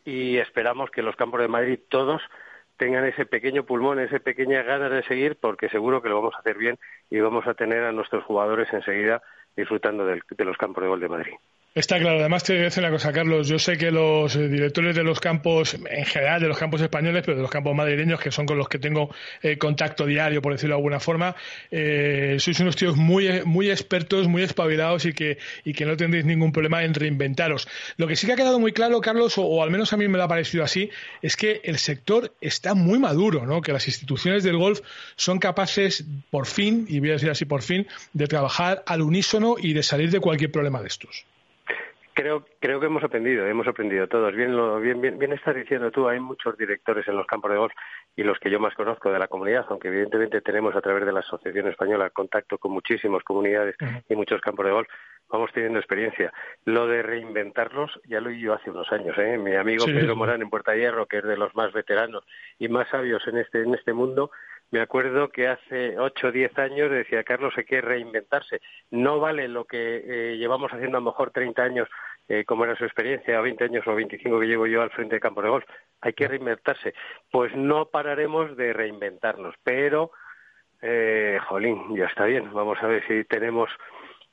y 0.06 0.38
esperamos 0.38 0.92
que 0.92 1.02
los 1.02 1.16
campos 1.16 1.42
de 1.42 1.48
Madrid 1.48 1.80
todos 1.90 2.22
tengan 2.78 3.06
ese 3.06 3.26
pequeño 3.26 3.64
pulmón, 3.64 4.00
ese 4.00 4.20
pequeña 4.20 4.64
ganas 4.64 4.92
de 4.92 5.04
seguir, 5.04 5.38
porque 5.40 5.70
seguro 5.70 6.02
que 6.02 6.10
lo 6.10 6.16
vamos 6.16 6.34
a 6.36 6.40
hacer 6.40 6.58
bien 6.58 6.80
y 7.10 7.20
vamos 7.20 7.46
a 7.48 7.54
tener 7.54 7.84
a 7.84 7.92
nuestros 7.92 8.24
jugadores 8.24 8.72
enseguida 8.74 9.22
disfrutando 9.56 10.06
de 10.06 10.46
los 10.46 10.58
campos 10.58 10.84
de 10.84 10.90
gol 10.90 11.00
de 11.00 11.10
Madrid. 11.10 11.34
Está 11.74 12.00
claro. 12.00 12.20
Además, 12.20 12.44
te 12.44 12.52
voy 12.52 12.64
a 12.64 12.66
decir 12.66 12.84
una 12.84 12.92
cosa, 12.92 13.14
Carlos. 13.14 13.48
Yo 13.48 13.58
sé 13.58 13.78
que 13.78 13.92
los 13.92 14.36
eh, 14.36 14.50
directores 14.50 14.94
de 14.94 15.04
los 15.04 15.22
campos, 15.22 15.74
en 15.74 16.06
general 16.06 16.42
de 16.42 16.50
los 16.50 16.58
campos 16.58 16.82
españoles, 16.82 17.24
pero 17.26 17.38
de 17.38 17.44
los 17.44 17.50
campos 17.50 17.74
madrileños, 17.74 18.20
que 18.20 18.30
son 18.30 18.46
con 18.46 18.58
los 18.58 18.68
que 18.68 18.78
tengo 18.78 19.10
eh, 19.42 19.58
contacto 19.58 20.06
diario, 20.06 20.42
por 20.42 20.52
decirlo 20.52 20.76
de 20.76 20.80
alguna 20.80 21.00
forma, 21.00 21.34
eh, 21.72 22.36
sois 22.40 22.60
unos 22.60 22.76
tíos 22.76 22.98
muy, 22.98 23.46
muy 23.46 23.72
expertos, 23.72 24.28
muy 24.28 24.44
espabilados 24.44 25.06
y 25.06 25.14
que, 25.14 25.38
y 25.64 25.72
que 25.72 25.86
no 25.86 25.96
tendréis 25.96 26.26
ningún 26.26 26.52
problema 26.52 26.84
en 26.84 26.94
reinventaros. 26.94 27.70
Lo 27.96 28.06
que 28.06 28.18
sí 28.18 28.28
que 28.28 28.34
ha 28.34 28.36
quedado 28.36 28.60
muy 28.60 28.74
claro, 28.74 29.00
Carlos, 29.00 29.36
o, 29.38 29.64
al 29.64 29.72
menos 29.72 29.94
a 29.94 29.98
mí 29.98 30.10
me 30.10 30.18
lo 30.18 30.26
ha 30.26 30.28
parecido 30.28 30.66
así, 30.66 30.90
es 31.22 31.38
que 31.38 31.62
el 31.64 31.78
sector 31.78 32.34
está 32.42 32.74
muy 32.74 33.00
maduro, 33.00 33.46
¿no? 33.46 33.62
Que 33.62 33.72
las 33.72 33.88
instituciones 33.88 34.44
del 34.44 34.58
golf 34.58 34.82
son 35.16 35.40
capaces, 35.40 36.04
por 36.32 36.48
fin, 36.48 36.86
y 36.90 37.00
voy 37.00 37.12
a 37.12 37.14
decir 37.14 37.30
así 37.30 37.46
por 37.46 37.62
fin, 37.62 37.88
de 38.12 38.28
trabajar 38.28 38.84
al 38.86 39.02
unísono 39.02 39.56
y 39.58 39.72
de 39.72 39.84
salir 39.84 40.12
de 40.12 40.20
cualquier 40.20 40.52
problema 40.52 40.82
de 40.82 40.90
estos. 40.90 41.24
Creo, 42.22 42.46
creo 42.60 42.80
que 42.80 42.86
hemos 42.86 43.04
aprendido, 43.04 43.48
hemos 43.48 43.68
aprendido 43.68 44.08
todos. 44.08 44.36
Bien, 44.36 44.56
lo, 44.56 44.80
bien, 44.80 45.02
bien, 45.02 45.18
bien 45.18 45.34
estás 45.34 45.56
diciendo 45.56 45.90
tú, 45.90 46.08
hay 46.08 46.20
muchos 46.20 46.56
directores 46.56 47.08
en 47.08 47.16
los 47.16 47.26
campos 47.26 47.50
de 47.50 47.58
golf 47.58 47.74
y 48.16 48.22
los 48.22 48.38
que 48.38 48.52
yo 48.52 48.60
más 48.60 48.76
conozco 48.76 49.12
de 49.12 49.18
la 49.18 49.28
comunidad, 49.28 49.66
aunque 49.70 49.88
evidentemente 49.88 50.40
tenemos 50.42 50.76
a 50.76 50.82
través 50.82 51.04
de 51.04 51.14
la 51.14 51.22
Asociación 51.22 51.68
Española 51.68 52.12
contacto 52.12 52.60
con 52.60 52.74
muchísimas 52.74 53.24
comunidades 53.24 53.76
y 54.08 54.16
muchos 54.16 54.40
campos 54.40 54.68
de 54.68 54.72
golf, 54.72 54.88
vamos 55.30 55.52
teniendo 55.52 55.80
experiencia. 55.80 56.32
Lo 56.64 56.86
de 56.86 57.02
reinventarlos 57.02 58.00
ya 58.06 58.22
lo 58.22 58.30
he 58.30 58.40
yo 58.40 58.54
hace 58.54 58.70
unos 58.70 58.92
años. 58.92 59.18
¿eh? 59.18 59.40
Mi 59.40 59.56
amigo 59.56 59.86
Pedro 59.86 60.16
Morán 60.16 60.44
en 60.44 60.52
Puerta 60.52 60.76
Hierro, 60.76 61.08
que 61.08 61.18
es 61.18 61.24
de 61.24 61.38
los 61.38 61.56
más 61.56 61.74
veteranos 61.74 62.24
y 62.60 62.68
más 62.68 62.88
sabios 62.90 63.28
en 63.28 63.38
este, 63.40 63.64
en 63.64 63.74
este 63.74 63.94
mundo, 63.94 64.30
me 64.72 64.80
acuerdo 64.80 65.30
que 65.30 65.50
hace 65.50 66.00
ocho 66.00 66.28
o 66.28 66.32
diez 66.32 66.58
años 66.58 66.90
decía 66.90 67.26
Carlos 67.26 67.54
hay 67.58 67.66
que 67.66 67.82
reinventarse. 67.82 68.62
No 68.90 69.20
vale 69.20 69.50
lo 69.50 69.66
que 69.66 69.98
eh, 70.06 70.38
llevamos 70.38 70.72
haciendo 70.72 70.98
a 70.98 71.02
lo 71.02 71.08
mejor 71.08 71.32
30 71.32 71.62
años, 71.62 71.90
eh, 72.32 72.46
como 72.46 72.64
era 72.64 72.78
su 72.78 72.86
experiencia, 72.86 73.42
o 73.42 73.44
20 73.44 73.66
años 73.66 73.86
o 73.86 73.94
25 73.94 74.40
que 74.40 74.48
llevo 74.48 74.66
yo 74.66 74.82
al 74.82 74.90
frente 74.92 75.16
de 75.16 75.20
campo 75.20 75.42
de 75.42 75.50
golf. 75.50 75.66
Hay 76.00 76.14
que 76.14 76.30
reinventarse. 76.30 76.94
Pues 77.30 77.54
no 77.58 77.88
pararemos 77.88 78.56
de 78.56 78.72
reinventarnos, 78.72 79.54
pero, 79.64 80.12
eh, 80.82 81.40
jolín, 81.46 81.94
ya 81.94 82.06
está 82.06 82.24
bien. 82.24 82.54
Vamos 82.54 82.78
a 82.82 82.88
ver 82.88 83.06
si 83.06 83.26
tenemos 83.26 83.70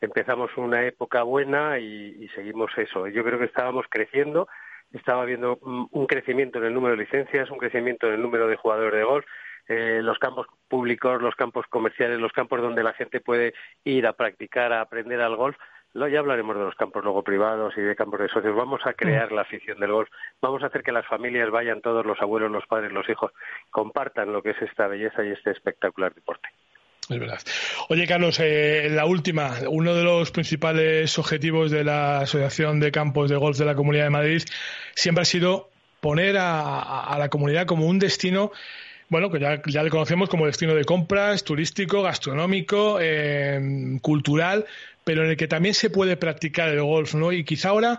empezamos 0.01 0.57
una 0.57 0.87
época 0.87 1.25
buena 1.25 1.81
y, 1.81 2.15
y, 2.21 2.29
seguimos 2.29 2.71
eso. 2.77 3.09
Yo 3.09 3.25
creo 3.25 3.37
que 3.37 3.47
estábamos 3.47 3.87
creciendo, 3.91 4.47
estaba 4.93 5.23
habiendo 5.23 5.59
mm, 5.61 5.87
un 5.91 6.07
crecimiento 6.07 6.59
en 6.59 6.67
el 6.67 6.75
número 6.75 6.95
de 6.95 7.03
licencias, 7.03 7.51
un 7.51 7.59
crecimiento 7.59 8.07
en 8.07 8.15
el 8.15 8.23
número 8.23 8.47
de 8.47 8.55
jugadores 8.55 8.95
de 8.95 9.03
golf, 9.03 9.27
eh, 9.67 10.01
los 10.03 10.19
campos 10.19 10.47
públicos, 10.69 11.21
los 11.21 11.35
campos 11.35 11.67
comerciales, 11.69 12.21
los 12.21 12.33
campos 12.33 12.63
donde 12.63 12.85
la 12.85 12.95
gente 12.95 13.21
puede 13.21 13.55
ir 13.83 14.07
a 14.07 14.15
practicar, 14.15 14.73
a 14.73 14.81
aprender 14.83 15.21
al 15.21 15.35
golf. 15.35 15.57
Ya 15.95 16.19
hablaremos 16.19 16.57
de 16.57 16.63
los 16.63 16.75
campos 16.75 17.03
luego 17.03 17.23
privados 17.23 17.75
y 17.77 17.81
de 17.81 17.97
campos 17.97 18.21
de 18.21 18.29
socios. 18.29 18.55
Vamos 18.55 18.81
a 18.85 18.93
crear 18.93 19.33
la 19.33 19.43
afición 19.43 19.81
del 19.81 19.93
golf. 19.93 20.09
Vamos 20.41 20.63
a 20.63 20.67
hacer 20.67 20.83
que 20.83 20.93
las 20.93 21.07
familias 21.07 21.51
vayan 21.51 21.81
todos, 21.81 22.05
los 22.05 22.21
abuelos, 22.21 22.51
los 22.51 22.67
padres, 22.67 22.93
los 22.93 23.09
hijos, 23.09 23.33
compartan 23.71 24.33
lo 24.33 24.43
que 24.43 24.51
es 24.51 24.63
esta 24.63 24.87
belleza 24.87 25.25
y 25.25 25.31
este 25.31 25.51
espectacular 25.51 26.15
deporte. 26.15 26.49
Es 27.09 27.19
verdad. 27.19 27.41
Oye, 27.89 28.07
Carlos, 28.07 28.39
eh, 28.39 28.89
la 28.91 29.07
última. 29.07 29.55
Uno 29.69 29.95
de 29.95 30.05
los 30.05 30.31
principales 30.31 31.19
objetivos 31.19 31.71
de 31.71 31.83
la 31.83 32.21
Asociación 32.21 32.81
de 32.81 32.93
Campos 32.93 33.31
de 33.31 33.37
Golf 33.37 33.57
de 33.57 33.65
la 33.65 33.75
Comunidad 33.75 34.05
de 34.05 34.11
Madrid 34.11 34.43
siempre 34.95 35.23
ha 35.23 35.25
sido 35.25 35.71
poner 36.01 36.37
a 36.39 37.17
la 37.19 37.29
comunidad 37.29 37.67
como 37.67 37.87
un 37.87 37.99
destino 37.99 38.53
bueno, 39.09 39.31
que 39.31 39.41
ya, 39.41 39.63
ya 39.67 39.83
le 39.83 39.91
conocemos 39.91 40.29
como 40.29 40.47
destino 40.47 40.75
de 40.75 40.85
compras, 40.85 41.43
turístico, 41.43 42.03
gastronómico, 42.03 42.99
eh, 43.01 43.99
cultural, 44.03 44.67
pero 45.09 45.25
en 45.25 45.31
el 45.31 45.39
que 45.39 45.49
también 45.49 45.73
se 45.73 45.89
puede 45.89 46.19
practicar 46.19 46.69
el 46.69 46.83
golf, 46.83 47.15
¿no? 47.15 47.33
Y 47.33 47.43
quizá 47.43 47.71
ahora, 47.71 47.99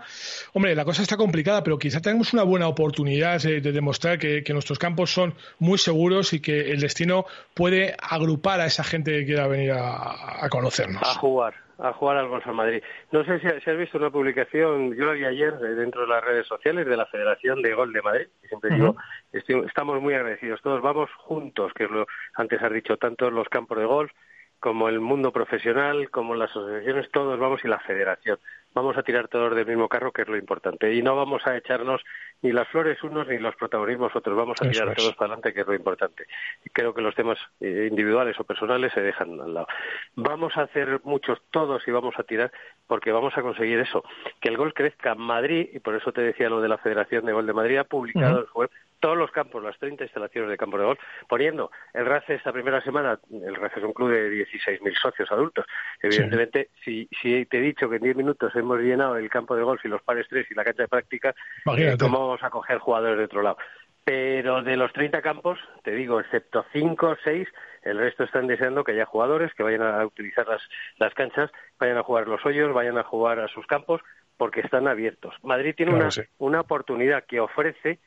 hombre, 0.52 0.76
la 0.76 0.84
cosa 0.84 1.02
está 1.02 1.16
complicada, 1.16 1.64
pero 1.64 1.76
quizá 1.76 2.00
tenemos 2.00 2.32
una 2.32 2.44
buena 2.44 2.68
oportunidad 2.68 3.42
de, 3.42 3.60
de 3.60 3.72
demostrar 3.72 4.16
que, 4.16 4.44
que, 4.44 4.52
nuestros 4.52 4.78
campos 4.78 5.10
son 5.10 5.34
muy 5.58 5.76
seguros 5.76 6.32
y 6.34 6.40
que 6.40 6.70
el 6.70 6.78
destino 6.78 7.24
puede 7.52 7.96
agrupar 8.00 8.60
a 8.60 8.66
esa 8.66 8.84
gente 8.84 9.10
que 9.10 9.26
quiera 9.26 9.48
venir 9.48 9.72
a, 9.72 10.44
a 10.44 10.48
conocernos. 10.50 11.02
A 11.02 11.18
jugar, 11.18 11.54
a 11.80 11.92
jugar 11.94 12.18
al 12.18 12.28
Golf 12.28 12.46
en 12.46 12.54
Madrid. 12.54 12.82
No 13.10 13.24
sé 13.24 13.40
si, 13.40 13.48
si, 13.48 13.70
has 13.70 13.76
visto 13.76 13.98
una 13.98 14.10
publicación, 14.10 14.94
yo 14.94 15.06
la 15.06 15.14
vi 15.14 15.24
ayer 15.24 15.58
dentro 15.58 16.02
de 16.02 16.06
las 16.06 16.22
redes 16.22 16.46
sociales 16.46 16.86
de 16.86 16.96
la 16.96 17.06
Federación 17.06 17.60
de 17.60 17.74
Golf 17.74 17.92
de 17.92 18.02
Madrid. 18.02 18.28
Y 18.44 18.46
siempre 18.46 18.70
uh 18.70 18.72
-huh. 18.74 18.76
digo, 18.76 18.96
estoy, 19.32 19.64
estamos 19.66 20.00
muy 20.00 20.14
agradecidos. 20.14 20.62
Todos 20.62 20.80
vamos 20.80 21.10
juntos, 21.16 21.72
que 21.74 21.86
es 21.86 21.90
lo 21.90 22.06
antes 22.34 22.62
has 22.62 22.72
dicho, 22.72 22.96
tanto 22.98 23.28
los 23.32 23.48
campos 23.48 23.78
de 23.78 23.84
golf 23.84 24.12
como 24.60 24.88
el 24.88 25.00
mundo 25.00 25.32
profesional, 25.32 26.10
como 26.10 26.34
las 26.34 26.50
asociaciones, 26.50 27.10
todos 27.10 27.38
vamos 27.38 27.60
y 27.64 27.68
la 27.68 27.80
federación. 27.80 28.38
Vamos 28.72 28.96
a 28.96 29.02
tirar 29.02 29.26
todos 29.26 29.56
del 29.56 29.66
mismo 29.66 29.88
carro, 29.88 30.12
que 30.12 30.22
es 30.22 30.28
lo 30.28 30.36
importante. 30.36 30.94
Y 30.94 31.02
no 31.02 31.16
vamos 31.16 31.44
a 31.46 31.56
echarnos 31.56 32.02
ni 32.42 32.52
las 32.52 32.68
flores 32.68 33.02
unos 33.02 33.26
ni 33.26 33.38
los 33.38 33.56
protagonismos 33.56 34.14
otros. 34.14 34.36
Vamos 34.36 34.58
a 34.62 34.70
tirar 34.70 34.94
todos 34.94 35.14
para 35.16 35.32
adelante, 35.32 35.52
que 35.52 35.62
es 35.62 35.66
lo 35.66 35.74
importante. 35.74 36.26
Y 36.64 36.70
creo 36.70 36.94
que 36.94 37.02
los 37.02 37.14
temas 37.14 37.38
eh, 37.60 37.88
individuales 37.90 38.38
o 38.38 38.44
personales 38.44 38.92
se 38.92 39.00
dejan 39.00 39.40
al 39.40 39.54
lado. 39.54 39.66
Vamos 40.14 40.56
a 40.56 40.62
hacer 40.62 41.00
muchos 41.02 41.40
todos 41.50 41.82
y 41.88 41.90
vamos 41.90 42.14
a 42.18 42.22
tirar 42.22 42.52
porque 42.86 43.10
vamos 43.10 43.36
a 43.36 43.42
conseguir 43.42 43.80
eso, 43.80 44.04
que 44.40 44.48
el 44.48 44.56
gol 44.56 44.74
crezca 44.74 45.12
en 45.12 45.20
Madrid, 45.20 45.68
y 45.72 45.78
por 45.78 45.94
eso 45.94 46.12
te 46.12 46.20
decía 46.20 46.48
lo 46.48 46.60
de 46.60 46.68
la 46.68 46.78
Federación 46.78 47.24
de 47.24 47.32
Gol 47.32 47.46
de 47.46 47.52
Madrid, 47.52 47.78
ha 47.78 47.84
publicado 47.84 48.34
uh 48.34 48.38
-huh. 48.38 48.42
en 48.42 48.52
su 48.52 48.58
web 48.58 48.70
todos 49.00 49.16
los 49.16 49.30
campos, 49.30 49.62
las 49.62 49.78
30 49.78 50.04
instalaciones 50.04 50.50
de 50.50 50.56
campo 50.56 50.78
de 50.78 50.84
golf, 50.84 51.00
poniendo 51.28 51.70
el 51.92 52.06
RACE 52.06 52.34
esta 52.34 52.52
primera 52.52 52.80
semana, 52.82 53.18
el 53.30 53.54
RACE 53.54 53.80
es 53.80 53.84
un 53.84 53.92
club 53.92 54.10
de 54.10 54.30
16.000 54.30 54.94
socios 55.00 55.32
adultos. 55.32 55.66
Evidentemente, 56.02 56.70
sí. 56.84 57.08
si, 57.10 57.40
si 57.40 57.46
te 57.46 57.58
he 57.58 57.62
dicho 57.62 57.88
que 57.88 57.96
en 57.96 58.02
10 58.02 58.16
minutos 58.16 58.54
hemos 58.54 58.78
llenado 58.80 59.16
el 59.16 59.28
campo 59.28 59.56
de 59.56 59.62
golf 59.62 59.84
y 59.84 59.88
los 59.88 60.02
pares 60.02 60.26
3 60.28 60.46
y 60.50 60.54
la 60.54 60.64
cancha 60.64 60.82
de 60.82 60.88
práctica, 60.88 61.34
eh, 61.76 61.96
¿cómo 61.98 62.20
vamos 62.20 62.42
a 62.42 62.50
coger 62.50 62.78
jugadores 62.78 63.18
de 63.18 63.24
otro 63.24 63.42
lado? 63.42 63.56
Pero 64.04 64.62
de 64.62 64.76
los 64.76 64.92
30 64.92 65.20
campos, 65.22 65.58
te 65.82 65.92
digo, 65.92 66.20
excepto 66.20 66.64
5 66.72 67.06
o 67.08 67.16
6, 67.22 67.48
el 67.82 67.98
resto 67.98 68.24
están 68.24 68.46
deseando 68.46 68.82
que 68.82 68.92
haya 68.92 69.06
jugadores 69.06 69.52
que 69.54 69.62
vayan 69.62 69.82
a 69.82 70.04
utilizar 70.04 70.46
las, 70.46 70.62
las 70.98 71.14
canchas, 71.14 71.50
vayan 71.78 71.98
a 71.98 72.02
jugar 72.02 72.26
los 72.26 72.44
hoyos, 72.44 72.72
vayan 72.74 72.98
a 72.98 73.04
jugar 73.04 73.40
a 73.40 73.48
sus 73.48 73.66
campos, 73.66 74.00
porque 74.36 74.60
están 74.60 74.88
abiertos. 74.88 75.34
Madrid 75.42 75.74
tiene 75.76 75.92
claro, 75.92 76.04
una, 76.06 76.10
sí. 76.10 76.22
una 76.38 76.60
oportunidad 76.60 77.24
que 77.24 77.40
ofrece 77.40 77.98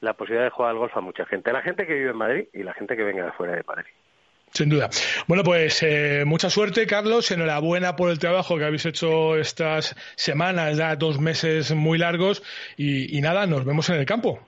la 0.00 0.14
posibilidad 0.14 0.44
de 0.44 0.50
jugar 0.50 0.72
al 0.72 0.78
golf 0.78 0.96
a 0.96 1.00
mucha 1.00 1.26
gente, 1.26 1.50
a 1.50 1.52
la 1.52 1.62
gente 1.62 1.86
que 1.86 1.94
vive 1.94 2.10
en 2.10 2.16
Madrid 2.16 2.44
y 2.52 2.62
la 2.62 2.74
gente 2.74 2.96
que 2.96 3.04
venga 3.04 3.24
de 3.24 3.32
fuera 3.32 3.54
de 3.54 3.62
Madrid. 3.66 3.90
Sin 4.52 4.70
duda. 4.70 4.88
Bueno, 5.26 5.42
pues 5.42 5.82
eh, 5.82 6.24
mucha 6.24 6.48
suerte, 6.48 6.86
Carlos. 6.86 7.30
Enhorabuena 7.30 7.96
por 7.96 8.10
el 8.10 8.18
trabajo 8.18 8.56
que 8.56 8.64
habéis 8.64 8.86
hecho 8.86 9.36
estas 9.36 9.94
semanas, 10.14 10.78
ya 10.78 10.96
dos 10.96 11.20
meses 11.20 11.74
muy 11.74 11.98
largos. 11.98 12.42
Y, 12.76 13.18
y 13.18 13.20
nada, 13.20 13.46
nos 13.46 13.64
vemos 13.64 13.90
en 13.90 13.96
el 13.96 14.06
campo. 14.06 14.40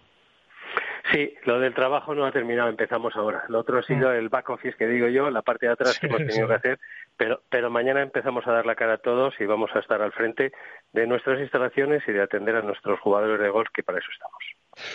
Sí, 1.13 1.35
lo 1.45 1.59
del 1.59 1.75
trabajo 1.75 2.15
no 2.15 2.27
ha 2.27 2.33
terminado, 2.33 2.69
empezamos 2.69 3.17
ahora. 3.17 3.45
Lo 3.49 3.61
otro 3.61 3.79
ha 3.79 3.83
sido 3.83 4.13
el 4.13 4.29
back 4.29 4.51
office 4.51 4.77
que 4.77 4.87
digo 4.87 5.09
yo, 5.09 5.31
la 5.31 5.41
parte 5.41 5.67
de 5.67 5.73
atrás 5.73 5.99
que 5.99 6.07
hemos 6.07 6.19
tenido 6.19 6.49
que 6.49 6.55
hacer, 6.55 6.79
pero, 7.17 7.41
pero 7.49 7.71
mañana 7.71 8.03
empezamos 8.03 8.47
a 8.47 8.53
dar 8.53 8.67
la 8.67 8.75
cara 8.75 8.95
a 8.95 8.99
todos 8.99 9.35
y 9.41 9.47
vamos 9.47 9.71
a 9.75 9.79
estar 9.79 10.03
al 10.03 10.13
frente 10.13 10.53
de 10.93 11.07
nuestras 11.07 11.41
instalaciones 11.41 12.03
y 12.07 12.13
de 12.13 12.21
atender 12.21 12.57
a 12.57 12.63
nuestros 12.63 13.01
jugadores 13.01 13.41
de 13.41 13.49
golf, 13.49 13.71
que 13.73 13.83
para 13.83 13.99
eso 13.99 14.09
estamos. 14.13 14.43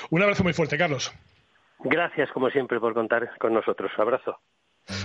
Un 0.09 0.21
abrazo 0.21 0.43
muy 0.43 0.53
fuerte, 0.53 0.77
Carlos. 0.77 1.13
Gracias, 1.79 2.29
como 2.31 2.49
siempre, 2.49 2.79
por 2.79 2.93
contar 2.93 3.29
con 3.39 3.53
nosotros. 3.53 3.91
Abrazo. 3.97 4.39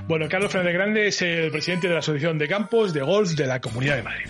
Bueno, 0.07 0.27
Carlos 0.29 0.51
Fernández 0.51 0.75
Grande 0.75 1.07
es 1.09 1.23
el 1.23 1.51
presidente 1.51 1.89
de 1.89 1.95
la 1.95 2.01
Asociación 2.01 2.39
de 2.39 2.49
Campos 2.49 2.93
de 2.93 3.03
Golf 3.03 3.31
de 3.31 3.47
la 3.47 3.61
Comunidad 3.61 3.97
de 3.97 4.03
Madrid. 4.03 4.29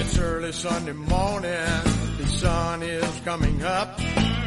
It's 0.00 0.18
early 0.18 0.52
Sunday 0.52 0.92
morning, 0.92 1.50
the 2.18 2.26
sun 2.26 2.82
is 2.82 3.20
coming 3.24 3.62
up. 3.62 3.98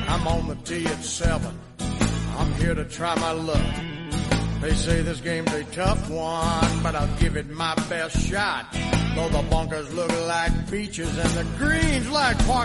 I'm 0.08 0.26
on 0.28 0.48
the 0.48 0.56
tee 0.64 0.86
at 0.86 1.04
seven. 1.04 1.60
I'm 2.38 2.54
here 2.54 2.74
to 2.74 2.86
try 2.86 3.16
my 3.16 3.32
luck. 3.34 4.01
They 4.62 4.76
say 4.76 5.02
this 5.02 5.22
game's 5.22 5.52
a 5.54 5.64
tough 5.76 6.10
one, 6.10 6.84
but 6.84 6.96
I'll 6.96 7.10
give 7.20 7.36
it 7.36 7.50
my 7.50 7.74
best 7.90 8.18
shot. 8.18 8.68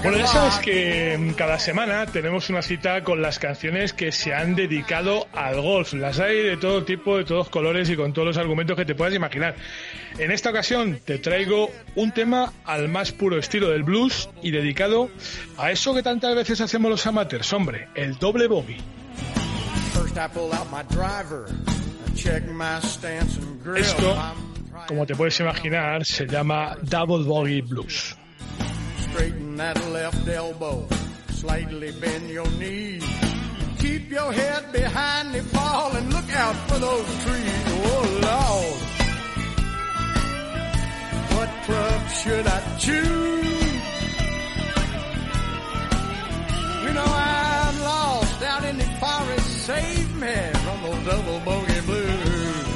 Bueno, 0.02 0.16
ya 0.16 0.26
sabes 0.26 0.58
que 0.60 1.34
cada 1.36 1.58
semana 1.58 2.06
tenemos 2.06 2.48
una 2.50 2.62
cita 2.62 3.02
con 3.02 3.20
las 3.20 3.40
canciones 3.40 3.92
que 3.92 4.12
se 4.12 4.32
han 4.32 4.54
dedicado 4.54 5.26
al 5.32 5.60
golf. 5.60 5.92
Las 5.94 6.20
hay 6.20 6.42
de 6.42 6.56
todo 6.56 6.84
tipo, 6.84 7.16
de 7.16 7.24
todos 7.24 7.48
colores 7.48 7.90
y 7.90 7.96
con 7.96 8.12
todos 8.12 8.28
los 8.28 8.36
argumentos 8.36 8.76
que 8.76 8.84
te 8.84 8.94
puedas 8.94 9.14
imaginar. 9.14 9.56
En 10.18 10.30
esta 10.30 10.50
ocasión 10.50 11.00
te 11.04 11.18
traigo 11.18 11.70
un 11.96 12.12
tema 12.12 12.52
al 12.64 12.88
más 12.88 13.10
puro 13.10 13.38
estilo 13.38 13.70
del 13.70 13.82
blues 13.82 14.30
y 14.40 14.52
dedicado 14.52 15.10
a 15.58 15.72
eso 15.72 15.94
que 15.94 16.02
tantas 16.02 16.34
veces 16.36 16.60
hacemos 16.60 16.90
los 16.90 17.06
amateurs, 17.06 17.52
hombre, 17.52 17.88
el 17.96 18.18
doble 18.18 18.46
bogey. 18.46 18.76
Esto 23.76 24.16
como 24.86 25.06
te 25.06 25.14
puedes 25.14 25.40
imaginar, 25.40 26.04
se 26.04 26.26
llama 26.26 26.76
Double 26.82 27.24
Bogey 27.24 27.62
Blues. 27.62 28.16
Straighten 28.98 29.56
that 29.56 29.76
left 29.92 30.28
elbow, 30.28 30.86
slightly 31.30 31.90
bend 31.92 32.30
your 32.30 32.48
knee. 32.58 33.00
Keep 33.78 34.10
your 34.10 34.32
head 34.32 34.72
behind 34.72 35.34
the 35.34 35.42
ball 35.52 35.96
and 35.96 36.12
look 36.12 36.30
out 36.36 36.56
for 36.68 36.78
those 36.78 37.06
trees. 37.24 37.64
Oh 37.68 38.04
Lord. 38.22 38.82
What 41.36 41.50
club 41.64 42.08
should 42.10 42.46
I 42.46 42.60
choose? 42.78 43.46
You 46.84 46.92
know 46.92 47.04
I'm 47.04 47.35
Save 49.66 50.14
me 50.20 50.32
from 50.62 50.80
those 50.84 51.04
double 51.04 51.40
bogey 51.40 51.80
blues. 51.80 52.66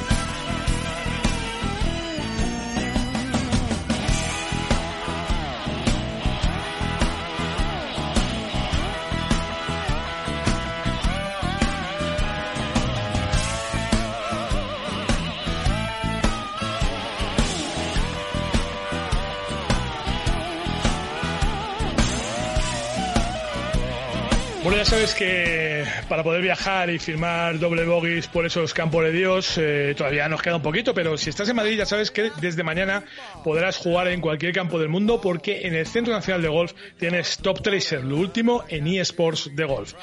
Bueno, 24.61 24.77
ya 24.77 24.83
sabes 24.83 25.15
que 25.15 25.80
para 26.11 26.23
poder 26.23 26.41
viajar 26.41 26.89
y 26.89 26.99
firmar 26.99 27.57
doble 27.57 27.85
bogies 27.85 28.27
por 28.27 28.45
esos 28.45 28.73
campos 28.73 29.05
de 29.05 29.13
Dios 29.13 29.57
eh, 29.57 29.93
todavía 29.95 30.27
nos 30.27 30.41
queda 30.41 30.57
un 30.57 30.61
poquito, 30.61 30.93
pero 30.93 31.17
si 31.17 31.29
estás 31.29 31.47
en 31.47 31.55
Madrid 31.55 31.77
ya 31.77 31.85
sabes 31.85 32.11
que 32.11 32.33
desde 32.41 32.63
mañana 32.63 33.05
podrás 33.45 33.77
jugar 33.77 34.09
en 34.09 34.19
cualquier 34.19 34.51
campo 34.51 34.77
del 34.77 34.89
mundo 34.89 35.21
porque 35.21 35.65
en 35.65 35.73
el 35.73 35.87
Centro 35.87 36.11
Nacional 36.11 36.41
de 36.41 36.49
Golf 36.49 36.73
tienes 36.99 37.37
Top 37.37 37.61
Tracer, 37.61 38.03
lo 38.03 38.17
último 38.17 38.65
en 38.67 38.87
eSports 38.87 39.55
de 39.55 39.63
golf. 39.63 39.93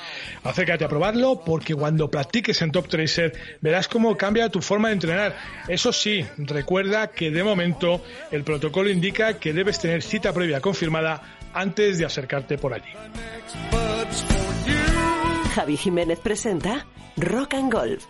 Acércate 0.44 0.82
a 0.82 0.88
probarlo 0.88 1.42
porque 1.44 1.74
cuando 1.74 2.10
practiques 2.10 2.62
en 2.62 2.72
Top 2.72 2.88
Tracer 2.88 3.34
verás 3.60 3.86
cómo 3.86 4.16
cambia 4.16 4.48
tu 4.48 4.62
forma 4.62 4.88
de 4.88 4.94
entrenar. 4.94 5.36
Eso 5.68 5.92
sí, 5.92 6.24
recuerda 6.38 7.08
que 7.08 7.30
de 7.30 7.44
momento 7.44 8.02
el 8.30 8.44
protocolo 8.44 8.88
indica 8.88 9.34
que 9.34 9.52
debes 9.52 9.78
tener 9.78 10.02
cita 10.02 10.32
previa 10.32 10.62
confirmada 10.62 11.36
antes 11.52 11.98
de 11.98 12.06
acercarte 12.06 12.56
por 12.56 12.72
allí. 12.72 13.87
Javi 15.58 15.76
Jiménez 15.76 16.20
presenta 16.20 16.86
Rock 17.16 17.54
and 17.54 17.72
Golf. 17.72 18.04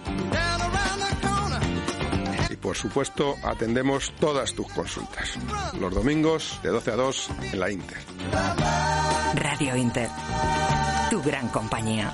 por 2.62 2.78
supuesto, 2.78 3.36
atendemos 3.44 4.14
todas 4.20 4.54
tus 4.54 4.72
consultas. 4.72 5.38
Los 5.80 5.94
domingos 5.94 6.60
de 6.62 6.70
12 6.70 6.92
a 6.92 6.96
2 6.96 7.30
en 7.54 7.60
la 7.60 7.72
Inter. 7.72 7.98
Radio 9.34 9.76
Inter. 9.76 10.10
Tu 11.10 11.22
gran 11.22 11.50
compañía. 11.50 12.14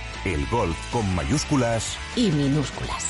El 0.23 0.45
golf 0.47 0.77
con 0.91 1.15
mayúsculas 1.15 1.97
y 2.15 2.29
minúsculas. 2.29 3.07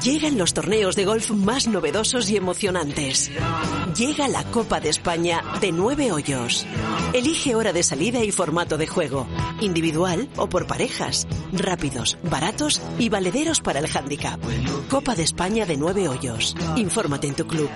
Llegan 0.00 0.38
los 0.38 0.54
torneos 0.54 0.94
de 0.94 1.04
golf 1.04 1.32
más 1.32 1.66
novedosos 1.66 2.30
y 2.30 2.36
emocionantes. 2.36 3.32
Llega 3.96 4.28
la 4.28 4.44
Copa 4.44 4.78
de 4.78 4.90
España 4.90 5.42
de 5.60 5.72
nueve 5.72 6.12
hoyos. 6.12 6.64
Elige 7.12 7.56
hora 7.56 7.72
de 7.72 7.82
salida 7.82 8.22
y 8.22 8.30
formato 8.30 8.78
de 8.78 8.86
juego. 8.86 9.26
Individual 9.60 10.28
o 10.36 10.48
por 10.48 10.68
parejas. 10.68 11.26
Rápidos, 11.52 12.16
baratos 12.22 12.80
y 13.00 13.08
valederos 13.08 13.60
para 13.60 13.80
el 13.80 13.88
handicap. 13.92 14.38
Copa 14.88 15.16
de 15.16 15.24
España 15.24 15.66
de 15.66 15.76
nueve 15.76 16.08
hoyos. 16.08 16.54
Infórmate 16.76 17.26
en 17.26 17.34
tu 17.34 17.44
club. 17.48 17.68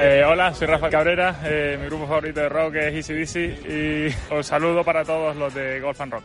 Eh, 0.00 0.22
hola, 0.24 0.54
soy 0.54 0.68
Rafa 0.68 0.88
Cabrera, 0.88 1.40
eh, 1.44 1.76
mi 1.80 1.86
grupo 1.86 2.06
favorito 2.06 2.38
de 2.40 2.48
rock 2.48 2.76
es 2.76 2.94
Easy 2.94 3.18
Busy 3.18 3.40
y 3.68 4.32
os 4.32 4.46
saludo 4.46 4.84
para 4.84 5.04
todos 5.04 5.34
los 5.36 5.52
de 5.52 5.80
Golf 5.80 6.00
and 6.00 6.12
Rock. 6.12 6.24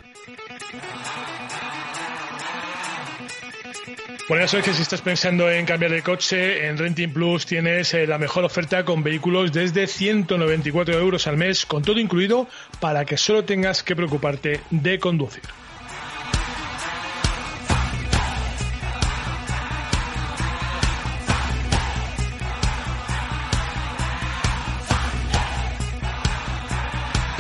Bueno, 4.30 4.46
eso 4.46 4.60
es 4.60 4.64
que 4.64 4.74
si 4.74 4.84
estás 4.84 5.02
pensando 5.02 5.50
en 5.50 5.66
cambiar 5.66 5.92
de 5.92 6.02
coche, 6.02 6.68
en 6.68 6.78
Renting 6.78 7.12
Plus 7.12 7.46
tienes 7.46 7.94
eh, 7.94 8.06
la 8.06 8.18
mejor 8.18 8.46
oferta 8.46 8.86
con 8.86 9.04
vehículos 9.04 9.52
desde 9.52 9.88
194 9.88 10.94
euros 10.98 11.26
al 11.28 11.38
mes, 11.38 11.66
con 11.66 11.84
todo 11.84 12.00
incluido, 12.00 12.48
para 12.80 13.06
que 13.06 13.18
solo 13.18 13.44
tengas 13.44 13.82
que 13.82 13.96
preocuparte 13.96 14.62
de 14.70 15.00
conducir. 15.00 15.44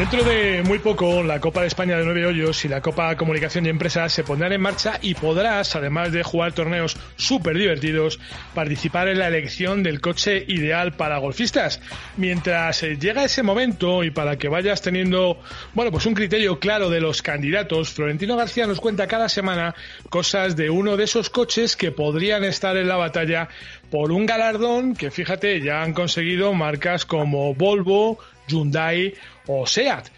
Dentro 0.03 0.25
de 0.25 0.63
muy 0.63 0.79
poco, 0.79 1.23
la 1.23 1.39
Copa 1.39 1.61
de 1.61 1.67
España 1.67 1.95
de 1.95 2.03
Nueve 2.03 2.25
Hoyos 2.25 2.65
y 2.65 2.67
la 2.67 2.81
Copa 2.81 3.15
Comunicación 3.15 3.65
y 3.65 3.69
Empresas 3.69 4.11
se 4.11 4.25
pondrán 4.25 4.51
en 4.51 4.59
marcha 4.59 4.99
y 5.01 5.13
podrás, 5.13 5.77
además 5.77 6.11
de 6.11 6.23
jugar 6.23 6.51
torneos 6.51 6.97
súper 7.15 7.57
divertidos, 7.57 8.19
participar 8.53 9.07
en 9.07 9.19
la 9.19 9.29
elección 9.29 9.81
del 9.81 10.01
coche 10.01 10.43
ideal 10.45 10.91
para 10.91 11.19
golfistas. 11.19 11.79
Mientras 12.17 12.83
eh, 12.83 12.97
llega 12.97 13.23
ese 13.23 13.43
momento 13.43 14.03
y 14.03 14.11
para 14.11 14.37
que 14.37 14.49
vayas 14.49 14.81
teniendo, 14.81 15.39
bueno, 15.73 15.89
pues 15.89 16.05
un 16.05 16.15
criterio 16.15 16.59
claro 16.59 16.89
de 16.89 16.99
los 16.99 17.21
candidatos, 17.21 17.91
Florentino 17.91 18.35
García 18.35 18.67
nos 18.67 18.81
cuenta 18.81 19.07
cada 19.07 19.29
semana 19.29 19.73
cosas 20.09 20.57
de 20.57 20.69
uno 20.69 20.97
de 20.97 21.05
esos 21.05 21.29
coches 21.29 21.77
que 21.77 21.93
podrían 21.93 22.43
estar 22.43 22.75
en 22.75 22.89
la 22.89 22.97
batalla 22.97 23.47
por 23.89 24.11
un 24.11 24.25
galardón 24.25 24.95
que, 24.95 25.11
fíjate, 25.11 25.61
ya 25.61 25.81
han 25.81 25.93
conseguido 25.93 26.53
marcas 26.53 27.05
como 27.05 27.53
Volvo, 27.55 28.19
Hyundai 28.47 29.13
o 29.47 29.65
SEAT. 29.65 30.09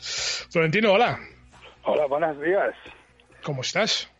Florentino, 0.52 0.94
hola. 0.94 1.20
Hola, 1.84 2.06
buenos 2.08 2.42
días. 2.42 2.76
¿Cómo 3.44 3.62
estás? 3.62 4.12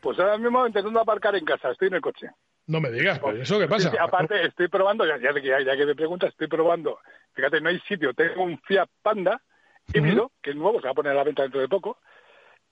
Pues 0.00 0.18
ahora 0.18 0.36
mismo 0.36 0.66
intentando 0.66 1.00
aparcar 1.00 1.36
en 1.36 1.44
casa, 1.44 1.70
estoy 1.70 1.88
en 1.88 1.94
el 1.94 2.00
coche. 2.00 2.28
No 2.66 2.80
me 2.80 2.90
digas, 2.90 3.18
¿pero 3.18 3.42
eso 3.42 3.58
qué 3.58 3.68
pasa? 3.68 3.90
Sí, 3.90 3.96
sí, 3.96 3.98
aparte, 4.00 4.44
estoy 4.46 4.68
probando, 4.68 5.04
ya, 5.06 5.16
ya, 5.18 5.32
ya, 5.64 5.76
que 5.76 5.86
me 5.86 5.94
preguntas, 5.94 6.30
estoy 6.30 6.48
probando. 6.48 6.98
Fíjate, 7.34 7.60
no 7.60 7.68
hay 7.68 7.80
sitio. 7.80 8.12
Tengo 8.14 8.44
un 8.44 8.58
Fiat 8.60 8.88
Panda 9.02 9.40
híbrido, 9.92 10.30
que 10.40 10.50
es 10.50 10.56
nuevo, 10.56 10.80
se 10.80 10.86
va 10.86 10.92
a 10.92 10.94
poner 10.94 11.12
a 11.12 11.16
la 11.16 11.24
venta 11.24 11.42
dentro 11.42 11.60
de 11.60 11.68
poco, 11.68 11.98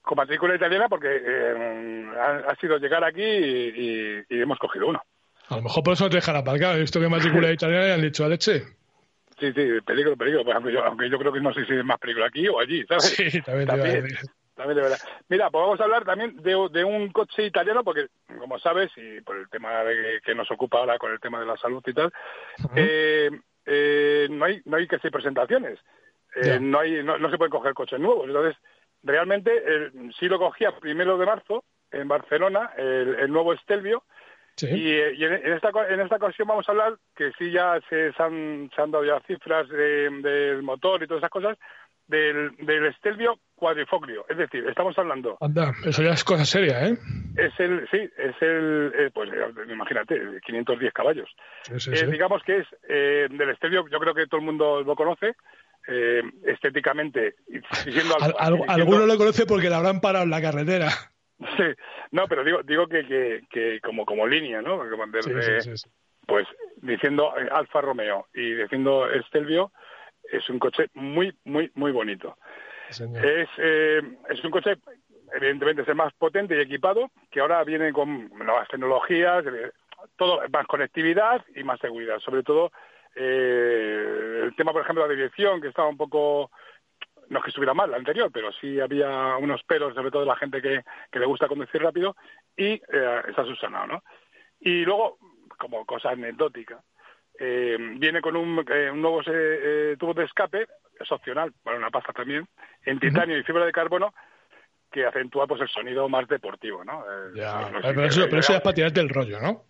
con 0.01 0.15
matrícula 0.15 0.55
italiana, 0.55 0.87
porque 0.89 1.07
eh, 1.09 2.05
ha, 2.17 2.51
ha, 2.51 2.55
sido 2.55 2.77
llegar 2.77 3.03
aquí 3.03 3.21
y, 3.21 3.73
y, 3.75 4.23
y, 4.29 4.41
hemos 4.41 4.57
cogido 4.59 4.87
uno. 4.87 5.01
A 5.49 5.57
lo 5.57 5.63
mejor 5.63 5.83
por 5.83 5.93
eso 5.93 6.05
no 6.05 6.09
te 6.09 6.17
dejan 6.17 6.37
aparcar. 6.37 6.77
He 6.77 6.81
visto 6.81 6.99
que 6.99 7.09
matrícula 7.09 7.51
italiana 7.51 7.87
y 7.87 7.91
han 7.91 8.01
dicho 8.01 8.23
a 8.23 8.29
leche. 8.29 8.63
Sí, 9.41 9.51
sí, 9.53 9.81
peligro, 9.81 10.15
peligro. 10.15 10.43
Pues, 10.43 10.55
aunque, 10.55 10.71
yo, 10.71 10.85
aunque 10.85 11.09
yo 11.09 11.17
creo 11.17 11.33
que 11.33 11.41
no 11.41 11.51
sé 11.51 11.65
si 11.65 11.73
es 11.73 11.83
más 11.83 11.97
peligro 11.97 12.23
aquí 12.23 12.47
o 12.47 12.59
allí, 12.59 12.85
¿sabes? 12.85 13.05
Sí, 13.05 13.41
también, 13.41 13.67
también, 13.67 14.05
también 14.55 14.75
de 14.75 14.81
verdad. 14.83 14.99
Mira, 15.29 15.49
pues 15.49 15.63
vamos 15.63 15.81
a 15.81 15.83
hablar 15.83 16.05
también 16.05 16.37
de, 16.37 16.69
de, 16.71 16.83
un 16.83 17.11
coche 17.11 17.47
italiano, 17.47 17.83
porque, 17.83 18.05
como 18.37 18.59
sabes, 18.59 18.91
y 18.97 19.19
por 19.21 19.37
el 19.37 19.49
tema 19.49 19.83
de 19.83 20.21
que 20.23 20.35
nos 20.35 20.51
ocupa 20.51 20.77
ahora 20.77 20.99
con 20.99 21.11
el 21.11 21.19
tema 21.19 21.39
de 21.39 21.47
la 21.47 21.57
salud 21.57 21.81
y 21.87 21.93
tal, 21.93 22.05
uh 22.05 22.67
-huh. 22.67 22.73
eh, 22.75 23.31
eh, 23.65 24.27
no 24.29 24.45
hay 24.45 24.61
no 24.65 24.77
hay 24.77 24.87
que 24.87 24.97
hacer 24.97 25.09
presentaciones. 25.09 25.79
Eh, 26.35 26.59
no, 26.61 26.79
hay, 26.79 27.03
no, 27.03 27.17
no, 27.17 27.31
se 27.31 27.37
pueden 27.37 27.51
coger 27.51 27.73
coches 27.73 27.99
nuevos. 27.99 28.27
Entonces, 28.27 28.55
realmente, 29.01 29.51
el, 29.51 30.13
sí 30.19 30.27
lo 30.27 30.37
cogía 30.37 30.77
primero 30.77 31.17
de 31.17 31.25
marzo 31.25 31.63
en 31.89 32.07
Barcelona, 32.07 32.73
el, 32.77 33.15
el 33.15 33.31
nuevo 33.31 33.57
Stelvio, 33.57 34.03
Sí. 34.55 34.67
Y, 34.67 34.93
y 34.93 35.23
en, 35.23 35.33
en, 35.33 35.53
esta, 35.53 35.69
en 35.89 35.99
esta 35.99 36.17
ocasión 36.17 36.47
vamos 36.47 36.67
a 36.67 36.71
hablar 36.71 36.97
que 37.15 37.31
sí 37.37 37.51
ya 37.51 37.79
se, 37.89 38.11
se, 38.13 38.23
han, 38.23 38.69
se 38.75 38.81
han, 38.81 38.91
dado 38.91 39.05
ya 39.05 39.19
cifras 39.25 39.67
del 39.69 40.21
de, 40.21 40.59
motor 40.61 41.01
y 41.01 41.07
todas 41.07 41.21
esas 41.21 41.31
cosas 41.31 41.57
del, 42.07 42.55
del 42.57 42.93
Stelvio 42.95 43.39
cuadrifoclio. 43.55 44.25
Es 44.29 44.37
decir, 44.37 44.67
estamos 44.67 44.97
hablando... 44.97 45.37
Anda, 45.39 45.71
eso 45.85 46.03
ya 46.03 46.11
es 46.11 46.23
cosa 46.23 46.45
seria, 46.45 46.87
¿eh? 46.87 46.97
Es 47.37 47.57
el, 47.59 47.87
sí, 47.89 47.97
es 48.17 48.35
el, 48.41 48.91
eh, 48.95 49.09
pues 49.13 49.29
imagínate, 49.69 50.19
510 50.45 50.93
caballos. 50.93 51.29
Sí, 51.63 51.79
sí, 51.79 51.91
eh, 51.93 52.07
digamos 52.07 52.43
que 52.43 52.57
es 52.57 52.67
eh, 52.89 53.27
del 53.29 53.55
Stelvio, 53.55 53.85
yo 53.89 53.99
creo 53.99 54.13
que 54.13 54.27
todo 54.27 54.39
el 54.39 54.45
mundo 54.45 54.81
lo 54.81 54.95
conoce, 54.95 55.35
eh, 55.87 56.21
estéticamente. 56.45 57.35
Diciendo 57.85 58.15
algo, 58.19 58.39
Al, 58.39 58.53
diciendo, 58.53 58.73
alguno 58.73 59.05
lo 59.05 59.17
conoce 59.17 59.45
porque 59.45 59.69
la 59.69 59.77
habrán 59.77 60.01
parado 60.01 60.25
en 60.25 60.31
la 60.31 60.41
carretera. 60.41 60.89
Sí, 61.57 61.63
no, 62.11 62.27
pero 62.27 62.43
digo, 62.43 62.61
digo 62.63 62.87
que, 62.87 63.05
que, 63.05 63.41
que 63.49 63.79
como, 63.81 64.05
como 64.05 64.27
línea, 64.27 64.61
¿no? 64.61 64.77
De, 64.83 65.61
sí, 65.61 65.77
sí, 65.77 65.89
Pues 66.27 66.47
diciendo 66.77 67.33
Alfa 67.51 67.81
Romeo 67.81 68.27
y 68.33 68.53
diciendo 68.53 69.07
Stelvio, 69.27 69.71
es 70.31 70.47
un 70.49 70.59
coche 70.59 70.87
muy, 70.93 71.35
muy, 71.45 71.71
muy 71.75 71.91
bonito. 71.91 72.37
Es, 72.89 73.49
eh, 73.57 74.01
es 74.29 74.43
un 74.43 74.51
coche, 74.51 74.75
evidentemente, 75.33 75.81
es 75.81 75.87
el 75.87 75.95
más 75.95 76.13
potente 76.13 76.55
y 76.55 76.61
equipado, 76.61 77.09
que 77.31 77.39
ahora 77.39 77.63
viene 77.63 77.91
con 77.93 78.29
nuevas 78.29 78.67
tecnologías, 78.67 79.43
todo 80.17 80.41
más 80.51 80.67
conectividad 80.67 81.43
y 81.55 81.63
más 81.63 81.79
seguridad. 81.79 82.19
Sobre 82.19 82.43
todo, 82.43 82.71
eh, 83.15 84.41
el 84.43 84.55
tema, 84.55 84.73
por 84.73 84.81
ejemplo, 84.81 85.03
de 85.03 85.09
la 85.09 85.15
dirección, 85.15 85.61
que 85.61 85.69
estaba 85.69 85.87
un 85.87 85.97
poco 85.97 86.51
no 87.31 87.39
es 87.39 87.45
que 87.45 87.49
estuviera 87.49 87.73
mal 87.73 87.89
la 87.89 87.95
anterior, 87.95 88.29
pero 88.31 88.51
sí 88.51 88.79
había 88.79 89.37
unos 89.37 89.63
pelos, 89.63 89.95
sobre 89.95 90.11
todo 90.11 90.23
de 90.23 90.27
la 90.27 90.35
gente 90.35 90.61
que, 90.61 90.83
que 91.09 91.19
le 91.19 91.25
gusta 91.25 91.47
conducir 91.47 91.81
rápido, 91.81 92.15
y 92.57 92.73
eh, 92.73 93.21
está 93.29 93.45
subsanado, 93.45 93.87
¿no? 93.87 94.03
Y 94.59 94.83
luego, 94.83 95.17
como 95.57 95.85
cosa 95.85 96.09
anecdótica, 96.09 96.83
eh, 97.39 97.77
viene 97.97 98.21
con 98.21 98.35
un, 98.35 98.65
eh, 98.69 98.91
un 98.91 99.01
nuevo 99.01 99.21
eh, 99.25 99.95
tubo 99.97 100.13
de 100.13 100.25
escape, 100.25 100.67
es 100.99 101.09
opcional, 101.09 101.53
para 101.63 101.77
una 101.77 101.89
pasta 101.89 102.11
también, 102.11 102.45
en 102.85 102.99
titanio 102.99 103.35
uh 103.35 103.39
-huh. 103.39 103.41
y 103.41 103.45
fibra 103.45 103.65
de 103.65 103.71
carbono, 103.71 104.13
que 104.91 105.05
acentúa 105.05 105.47
pues 105.47 105.61
el 105.61 105.69
sonido 105.69 106.09
más 106.09 106.27
deportivo, 106.27 106.83
¿no? 106.83 107.01
ya, 107.33 107.71
no 107.71 107.79
pero, 107.81 108.03
eso, 108.03 108.25
pero 108.25 108.39
eso 108.39 108.53
es 108.55 108.61
para 108.61 108.73
tirarte 108.73 108.99
el 108.99 109.07
rollo, 109.07 109.39
¿no? 109.39 109.63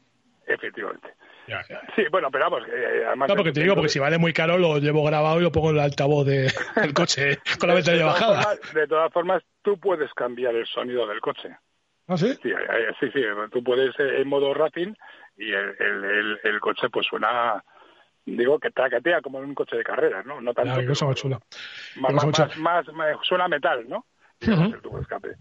Efectivamente. 0.48 1.14
Ya, 1.52 1.62
ya. 1.68 1.82
Sí, 1.96 2.04
bueno, 2.10 2.32
pero 2.32 2.50
vamos, 2.50 2.68
eh, 2.70 3.04
además... 3.06 3.28
No, 3.28 3.36
porque 3.36 3.52
te 3.52 3.60
digo, 3.62 3.76
porque 3.76 3.90
si 3.90 4.00
vale 4.00 4.18
muy 4.18 4.32
caro 4.32 4.58
lo 4.58 4.78
llevo 4.80 5.04
grabado 5.04 5.40
y 5.40 5.44
lo 5.44 5.52
pongo 5.52 5.72
en 5.72 5.76
el 5.76 5.82
altavoz 5.82 6.26
de, 6.26 6.50
del 6.82 6.94
coche 6.94 7.40
con 7.60 7.68
la 7.68 7.76
ventanilla 7.76 8.06
bajada. 8.06 8.44
Formas, 8.44 8.74
de 8.74 8.88
todas 8.88 9.12
formas, 9.12 9.44
tú 9.62 9.78
puedes 9.78 10.14
cambiar 10.14 10.56
el 10.56 10.66
sonido 10.66 11.06
del 11.08 11.20
coche. 11.20 11.50
¿Ah, 12.08 12.18
sí? 12.18 12.34
Sí, 12.42 12.52
sí, 13.00 13.12
sí 13.14 13.22
tú 13.52 13.64
puedes 13.64 13.98
en 14.00 14.28
modo 14.28 14.54
racing 14.54 14.94
y 15.38 15.52
el, 15.52 15.76
el, 15.80 16.04
el, 16.04 16.40
el 16.44 16.60
coche 16.60 16.90
pues 16.90 17.06
suena 17.08 17.64
digo 18.26 18.60
que 18.60 18.72
traquetea 18.72 19.22
como 19.22 19.40
en 19.40 19.46
un 19.46 19.56
coche 19.56 19.76
de 19.76 19.84
carreras, 19.84 20.26
¿no? 20.26 20.40
No 20.42 20.54
tanto. 20.54 20.86
Cosa 20.88 21.06
más 21.06 21.16
chula. 21.16 21.40
Más, 21.98 22.14
más, 22.14 22.26
más, 22.26 22.58
más, 22.58 22.94
más, 22.94 23.18
suena 23.24 23.48
metal, 23.48 23.88
¿no? 23.90 24.06
Uh 24.42 24.46
-huh. 24.46 24.74
el 24.76 24.82
tubo 24.82 25.00
escape. 25.00 25.36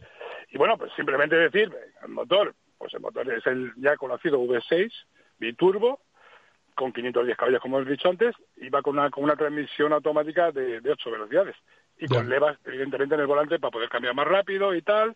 Y 0.50 0.58
bueno, 0.58 0.76
pues 0.76 0.92
simplemente 0.96 1.36
decir, 1.36 1.70
el 2.02 2.08
motor 2.08 2.54
pues 2.80 2.94
el 2.94 3.00
motor 3.00 3.30
es 3.30 3.46
el 3.46 3.72
ya 3.76 3.94
conocido 3.96 4.40
V6 4.40 4.90
biturbo 5.41 6.01
con 6.74 6.93
510 6.93 7.36
caballos, 7.36 7.61
como 7.61 7.78
hemos 7.78 7.91
dicho 7.91 8.09
antes, 8.09 8.34
y 8.57 8.68
va 8.68 8.80
con 8.82 8.99
una, 8.99 9.11
con 9.11 9.24
una 9.24 9.36
transmisión 9.36 9.93
automática 9.93 10.53
de, 10.53 10.80
de 10.80 10.93
8 10.93 11.11
velocidades. 11.11 11.57
Y 11.99 12.07
con 12.07 12.28
levas, 12.28 12.57
evidentemente, 12.64 13.14
en 13.14 13.20
el 13.20 13.26
volante 13.26 13.59
para 13.59 13.70
poder 13.70 13.88
cambiar 13.91 14.14
más 14.14 14.26
rápido 14.26 14.74
y 14.74 14.80
tal. 14.80 15.14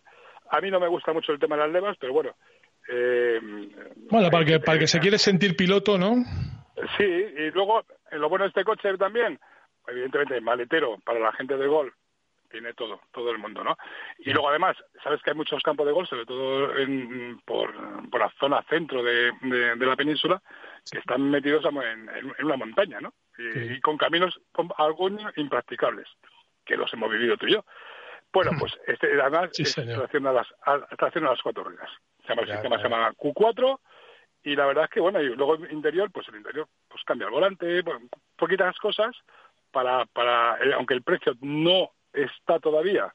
A 0.51 0.61
mí 0.61 0.69
no 0.69 0.79
me 0.79 0.87
gusta 0.87 1.13
mucho 1.13 1.31
el 1.31 1.39
tema 1.39 1.55
de 1.55 1.63
las 1.63 1.71
levas, 1.71 1.97
pero 1.99 2.13
bueno. 2.13 2.35
Eh, 2.87 3.39
Bueno, 4.11 4.29
para 4.29 4.45
que, 4.45 4.59
para 4.59 4.77
que 4.77 4.85
se 4.85 4.99
quiere 4.99 5.17
sentir 5.17 5.55
piloto, 5.55 5.97
¿no? 5.97 6.13
Sí, 6.97 7.03
y 7.03 7.49
luego, 7.51 7.83
lo 8.11 8.29
bueno 8.29 8.45
de 8.45 8.49
este 8.49 8.63
coche 8.63 8.95
también, 8.97 9.39
evidentemente, 9.87 10.39
maletero 10.41 10.97
para 11.03 11.19
la 11.19 11.31
gente 11.31 11.57
de 11.57 11.67
gol, 11.67 11.91
tiene 12.49 12.73
todo, 12.73 13.01
todo 13.11 13.31
el 13.31 13.37
mundo, 13.37 13.63
¿no? 13.63 13.77
Y 14.19 14.31
luego 14.31 14.49
además, 14.49 14.77
sabes 15.03 15.21
que 15.21 15.31
hay 15.31 15.35
muchos 15.35 15.61
campos 15.63 15.85
de 15.85 15.91
gol, 15.91 16.07
sobre 16.07 16.25
todo 16.25 16.75
en, 16.77 17.39
por, 17.45 17.73
por 18.09 18.19
la 18.21 18.29
zona 18.39 18.63
centro 18.69 19.03
de, 19.03 19.31
de, 19.41 19.75
de 19.75 19.85
la 19.85 19.95
península, 19.95 20.41
que 20.89 20.99
están 20.99 21.29
metidos 21.29 21.65
en, 21.65 21.77
en- 22.09 22.33
en 22.37 22.45
una 22.45 22.57
montaña, 22.57 22.99
¿no? 23.01 23.13
Y, 23.37 23.73
y 23.73 23.81
con 23.81 23.97
caminos 23.97 24.39
con 24.51 24.69
algunos 24.77 25.35
impracticables, 25.37 26.07
que 26.63 26.77
los 26.77 26.91
hemos 26.93 27.11
vivido 27.11 27.37
tú 27.37 27.47
y 27.47 27.53
yo. 27.53 27.65
Bueno, 28.31 28.51
pues 28.59 28.73
este 28.87 29.07
además 29.21 29.49
Sí, 29.53 29.63
es 29.63 29.77
las, 29.77 31.41
cuatro 31.41 31.63
ruedas. 31.63 31.89
Se 32.23 32.29
llama, 32.29 32.41
el 32.43 32.47
sistema 32.51 32.77
se 32.77 32.83
llama 32.83 33.13
Q4 33.13 33.79
y 34.43 34.55
la 34.55 34.65
verdad 34.67 34.83
es 34.85 34.89
que, 34.91 34.99
bueno, 34.99 35.21
y 35.21 35.35
luego 35.35 35.55
el 35.55 35.71
interior, 35.71 36.11
pues 36.11 36.27
el 36.29 36.35
interior 36.35 36.67
pues 36.87 37.03
cambia 37.03 37.25
el 37.25 37.31
volante, 37.33 37.81
bueno, 37.81 38.07
poquitas 38.35 38.77
cosas 38.77 39.15
para, 39.71 40.05
para 40.05 40.57
eh, 40.63 40.73
aunque 40.73 40.93
el 40.93 41.01
precio 41.01 41.33
no 41.41 41.89
está 42.15 42.59
todavía, 42.59 43.13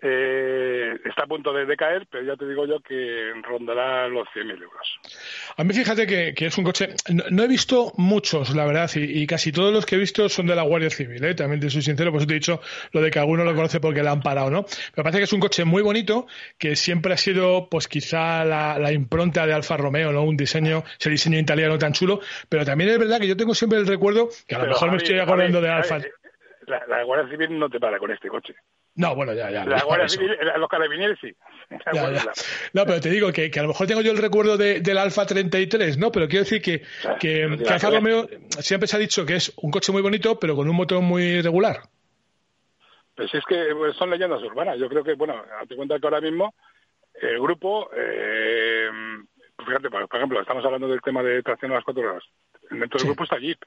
eh, 0.00 0.96
está 1.04 1.24
a 1.24 1.26
punto 1.26 1.52
de 1.52 1.66
decaer, 1.66 2.06
pero 2.08 2.24
ya 2.24 2.36
te 2.36 2.46
digo 2.46 2.66
yo 2.66 2.80
que 2.80 3.32
rondará 3.42 4.06
los 4.08 4.28
100.000 4.28 4.62
euros. 4.62 5.00
A 5.56 5.64
mí 5.64 5.74
fíjate 5.74 6.06
que, 6.06 6.34
que 6.34 6.46
es 6.46 6.56
un 6.56 6.62
coche, 6.64 6.90
no, 7.12 7.24
no 7.30 7.42
he 7.42 7.48
visto 7.48 7.92
muchos, 7.96 8.54
la 8.54 8.64
verdad, 8.64 8.88
y, 8.94 9.22
y 9.22 9.26
casi 9.26 9.50
todos 9.50 9.72
los 9.72 9.86
que 9.86 9.96
he 9.96 9.98
visto 9.98 10.28
son 10.28 10.46
de 10.46 10.54
la 10.54 10.62
Guardia 10.62 10.90
Civil, 10.90 11.24
¿eh? 11.24 11.34
también 11.34 11.60
te 11.60 11.68
soy 11.68 11.82
sincero, 11.82 12.12
por 12.12 12.20
eso 12.20 12.28
te 12.28 12.34
he 12.34 12.38
dicho 12.38 12.60
lo 12.92 13.00
de 13.00 13.10
que 13.10 13.18
alguno 13.18 13.42
lo 13.42 13.56
conoce 13.56 13.80
porque 13.80 14.04
la 14.04 14.12
han 14.12 14.22
parado, 14.22 14.50
¿no? 14.50 14.66
Me 14.96 15.02
parece 15.02 15.18
que 15.18 15.24
es 15.24 15.32
un 15.32 15.40
coche 15.40 15.64
muy 15.64 15.82
bonito, 15.82 16.28
que 16.58 16.76
siempre 16.76 17.12
ha 17.14 17.16
sido, 17.16 17.68
pues 17.68 17.88
quizá 17.88 18.44
la, 18.44 18.78
la 18.78 18.92
impronta 18.92 19.46
de 19.46 19.52
Alfa 19.52 19.76
Romeo, 19.76 20.12
¿no? 20.12 20.22
Un 20.22 20.36
diseño, 20.36 20.84
ese 20.98 21.10
diseño 21.10 21.40
italiano 21.40 21.76
tan 21.76 21.92
chulo, 21.92 22.20
pero 22.48 22.64
también 22.64 22.90
es 22.90 22.98
verdad 23.00 23.18
que 23.18 23.26
yo 23.26 23.36
tengo 23.36 23.52
siempre 23.52 23.80
el 23.80 23.86
recuerdo, 23.86 24.28
que 24.46 24.54
a 24.54 24.58
lo 24.58 24.64
Pero, 24.64 24.74
mejor 24.74 24.90
me 24.92 24.96
estoy 24.98 25.18
acordando 25.18 25.58
Javi, 25.58 25.66
de 25.66 25.72
Alfa. 25.72 25.94
Javi, 25.96 26.08
La, 26.68 26.86
la 26.86 27.02
Guardia 27.04 27.30
Civil 27.30 27.58
no 27.58 27.68
te 27.68 27.80
para 27.80 27.98
con 27.98 28.10
este 28.10 28.28
coche. 28.28 28.54
No, 28.94 29.14
bueno, 29.14 29.32
ya, 29.32 29.50
ya. 29.50 29.64
La 29.64 29.82
Guardia. 29.82 30.08
Civil, 30.08 30.32
eh, 30.32 30.58
los 30.58 30.68
carabineros 30.68 31.18
sí. 31.20 31.32
Ya, 31.70 32.10
ya. 32.12 32.32
No, 32.72 32.84
pero 32.84 33.00
te 33.00 33.10
digo 33.10 33.32
que, 33.32 33.50
que 33.50 33.58
a 33.60 33.62
lo 33.62 33.68
mejor 33.68 33.86
tengo 33.86 34.00
yo 34.02 34.10
el 34.12 34.18
recuerdo 34.18 34.56
de- 34.56 34.80
del 34.80 34.98
Alfa 34.98 35.24
33, 35.26 35.98
¿no? 35.98 36.10
Pero 36.12 36.28
quiero 36.28 36.44
decir 36.44 36.60
que, 36.62 36.82
que, 37.20 37.46
no 37.46 37.56
tiene 37.56 37.64
que 37.64 37.72
Alfa. 37.72 37.90
Romeo 37.90 38.28
siempre 38.60 38.86
se 38.86 38.96
ha 38.96 38.98
dicho 39.00 39.24
que 39.24 39.36
es 39.36 39.52
un 39.56 39.70
coche 39.70 39.92
muy 39.92 40.02
bonito, 40.02 40.38
pero 40.38 40.54
con 40.56 40.68
un 40.68 40.76
motor 40.76 41.00
muy 41.00 41.40
regular. 41.40 41.78
Pues 43.14 43.32
es 43.34 43.44
que 43.46 43.74
pues, 43.76 43.96
son 43.96 44.10
leyendas 44.10 44.42
urbanas. 44.42 44.78
Yo 44.78 44.88
creo 44.88 45.02
que, 45.02 45.14
bueno, 45.14 45.34
date 45.60 45.74
cuenta 45.76 45.98
que 45.98 46.06
ahora 46.06 46.20
mismo 46.20 46.54
el 47.20 47.40
grupo, 47.40 47.90
eh, 47.96 48.88
fíjate, 49.58 49.90
por 49.90 50.08
por 50.08 50.18
ejemplo, 50.18 50.40
estamos 50.40 50.64
hablando 50.64 50.86
del 50.88 51.02
tema 51.02 51.22
de 51.22 51.42
tracción 51.42 51.72
a 51.72 51.76
las 51.76 51.84
cuatro 51.84 52.08
horas. 52.08 52.22
Dentro 52.70 52.98
del 52.98 53.06
grupo 53.08 53.24
está 53.24 53.38
Jeep. 53.38 53.58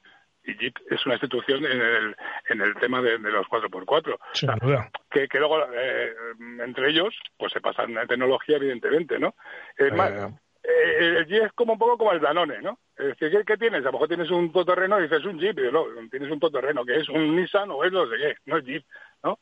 Y 0.44 0.56
Jeep 0.58 0.76
es 0.90 1.04
una 1.06 1.14
institución 1.14 1.64
en 1.64 1.80
el, 1.80 2.16
en 2.48 2.60
el 2.60 2.74
tema 2.76 3.00
de, 3.00 3.18
de 3.18 3.30
los 3.30 3.46
4x4. 3.46 4.18
Sin 4.32 4.50
duda. 4.60 4.90
Que, 5.10 5.28
que 5.28 5.38
luego, 5.38 5.60
eh, 5.72 6.12
entre 6.64 6.90
ellos, 6.90 7.14
pues 7.38 7.52
se 7.52 7.60
pasan 7.60 7.94
la 7.94 8.06
tecnología, 8.06 8.56
evidentemente, 8.56 9.18
¿no? 9.18 9.34
Es 9.76 9.92
más, 9.92 10.10
eh, 10.62 11.16
el 11.18 11.26
Jeep 11.26 11.44
es 11.44 11.52
como 11.52 11.74
un 11.74 11.78
poco 11.78 11.98
como 11.98 12.12
el 12.12 12.20
Danone, 12.20 12.60
¿no? 12.60 12.78
Es 12.96 13.16
decir, 13.18 13.44
¿qué, 13.44 13.56
tienes? 13.56 13.80
A 13.82 13.86
lo 13.86 13.92
mejor 13.92 14.08
tienes 14.08 14.30
un 14.30 14.52
todoterreno 14.52 14.98
y 14.98 15.04
dices 15.04 15.24
un 15.24 15.38
Jeep, 15.38 15.58
y 15.58 15.72
no, 15.72 15.86
tienes 16.10 16.30
un 16.30 16.40
todoterreno 16.40 16.84
que 16.84 16.96
es 16.96 17.08
un 17.08 17.36
Nissan 17.36 17.70
o 17.70 17.84
es 17.84 17.92
no 17.92 18.06
sé 18.06 18.16
qué, 18.16 18.34
no 18.46 18.58
es 18.58 18.64
Jeep, 18.64 18.84
¿no? 19.22 19.38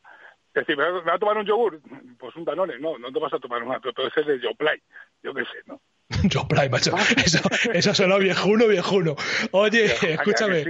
Es 0.52 0.66
decir, 0.66 0.76
¿me 0.76 0.90
va 0.90 1.14
a 1.14 1.18
tomar 1.18 1.38
un 1.38 1.46
yogur? 1.46 1.80
Pues 2.18 2.34
un 2.36 2.44
Danone, 2.44 2.78
no, 2.78 2.98
no 2.98 3.12
te 3.12 3.20
vas 3.20 3.32
a 3.32 3.38
tomar 3.38 3.62
una, 3.62 3.80
pero 3.80 4.08
ese 4.08 4.20
es 4.20 4.26
de 4.26 4.40
Yoplait, 4.40 4.82
yo 5.22 5.32
qué 5.32 5.44
sé, 5.44 5.62
¿no? 5.66 5.80
Prime, 6.48 6.68
macho. 6.70 6.92
Eso, 7.24 7.38
eso 7.72 7.94
sonó 7.94 8.18
viejuno, 8.18 8.66
viejuno. 8.66 9.14
Oye, 9.52 9.84
escúchame. 9.86 10.64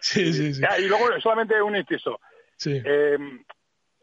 Sí. 0.00 0.32
Sí, 0.32 0.52
sí, 0.52 0.62
y 0.80 0.88
luego 0.88 1.08
solamente 1.20 1.60
un 1.62 1.76
inciso. 1.76 2.20
Sí. 2.56 2.80
Eh, 2.84 3.16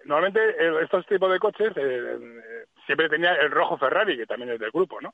normalmente 0.06 0.40
estos 0.84 1.06
tipos 1.08 1.32
de 1.32 1.40
coches 1.40 1.72
eh, 1.76 2.18
siempre 2.86 3.10
tenía 3.10 3.34
el 3.36 3.52
rojo 3.52 3.78
Ferrari, 3.78 4.18
que 4.18 4.26
también 4.26 4.52
es 4.52 4.60
del 4.60 4.72
grupo, 4.72 5.00
¿no? 5.02 5.14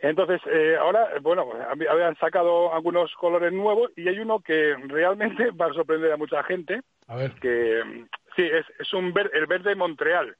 Entonces, 0.00 0.40
eh, 0.46 0.76
ahora, 0.78 1.08
bueno, 1.20 1.50
hab- 1.52 1.88
habían 1.90 2.16
sacado 2.18 2.72
algunos 2.72 3.12
colores 3.14 3.52
nuevos 3.52 3.90
y 3.96 4.06
hay 4.08 4.20
uno 4.20 4.38
que 4.40 4.76
realmente 4.86 5.50
va 5.60 5.66
a 5.66 5.72
sorprender 5.72 6.12
a 6.12 6.16
mucha 6.16 6.42
gente, 6.44 6.82
A 7.08 7.16
ver. 7.16 7.32
que 7.40 7.82
mm, 7.84 8.04
sí, 8.36 8.42
es, 8.42 8.64
es 8.78 8.92
un 8.94 9.12
ver- 9.12 9.30
el 9.34 9.46
verde 9.46 9.74
Montreal. 9.74 10.36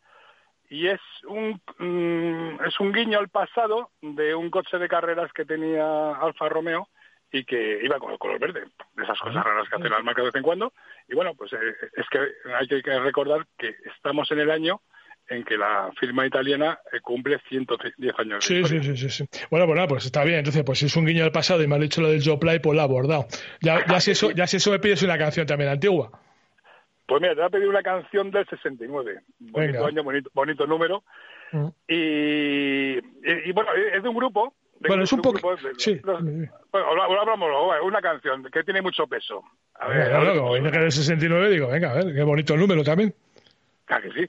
Y 0.71 0.89
es 0.89 1.01
un, 1.27 1.61
mm, 1.79 2.65
es 2.67 2.79
un 2.81 2.93
guiño 2.93 3.19
al 3.19 3.29
pasado 3.29 3.91
de 4.03 4.35
un 4.35 4.51
coche 4.51 4.79
de 4.79 4.89
carreras 4.89 5.33
que 5.33 5.45
tenía 5.45 6.11
Alfa 6.13 6.49
Romeo 6.49 6.89
y 7.33 7.45
que 7.45 7.81
iba 7.83 7.99
con 7.99 8.13
el 8.13 8.19
color 8.19 8.39
verde, 8.39 8.65
de 8.95 9.03
esas 9.03 9.19
cosas 9.19 9.45
raras 9.45 9.69
que 9.69 9.77
hacen 9.77 9.91
las 9.91 10.05
marcas 10.05 10.25
de 10.25 10.29
vez 10.31 10.37
en 10.37 10.43
cuando. 10.43 10.73
Y 11.09 11.15
bueno, 11.15 11.35
pues 11.35 11.53
eh, 11.53 11.57
es 11.97 12.07
que 12.11 12.19
hay 12.55 12.83
que 12.83 13.01
recordar 13.01 13.47
que 13.59 13.75
estamos 13.95 14.31
en 14.33 14.41
el 14.41 14.51
año 14.51 14.81
en 15.29 15.45
que 15.45 15.59
la 15.59 15.91
firma 15.99 16.27
italiana 16.27 16.79
eh, 16.93 17.01
cumple 17.01 17.39
110 17.49 18.19
años. 18.19 18.45
Sí, 18.45 18.65
sí, 18.65 18.83
sí, 18.83 18.97
sí, 18.97 19.11
sí. 19.11 19.29
Bueno, 19.51 19.67
pues 19.67 19.77
nada, 19.77 19.89
pues 19.89 20.07
está 20.07 20.25
bien. 20.25 20.39
Entonces, 20.39 20.65
pues 20.65 20.79
si 20.79 20.87
es 20.87 20.97
un 20.97 21.05
guiño 21.05 21.23
del 21.23 21.33
pasado 21.33 21.63
y 21.63 21.67
me 21.67 21.75
has 21.75 21.83
dicho 21.83 22.01
lo 22.01 22.09
del 22.09 22.23
Joe 22.25 22.39
Play, 22.39 22.61
pues 22.61 22.75
lo 22.75 22.81
he 22.81 22.85
abordado. 22.85 23.27
Ya, 23.61 23.85
ya, 23.87 24.01
si 24.01 24.13
eso, 24.13 24.31
ya 24.31 24.47
si 24.47 24.57
eso 24.57 24.71
me 24.71 24.79
pides 24.79 25.03
una 25.03 25.19
canción 25.19 25.47
también 25.47 25.71
antigua. 25.71 26.11
Pues 27.09 27.23
mira, 27.23 27.35
te 27.35 27.41
voy 27.41 27.47
a 27.47 27.51
pedir 27.51 27.69
una 27.69 27.83
canción 27.83 28.31
del 28.31 28.47
69. 28.47 29.21
Bonito 29.39 29.73
Venga. 29.73 29.87
año, 29.89 30.03
bonito, 30.05 30.31
bonito 30.35 30.67
número. 30.67 31.03
Mm. 31.53 31.67
Y, 31.89 32.99
y, 32.99 33.01
y 33.47 33.53
bueno, 33.53 33.71
es 33.95 34.03
de 34.03 34.09
un 34.11 34.15
grupo. 34.15 34.53
de 34.79 34.89
Bueno, 34.89 35.03
es 35.05 35.13
un 35.15 35.23
poco... 35.23 35.57
Sí. 35.79 35.99
bueno, 36.05 36.87
habla- 36.87 37.05
hablamos 37.05 37.51
una 37.83 38.01
canción 38.03 38.45
que 38.53 38.63
tiene 38.63 38.83
mucho 38.83 39.07
peso. 39.07 39.43
A 39.81 39.89
ver, 39.89 40.13
cómo 40.13 40.35
como 40.35 40.49
suena. 40.51 40.71
que 40.71 40.79
del 40.81 40.93
69, 40.93 41.49
digo, 41.51 41.69
venga, 41.69 41.93
a 41.93 41.95
ver, 41.95 42.15
qué 42.15 42.23
bonito 42.23 42.53
el 42.55 42.61
número 42.61 42.85
también. 42.85 43.15
Ah, 43.89 44.01
que 44.03 44.11
sí. 44.13 44.27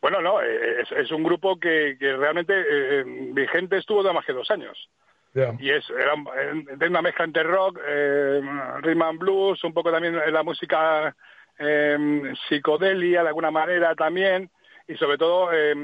Bueno, 0.00 0.20
no, 0.22 0.40
eh, 0.40 0.82
es, 0.82 0.92
es 0.92 1.10
un 1.10 1.24
grupo 1.24 1.58
que, 1.58 1.96
que 1.98 2.16
realmente 2.16 2.54
eh, 2.56 3.04
vigente 3.32 3.76
estuvo 3.78 4.02
de 4.04 4.12
más 4.12 4.24
que 4.24 4.32
dos 4.32 4.48
años. 4.52 4.88
Ya. 5.34 5.54
Y 5.58 5.70
es 5.70 5.88
era 5.90 6.14
eh, 6.14 6.64
de 6.76 6.86
una 6.88 7.02
mezcla 7.02 7.24
entre 7.24 7.42
rock, 7.42 7.78
eh, 7.86 8.40
rhythm 8.82 9.02
and 9.02 9.18
blues, 9.18 9.62
un 9.64 9.74
poco 9.74 9.90
también 9.92 10.16
la 10.32 10.42
música 10.42 11.14
eh, 11.60 12.32
psicodelia 12.48 13.22
de 13.22 13.28
alguna 13.28 13.50
manera 13.52 13.94
también, 13.94 14.50
y 14.88 14.96
sobre 14.96 15.18
todo 15.18 15.52
eh, 15.52 15.74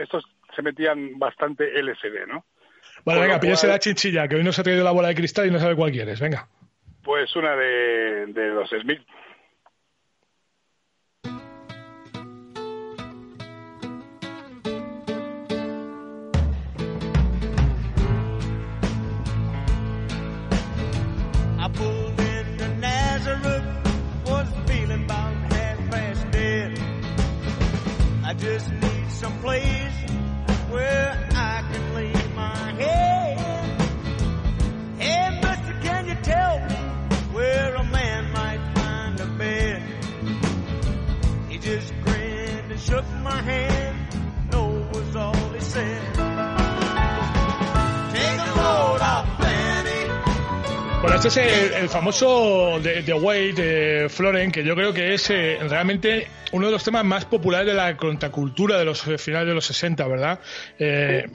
estos 0.00 0.24
se 0.56 0.62
metían 0.62 1.18
bastante 1.18 1.78
LSD, 1.82 2.26
¿no? 2.28 2.44
Vale, 3.04 3.18
Con 3.18 3.26
venga, 3.28 3.34
cual- 3.62 3.72
la 3.72 3.78
chinchilla, 3.78 4.28
que 4.28 4.36
hoy 4.36 4.44
nos 4.44 4.58
ha 4.58 4.62
traído 4.62 4.84
la 4.84 4.92
bola 4.92 5.08
de 5.08 5.14
cristal 5.16 5.46
y 5.46 5.50
no 5.50 5.58
sabe 5.58 5.74
cuál 5.76 5.90
quieres. 5.90 6.20
Venga. 6.20 6.48
Pues 7.02 7.34
una 7.36 7.54
de, 7.56 8.26
de 8.28 8.48
los 8.48 8.70
Smith. 8.70 9.02
Es 51.36 51.70
el, 51.70 51.72
el 51.82 51.88
famoso 51.88 52.78
de, 52.82 53.02
de 53.02 53.12
Wade, 53.14 53.52
de 53.52 54.08
Floren, 54.08 54.50
que 54.52 54.64
yo 54.64 54.74
creo 54.74 54.92
que 54.92 55.14
es 55.14 55.30
eh, 55.30 55.58
realmente 55.68 56.26
uno 56.52 56.66
de 56.66 56.72
los 56.72 56.84
temas 56.84 57.04
más 57.04 57.24
populares 57.24 57.66
de 57.66 57.74
la 57.74 57.96
contracultura 57.96 58.78
de 58.78 58.84
los 58.84 59.06
eh, 59.08 59.18
finales 59.18 59.48
de 59.48 59.54
los 59.54 59.64
60, 59.66 60.06
¿verdad? 60.06 60.38
Eh, 60.78 61.26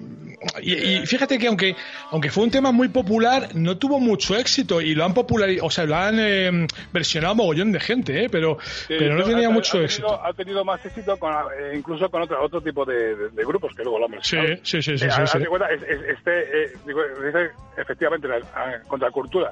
y, 0.62 0.74
y 0.74 1.06
fíjate 1.06 1.38
que 1.38 1.48
aunque, 1.48 1.76
aunque 2.12 2.30
fue 2.32 2.44
un 2.46 2.52
tema 2.52 2.72
muy 2.72 2.88
popular, 2.88 3.50
no 3.56 3.78
tuvo 3.78 4.00
mucho 4.00 4.38
éxito 4.38 4.80
y 4.80 4.96
lo 4.96 5.04
han 5.04 5.14
popularizado, 5.14 5.68
o 5.68 5.72
sea, 5.72 5.86
lo 5.86 5.96
han 5.96 6.16
eh, 6.20 6.68
versionado 6.94 7.36
mogollón 7.36 7.72
de 7.74 7.80
gente, 7.82 8.24
¿eh? 8.24 8.30
pero, 8.30 8.58
Sí, 8.88 8.96
pero 8.98 9.16
no 9.16 9.24
tenía 9.26 9.48
ha- 9.48 9.52
mucho 9.52 9.80
ha 9.80 9.84
éxito. 9.84 10.24
ha 10.26 10.32
tenido 10.34 10.64
más 10.64 10.86
éxito 10.86 11.18
con, 11.18 11.34
eh, 11.34 11.76
incluso 11.76 12.10
con 12.10 12.22
otro, 12.22 12.42
otro 12.42 12.62
tipo 12.62 12.86
de, 12.86 13.16
de- 13.16 13.30
de 13.30 13.44
grupos 13.46 13.74
que 13.76 13.84
luego 13.84 14.00
lo 14.00 14.06
han 14.06 14.12
Sí, 14.22 14.36
mencionado. 14.38 14.56
sí, 14.64 14.82
sí, 14.82 14.98
sí, 14.98 15.10
sí, 15.10 15.28
sí. 15.40 15.46
cuenta, 15.46 15.70
es- 15.72 15.84
es- 15.84 16.18
este, 16.18 16.78
digo, 16.86 17.02
dice 17.26 17.50
efectivamente 17.78 18.28
la, 18.30 18.38
a- 18.38 18.80
contracultura 18.88 19.52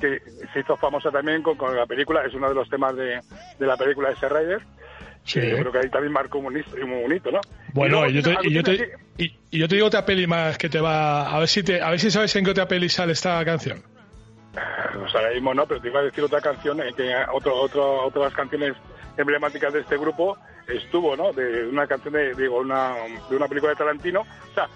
que 0.00 0.20
se 0.52 0.60
hizo 0.60 0.76
famosa 0.76 1.10
también 1.10 1.42
con, 1.42 1.56
con 1.56 1.76
la 1.76 1.86
película, 1.86 2.24
es 2.24 2.34
uno 2.34 2.48
de 2.48 2.54
los 2.54 2.68
temas 2.68 2.96
de, 2.96 3.20
de 3.58 3.66
la 3.66 3.76
película 3.76 4.08
de 4.08 4.14
ese 4.14 4.28
Rider, 4.28 4.60
Sí. 5.22 5.38
que 5.38 5.50
yo 5.50 5.58
creo 5.58 5.72
que 5.72 5.78
ahí 5.80 5.90
también 5.90 6.12
marcó 6.14 6.38
un 6.38 6.56
hito, 6.56 6.70
un 6.82 7.14
hito, 7.14 7.30
¿no? 7.30 7.40
Bueno, 7.74 8.06
Y 8.06 8.10
y 8.10 8.14
yo, 8.14 8.22
te, 8.22 8.48
y, 8.48 8.52
yo 8.54 8.62
te, 8.62 8.90
y, 9.18 9.24
y 9.50 9.58
yo 9.58 9.68
te 9.68 9.74
digo 9.74 9.86
otra 9.86 10.04
peli 10.06 10.26
más 10.26 10.56
que 10.56 10.70
te 10.70 10.80
va. 10.80 11.30
A 11.30 11.38
ver 11.38 11.46
si 11.46 11.62
te, 11.62 11.80
a 11.82 11.90
ver 11.90 12.00
si 12.00 12.10
sabes 12.10 12.34
en 12.36 12.44
qué 12.46 12.52
otra 12.52 12.66
peli 12.66 12.88
sale 12.88 13.12
esta 13.12 13.44
canción. 13.44 13.82
Pues 14.52 15.14
ahora 15.14 15.30
mismo 15.30 15.52
no, 15.54 15.66
pero 15.66 15.80
te 15.80 15.88
iba 15.88 16.00
a 16.00 16.04
decir 16.04 16.24
otra 16.24 16.40
canción, 16.40 16.80
eh, 16.80 16.92
que 16.96 17.14
otro, 17.32 17.54
otro, 17.54 18.06
otras 18.06 18.32
canciones 18.32 18.72
emblemáticas 19.16 19.72
de 19.72 19.80
este 19.80 19.98
grupo 19.98 20.38
estuvo, 20.66 21.14
¿no? 21.16 21.32
De 21.32 21.66
una 21.66 21.86
canción 21.86 22.14
de, 22.14 22.34
digo, 22.34 22.58
una, 22.58 22.94
de 23.28 23.36
una 23.36 23.46
película 23.46 23.70
de 23.72 23.76
Tarantino, 23.76 24.22
o 24.22 24.54
sea, 24.54 24.68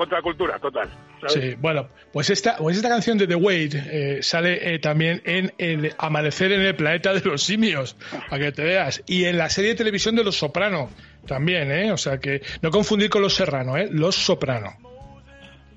contracultura 0.00 0.58
total. 0.58 0.88
¿sabes? 1.20 1.32
Sí, 1.34 1.54
bueno, 1.58 1.88
pues 2.12 2.30
esta, 2.30 2.56
pues 2.56 2.76
esta 2.76 2.88
canción 2.88 3.18
de 3.18 3.26
The 3.26 3.34
Wait 3.34 3.74
eh, 3.74 4.18
sale 4.22 4.74
eh, 4.74 4.78
también 4.78 5.20
en 5.26 5.52
el 5.58 5.94
Amanecer 5.98 6.52
en 6.52 6.62
el 6.62 6.74
planeta 6.74 7.12
de 7.12 7.20
los 7.20 7.42
simios, 7.42 7.96
para 8.30 8.44
que 8.44 8.52
te 8.52 8.64
veas, 8.64 9.02
y 9.06 9.24
en 9.26 9.36
la 9.38 9.48
serie 9.50 9.70
de 9.70 9.76
televisión 9.76 10.16
de 10.16 10.24
Los 10.24 10.36
Soprano 10.36 10.88
también, 11.26 11.70
¿eh? 11.70 11.92
O 11.92 11.98
sea 11.98 12.18
que 12.18 12.40
no 12.62 12.70
confundir 12.70 13.10
con 13.10 13.20
Los 13.22 13.34
Serrano, 13.34 13.76
¿eh? 13.76 13.88
Los 13.92 14.14
Soprano. 14.16 14.70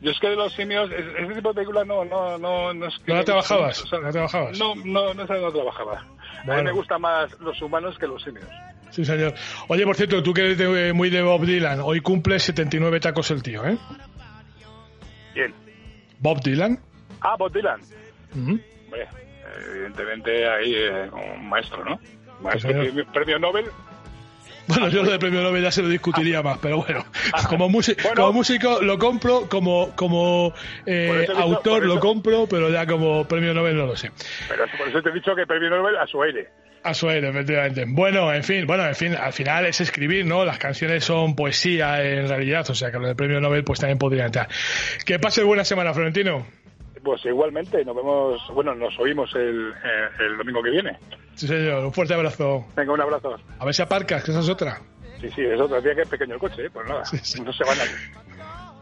Yo 0.02 0.12
es 0.12 0.20
que 0.20 0.28
de 0.30 0.36
los 0.36 0.54
simios, 0.54 0.90
es- 0.92 1.06
ese 1.24 1.34
tipo 1.36 1.50
de 1.50 1.56
películas 1.56 1.88
no, 1.88 2.04
no, 2.04 2.38
no, 2.38 2.74
no 2.74 2.88
es 2.88 2.94
que 3.06 3.12
¿No 3.12 3.20
la 3.20 3.24
trabajabas? 3.24 3.84
o 3.84 3.88
sea, 3.88 4.00
¿No 4.00 4.06
la 4.06 4.12
trabajabas? 4.12 4.58
No, 4.60 4.76
no, 4.76 5.14
no, 5.14 5.24
no 5.24 5.52
trabajaba. 5.52 5.94
A 6.00 6.46
Bueno. 6.46 6.62
mí 6.64 6.68
me 6.70 6.72
gustan 6.74 7.00
más 7.02 7.40
los 7.40 7.62
humanos 7.62 7.98
que 7.98 8.08
los 8.08 8.22
simios. 8.22 8.46
Sí, 8.90 9.04
señor. 9.06 9.34
Oye, 9.70 9.86
por 9.86 9.96
cierto, 9.96 10.22
tú 10.22 10.34
que 10.34 10.42
eres 10.42 10.58
de- 10.58 10.94
muy 10.94 11.10
de 11.10 11.22
Bob 11.24 11.46
Dylan, 11.46 11.80
hoy 11.82 12.02
cumple 12.02 12.38
79 12.40 13.00
tacos 13.00 13.32
el 13.32 13.42
tío, 13.42 13.66
¿eh? 13.66 13.78
Bien. 15.34 15.54
Bob 16.20 16.42
Dylan. 16.42 16.80
Ah, 17.22 17.36
Bob 17.38 17.52
Dylan. 17.54 17.80
Ujú. 18.36 18.60
Hombre, 18.86 19.08
evidentemente 19.70 20.48
ahí 20.48 20.74
eh, 20.76 21.10
un 21.38 21.50
maestro, 21.50 21.84
¿no? 21.86 22.00
Maestro, 22.42 22.72
señor. 22.72 23.06
premio, 23.14 23.40
Nobel. 23.40 23.66
Bueno, 24.68 24.88
yo 24.88 25.04
lo 25.04 25.12
de 25.12 25.20
premio 25.20 25.42
Nobel 25.42 25.62
ya 25.62 25.72
se 25.72 25.82
lo 25.82 25.90
discutiría 25.90 26.42
más, 26.42 26.58
pero 26.60 26.78
bueno, 26.84 27.04
como, 27.50 27.68
músico, 27.68 28.02
Bueno. 28.04 28.22
como 28.22 28.34
músico 28.34 28.82
lo 28.82 28.98
compro, 28.98 29.50
como, 29.50 29.92
como 29.96 30.54
eh, 30.86 31.26
dicho- 31.28 31.38
autor 31.38 31.86
lo 31.86 32.00
compro, 32.00 32.48
pero 32.48 32.70
ya 32.70 32.86
como 32.88 33.28
premio 33.28 33.54
Nobel 33.54 33.76
no 33.76 33.86
lo 33.88 33.96
sé. 33.98 34.12
Pero 34.48 34.64
por 34.78 34.88
eso 34.88 35.02
te 35.02 35.10
he 35.10 35.14
dicho 35.14 35.36
que 35.36 35.46
premio 35.46 35.70
Nobel 35.70 35.98
a 35.98 36.08
su 36.08 36.22
aire. 36.24 36.50
A 36.84 36.94
su 36.94 37.08
aire, 37.08 37.30
efectivamente. 37.30 37.86
Bueno, 37.88 38.34
en 38.34 38.44
fin, 38.44 38.68
bueno, 38.68 38.86
en 38.86 38.96
fin, 38.96 39.16
al 39.16 39.32
final 39.32 39.66
es 39.66 39.80
escribir, 39.80 40.26
¿no? 40.26 40.44
Las 40.44 40.58
canciones 40.58 41.06
son 41.06 41.34
poesía 41.34 42.04
en 42.04 42.28
realidad, 42.28 42.70
o 42.70 42.76
sea 42.76 42.92
que 42.92 43.00
lo 43.00 43.08
del 43.08 43.16
premio 43.16 43.40
Nobel 43.40 43.64
pues 43.64 43.80
también 43.80 43.98
podría 43.98 44.26
entrar. 44.26 44.50
Que 45.06 45.18
pase 45.18 45.44
buena 45.44 45.64
semana, 45.64 45.94
Florentino. 45.94 46.46
Pues 47.02 47.26
igualmente, 47.26 47.84
nos 47.86 47.96
vemos, 47.96 48.42
bueno, 48.54 48.76
nos 48.76 48.98
oímos 49.00 49.34
el, 49.36 49.72
eh, 49.72 50.26
el 50.26 50.38
domingo 50.38 50.62
que 50.62 50.72
viene. 50.72 50.98
Sí, 51.36 51.48
señor, 51.48 51.86
un 51.86 51.94
fuerte 51.94 52.14
abrazo. 52.14 52.66
Venga, 52.76 52.94
un 52.94 53.02
abrazo. 53.02 53.36
A 53.60 53.66
ver 53.66 53.74
si 53.74 53.82
aparcas, 53.82 54.24
que 54.24 54.32
esa 54.32 54.42
es 54.42 54.50
otra. 54.50 54.82
Sí, 55.22 55.30
sí, 55.36 55.42
es 55.42 55.60
otro 55.60 55.82
día 55.82 55.96
que 55.96 56.02
es 56.02 56.10
pequeño 56.10 56.34
el 56.34 56.40
coche, 56.40 56.66
¿eh? 56.66 56.70
pues 56.72 56.86
nada, 56.86 57.04
no 57.46 57.54
se 57.54 57.64
van 57.64 57.80
a 57.80 57.84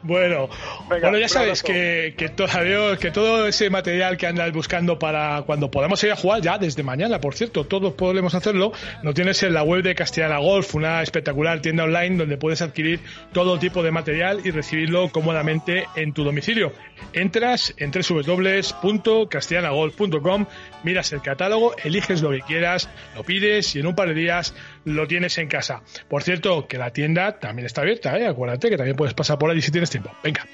Bueno, 0.03 0.49
Venga, 0.89 1.09
bueno 1.09 1.25
ya 1.25 1.39
abrazo. 1.39 1.65
que, 1.65 2.15
que 2.17 3.11
todo 3.11 3.47
ese 3.47 3.69
material 3.69 4.17
que 4.17 4.27
andas 4.27 4.51
buscando 4.51 4.97
para 4.97 5.43
cuando 5.43 5.69
podamos 5.69 6.03
ir 6.03 6.11
a 6.11 6.15
jugar, 6.15 6.41
ya 6.41 6.57
desde 6.57 6.83
mañana, 6.83 7.21
por 7.21 7.35
cierto, 7.35 7.65
todos 7.65 7.93
podemos 7.93 8.33
hacerlo, 8.33 8.71
lo 9.03 9.13
tienes 9.13 9.43
en 9.43 9.53
la 9.53 9.63
web 9.63 9.83
de 9.83 9.95
Castellana 9.95 10.39
Golf, 10.39 10.73
una 10.75 11.01
espectacular 11.01 11.61
tienda 11.61 11.83
online 11.83 12.17
donde 12.17 12.37
puedes 12.37 12.61
adquirir 12.61 12.99
todo 13.31 13.59
tipo 13.59 13.83
de 13.83 13.91
material 13.91 14.39
y 14.43 14.51
recibirlo 14.51 15.09
cómodamente 15.09 15.85
en 15.95 16.13
tu 16.13 16.23
domicilio. 16.23 16.73
Entras 17.13 17.73
en 17.77 17.91
www.castellanagolf.com, 17.91 20.45
miras 20.83 21.11
el 21.13 21.21
catálogo, 21.21 21.75
eliges 21.83 22.21
lo 22.21 22.31
que 22.31 22.41
quieras, 22.41 22.89
lo 23.15 23.23
pides 23.23 23.75
y 23.75 23.79
en 23.79 23.87
un 23.87 23.95
par 23.95 24.07
de 24.07 24.13
días 24.15 24.55
lo 24.85 25.07
tienes 25.07 25.37
en 25.37 25.47
casa. 25.47 25.81
Por 26.09 26.23
cierto, 26.23 26.67
que 26.67 26.77
la 26.77 26.91
tienda 26.91 27.39
también 27.39 27.65
está 27.65 27.81
abierta, 27.81 28.17
¿eh? 28.17 28.27
acuérdate 28.27 28.69
que 28.69 28.77
también 28.77 28.95
puedes 28.95 29.13
pasar 29.13 29.37
por 29.37 29.49
allí 29.49 29.61
si 29.61 29.71
tienes 29.71 29.89
tiempo. 29.89 30.11
Venga. 30.23 30.45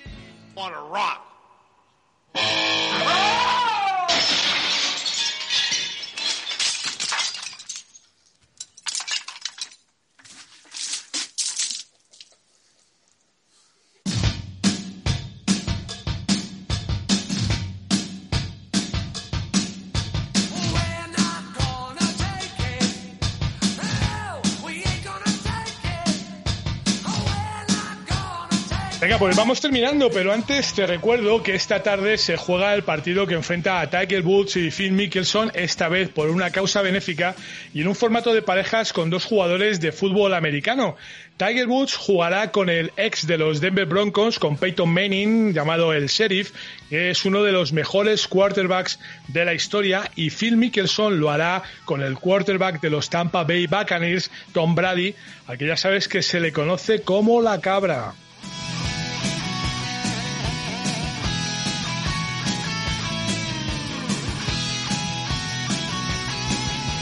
Venga, 28.99 29.19
pues 29.19 29.35
vamos 29.35 29.61
terminando, 29.61 30.09
pero 30.09 30.33
antes 30.33 30.73
te 30.73 30.87
recuerdo 30.87 31.43
que 31.43 31.53
esta 31.53 31.83
tarde 31.83 32.17
se 32.17 32.35
juega 32.35 32.73
el 32.73 32.81
partido 32.81 33.27
que 33.27 33.35
enfrenta 33.35 33.79
a 33.79 33.91
Tiger 33.91 34.25
Woods 34.25 34.55
y 34.55 34.71
Phil 34.71 34.91
Mickelson, 34.91 35.51
esta 35.53 35.87
vez 35.87 36.09
por 36.09 36.31
una 36.31 36.49
causa 36.49 36.81
benéfica 36.81 37.35
y 37.75 37.81
en 37.81 37.89
un 37.89 37.93
formato 37.93 38.33
de 38.33 38.41
parejas 38.41 38.93
con 38.93 39.11
dos 39.11 39.23
jugadores 39.23 39.79
de 39.79 39.91
fútbol 39.91 40.33
americano. 40.33 40.95
Tiger 41.37 41.67
Woods 41.67 41.95
jugará 41.95 42.51
con 42.51 42.69
el 42.69 42.91
ex 42.97 43.27
de 43.27 43.37
los 43.37 43.61
Denver 43.61 43.85
Broncos, 43.85 44.39
con 44.39 44.57
Peyton 44.57 44.91
Manning, 44.91 45.53
llamado 45.53 45.93
el 45.93 46.07
Sheriff, 46.07 46.51
que 46.89 47.11
es 47.11 47.23
uno 47.23 47.43
de 47.43 47.51
los 47.51 47.73
mejores 47.73 48.27
quarterbacks 48.27 48.99
de 49.27 49.45
la 49.45 49.53
historia, 49.53 50.09
y 50.15 50.31
Phil 50.31 50.57
Mickelson 50.57 51.19
lo 51.19 51.29
hará 51.29 51.61
con 51.85 52.01
el 52.01 52.15
quarterback 52.15 52.81
de 52.81 52.89
los 52.89 53.11
Tampa 53.11 53.43
Bay 53.43 53.67
Buccaneers, 53.67 54.31
Tom 54.53 54.73
Brady, 54.73 55.13
al 55.45 55.59
que 55.59 55.67
ya 55.67 55.77
sabes 55.77 56.07
que 56.07 56.23
se 56.23 56.39
le 56.39 56.51
conoce 56.51 57.03
como 57.03 57.43
la 57.43 57.61
cabra. 57.61 58.15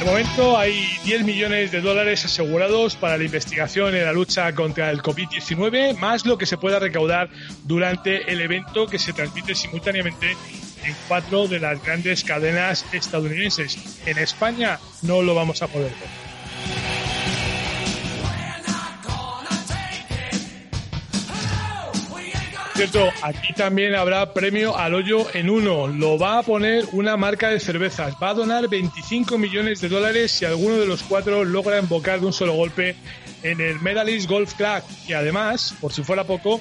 Momento 0.06 0.56
hay 0.56 0.88
10 1.04 1.24
millones 1.24 1.72
de 1.72 1.82
dólares 1.82 2.24
asegurados 2.26 2.96
para 2.96 3.18
la 3.18 3.24
investigación 3.24 3.96
en 3.96 4.06
la 4.06 4.14
lucha 4.14 4.54
contra 4.54 4.92
el 4.92 5.02
COVID-19, 5.02 5.98
más 5.98 6.26
lo 6.26 6.38
que 6.38 6.46
se 6.46 6.58
pueda 6.58 6.78
recaudar 6.78 7.30
durante 7.64 8.32
el 8.32 8.40
evento 8.40 8.86
que 8.86 9.00
se 9.00 9.14
transmite 9.14 9.56
simultáneamente 9.56 10.38
en 10.84 10.96
cuatro 11.08 11.48
de 11.48 11.60
las 11.60 11.84
grandes 11.84 12.24
cadenas 12.24 12.86
estadounidenses. 12.94 14.00
En 14.06 14.20
España 14.20 14.80
no 15.02 15.24
lo 15.24 15.34
vamos 15.34 15.64
a 15.64 15.68
poder 15.68 15.92
ver. 15.92 16.35
Cierto, 22.76 23.10
aquí 23.22 23.54
también 23.54 23.96
habrá 23.96 24.34
premio 24.34 24.76
al 24.78 24.96
hoyo 24.96 25.34
en 25.34 25.50
uno. 25.50 25.88
Lo 25.88 26.20
va 26.20 26.40
a 26.40 26.44
poner 26.44 26.84
una 26.92 27.16
marca 27.16 27.50
de 27.50 27.62
cervezas. 27.62 28.16
Va 28.22 28.32
a 28.32 28.34
donar 28.34 28.68
25 28.68 29.38
millones 29.38 29.80
de 29.80 29.88
dólares 29.88 30.32
si 30.32 30.44
alguno 30.44 30.76
de 30.76 30.86
los 30.86 31.02
cuatro 31.02 31.46
logra 31.46 31.78
embocar 31.78 32.20
de 32.20 32.26
un 32.26 32.34
solo 32.34 32.52
golpe 32.52 32.98
en 33.44 33.62
el 33.62 33.80
Medalist 33.80 34.30
Golf 34.30 34.56
Club. 34.56 34.84
Y 35.08 35.14
además, 35.14 35.74
por 35.80 35.94
si 35.94 36.04
fuera 36.04 36.26
poco, 36.26 36.60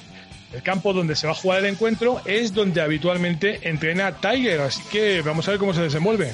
el 0.53 0.63
campo 0.63 0.93
donde 0.93 1.17
se 1.17 1.27
va 1.27 1.33
a 1.33 1.35
jugar 1.35 1.59
el 1.59 1.65
encuentro 1.65 2.21
es 2.23 2.53
donde 2.53 2.79
habitualmente 2.79 3.67
entrena 3.67 4.13
Tiger. 4.13 4.61
Así 4.61 4.83
que 4.89 5.21
vamos 5.21 5.45
a 5.49 5.51
ver 5.51 5.59
cómo 5.59 5.73
se 5.73 5.81
desenvuelve. 5.81 6.31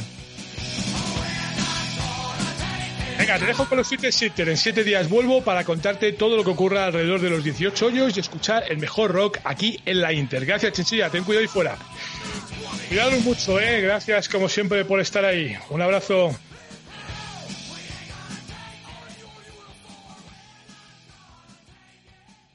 Venga, 3.22 3.38
te 3.38 3.46
dejo 3.46 3.66
con 3.66 3.78
los 3.78 3.88
Siete 3.88 4.12
Sitter. 4.12 4.50
En 4.50 4.58
siete 4.58 4.84
días 4.84 5.08
vuelvo 5.08 5.44
para 5.44 5.64
contarte 5.64 6.12
todo 6.12 6.36
lo 6.36 6.44
que 6.44 6.50
ocurra 6.50 6.88
alrededor 6.88 7.22
de 7.22 7.30
los 7.30 7.44
18 7.44 7.86
hoyos 7.86 8.18
y 8.18 8.20
escuchar 8.20 8.64
el 8.68 8.80
mejor 8.80 9.12
rock 9.12 9.38
aquí 9.44 9.80
en 9.86 10.02
la 10.02 10.12
Inter. 10.12 10.44
Gracias, 10.44 10.74
Chinchilla. 10.74 11.08
Ten 11.12 11.24
cuidado 11.24 11.46
y 11.46 11.48
fuera. 11.48 11.78
Cuidados 12.88 13.24
mucho, 13.24 13.60
¿eh? 13.60 13.80
Gracias, 13.80 14.28
como 14.28 14.50
siempre, 14.50 14.86
por 14.86 15.00
estar 15.00 15.24
ahí. 15.24 15.56
Un 15.70 15.84
abrazo. 15.84 16.36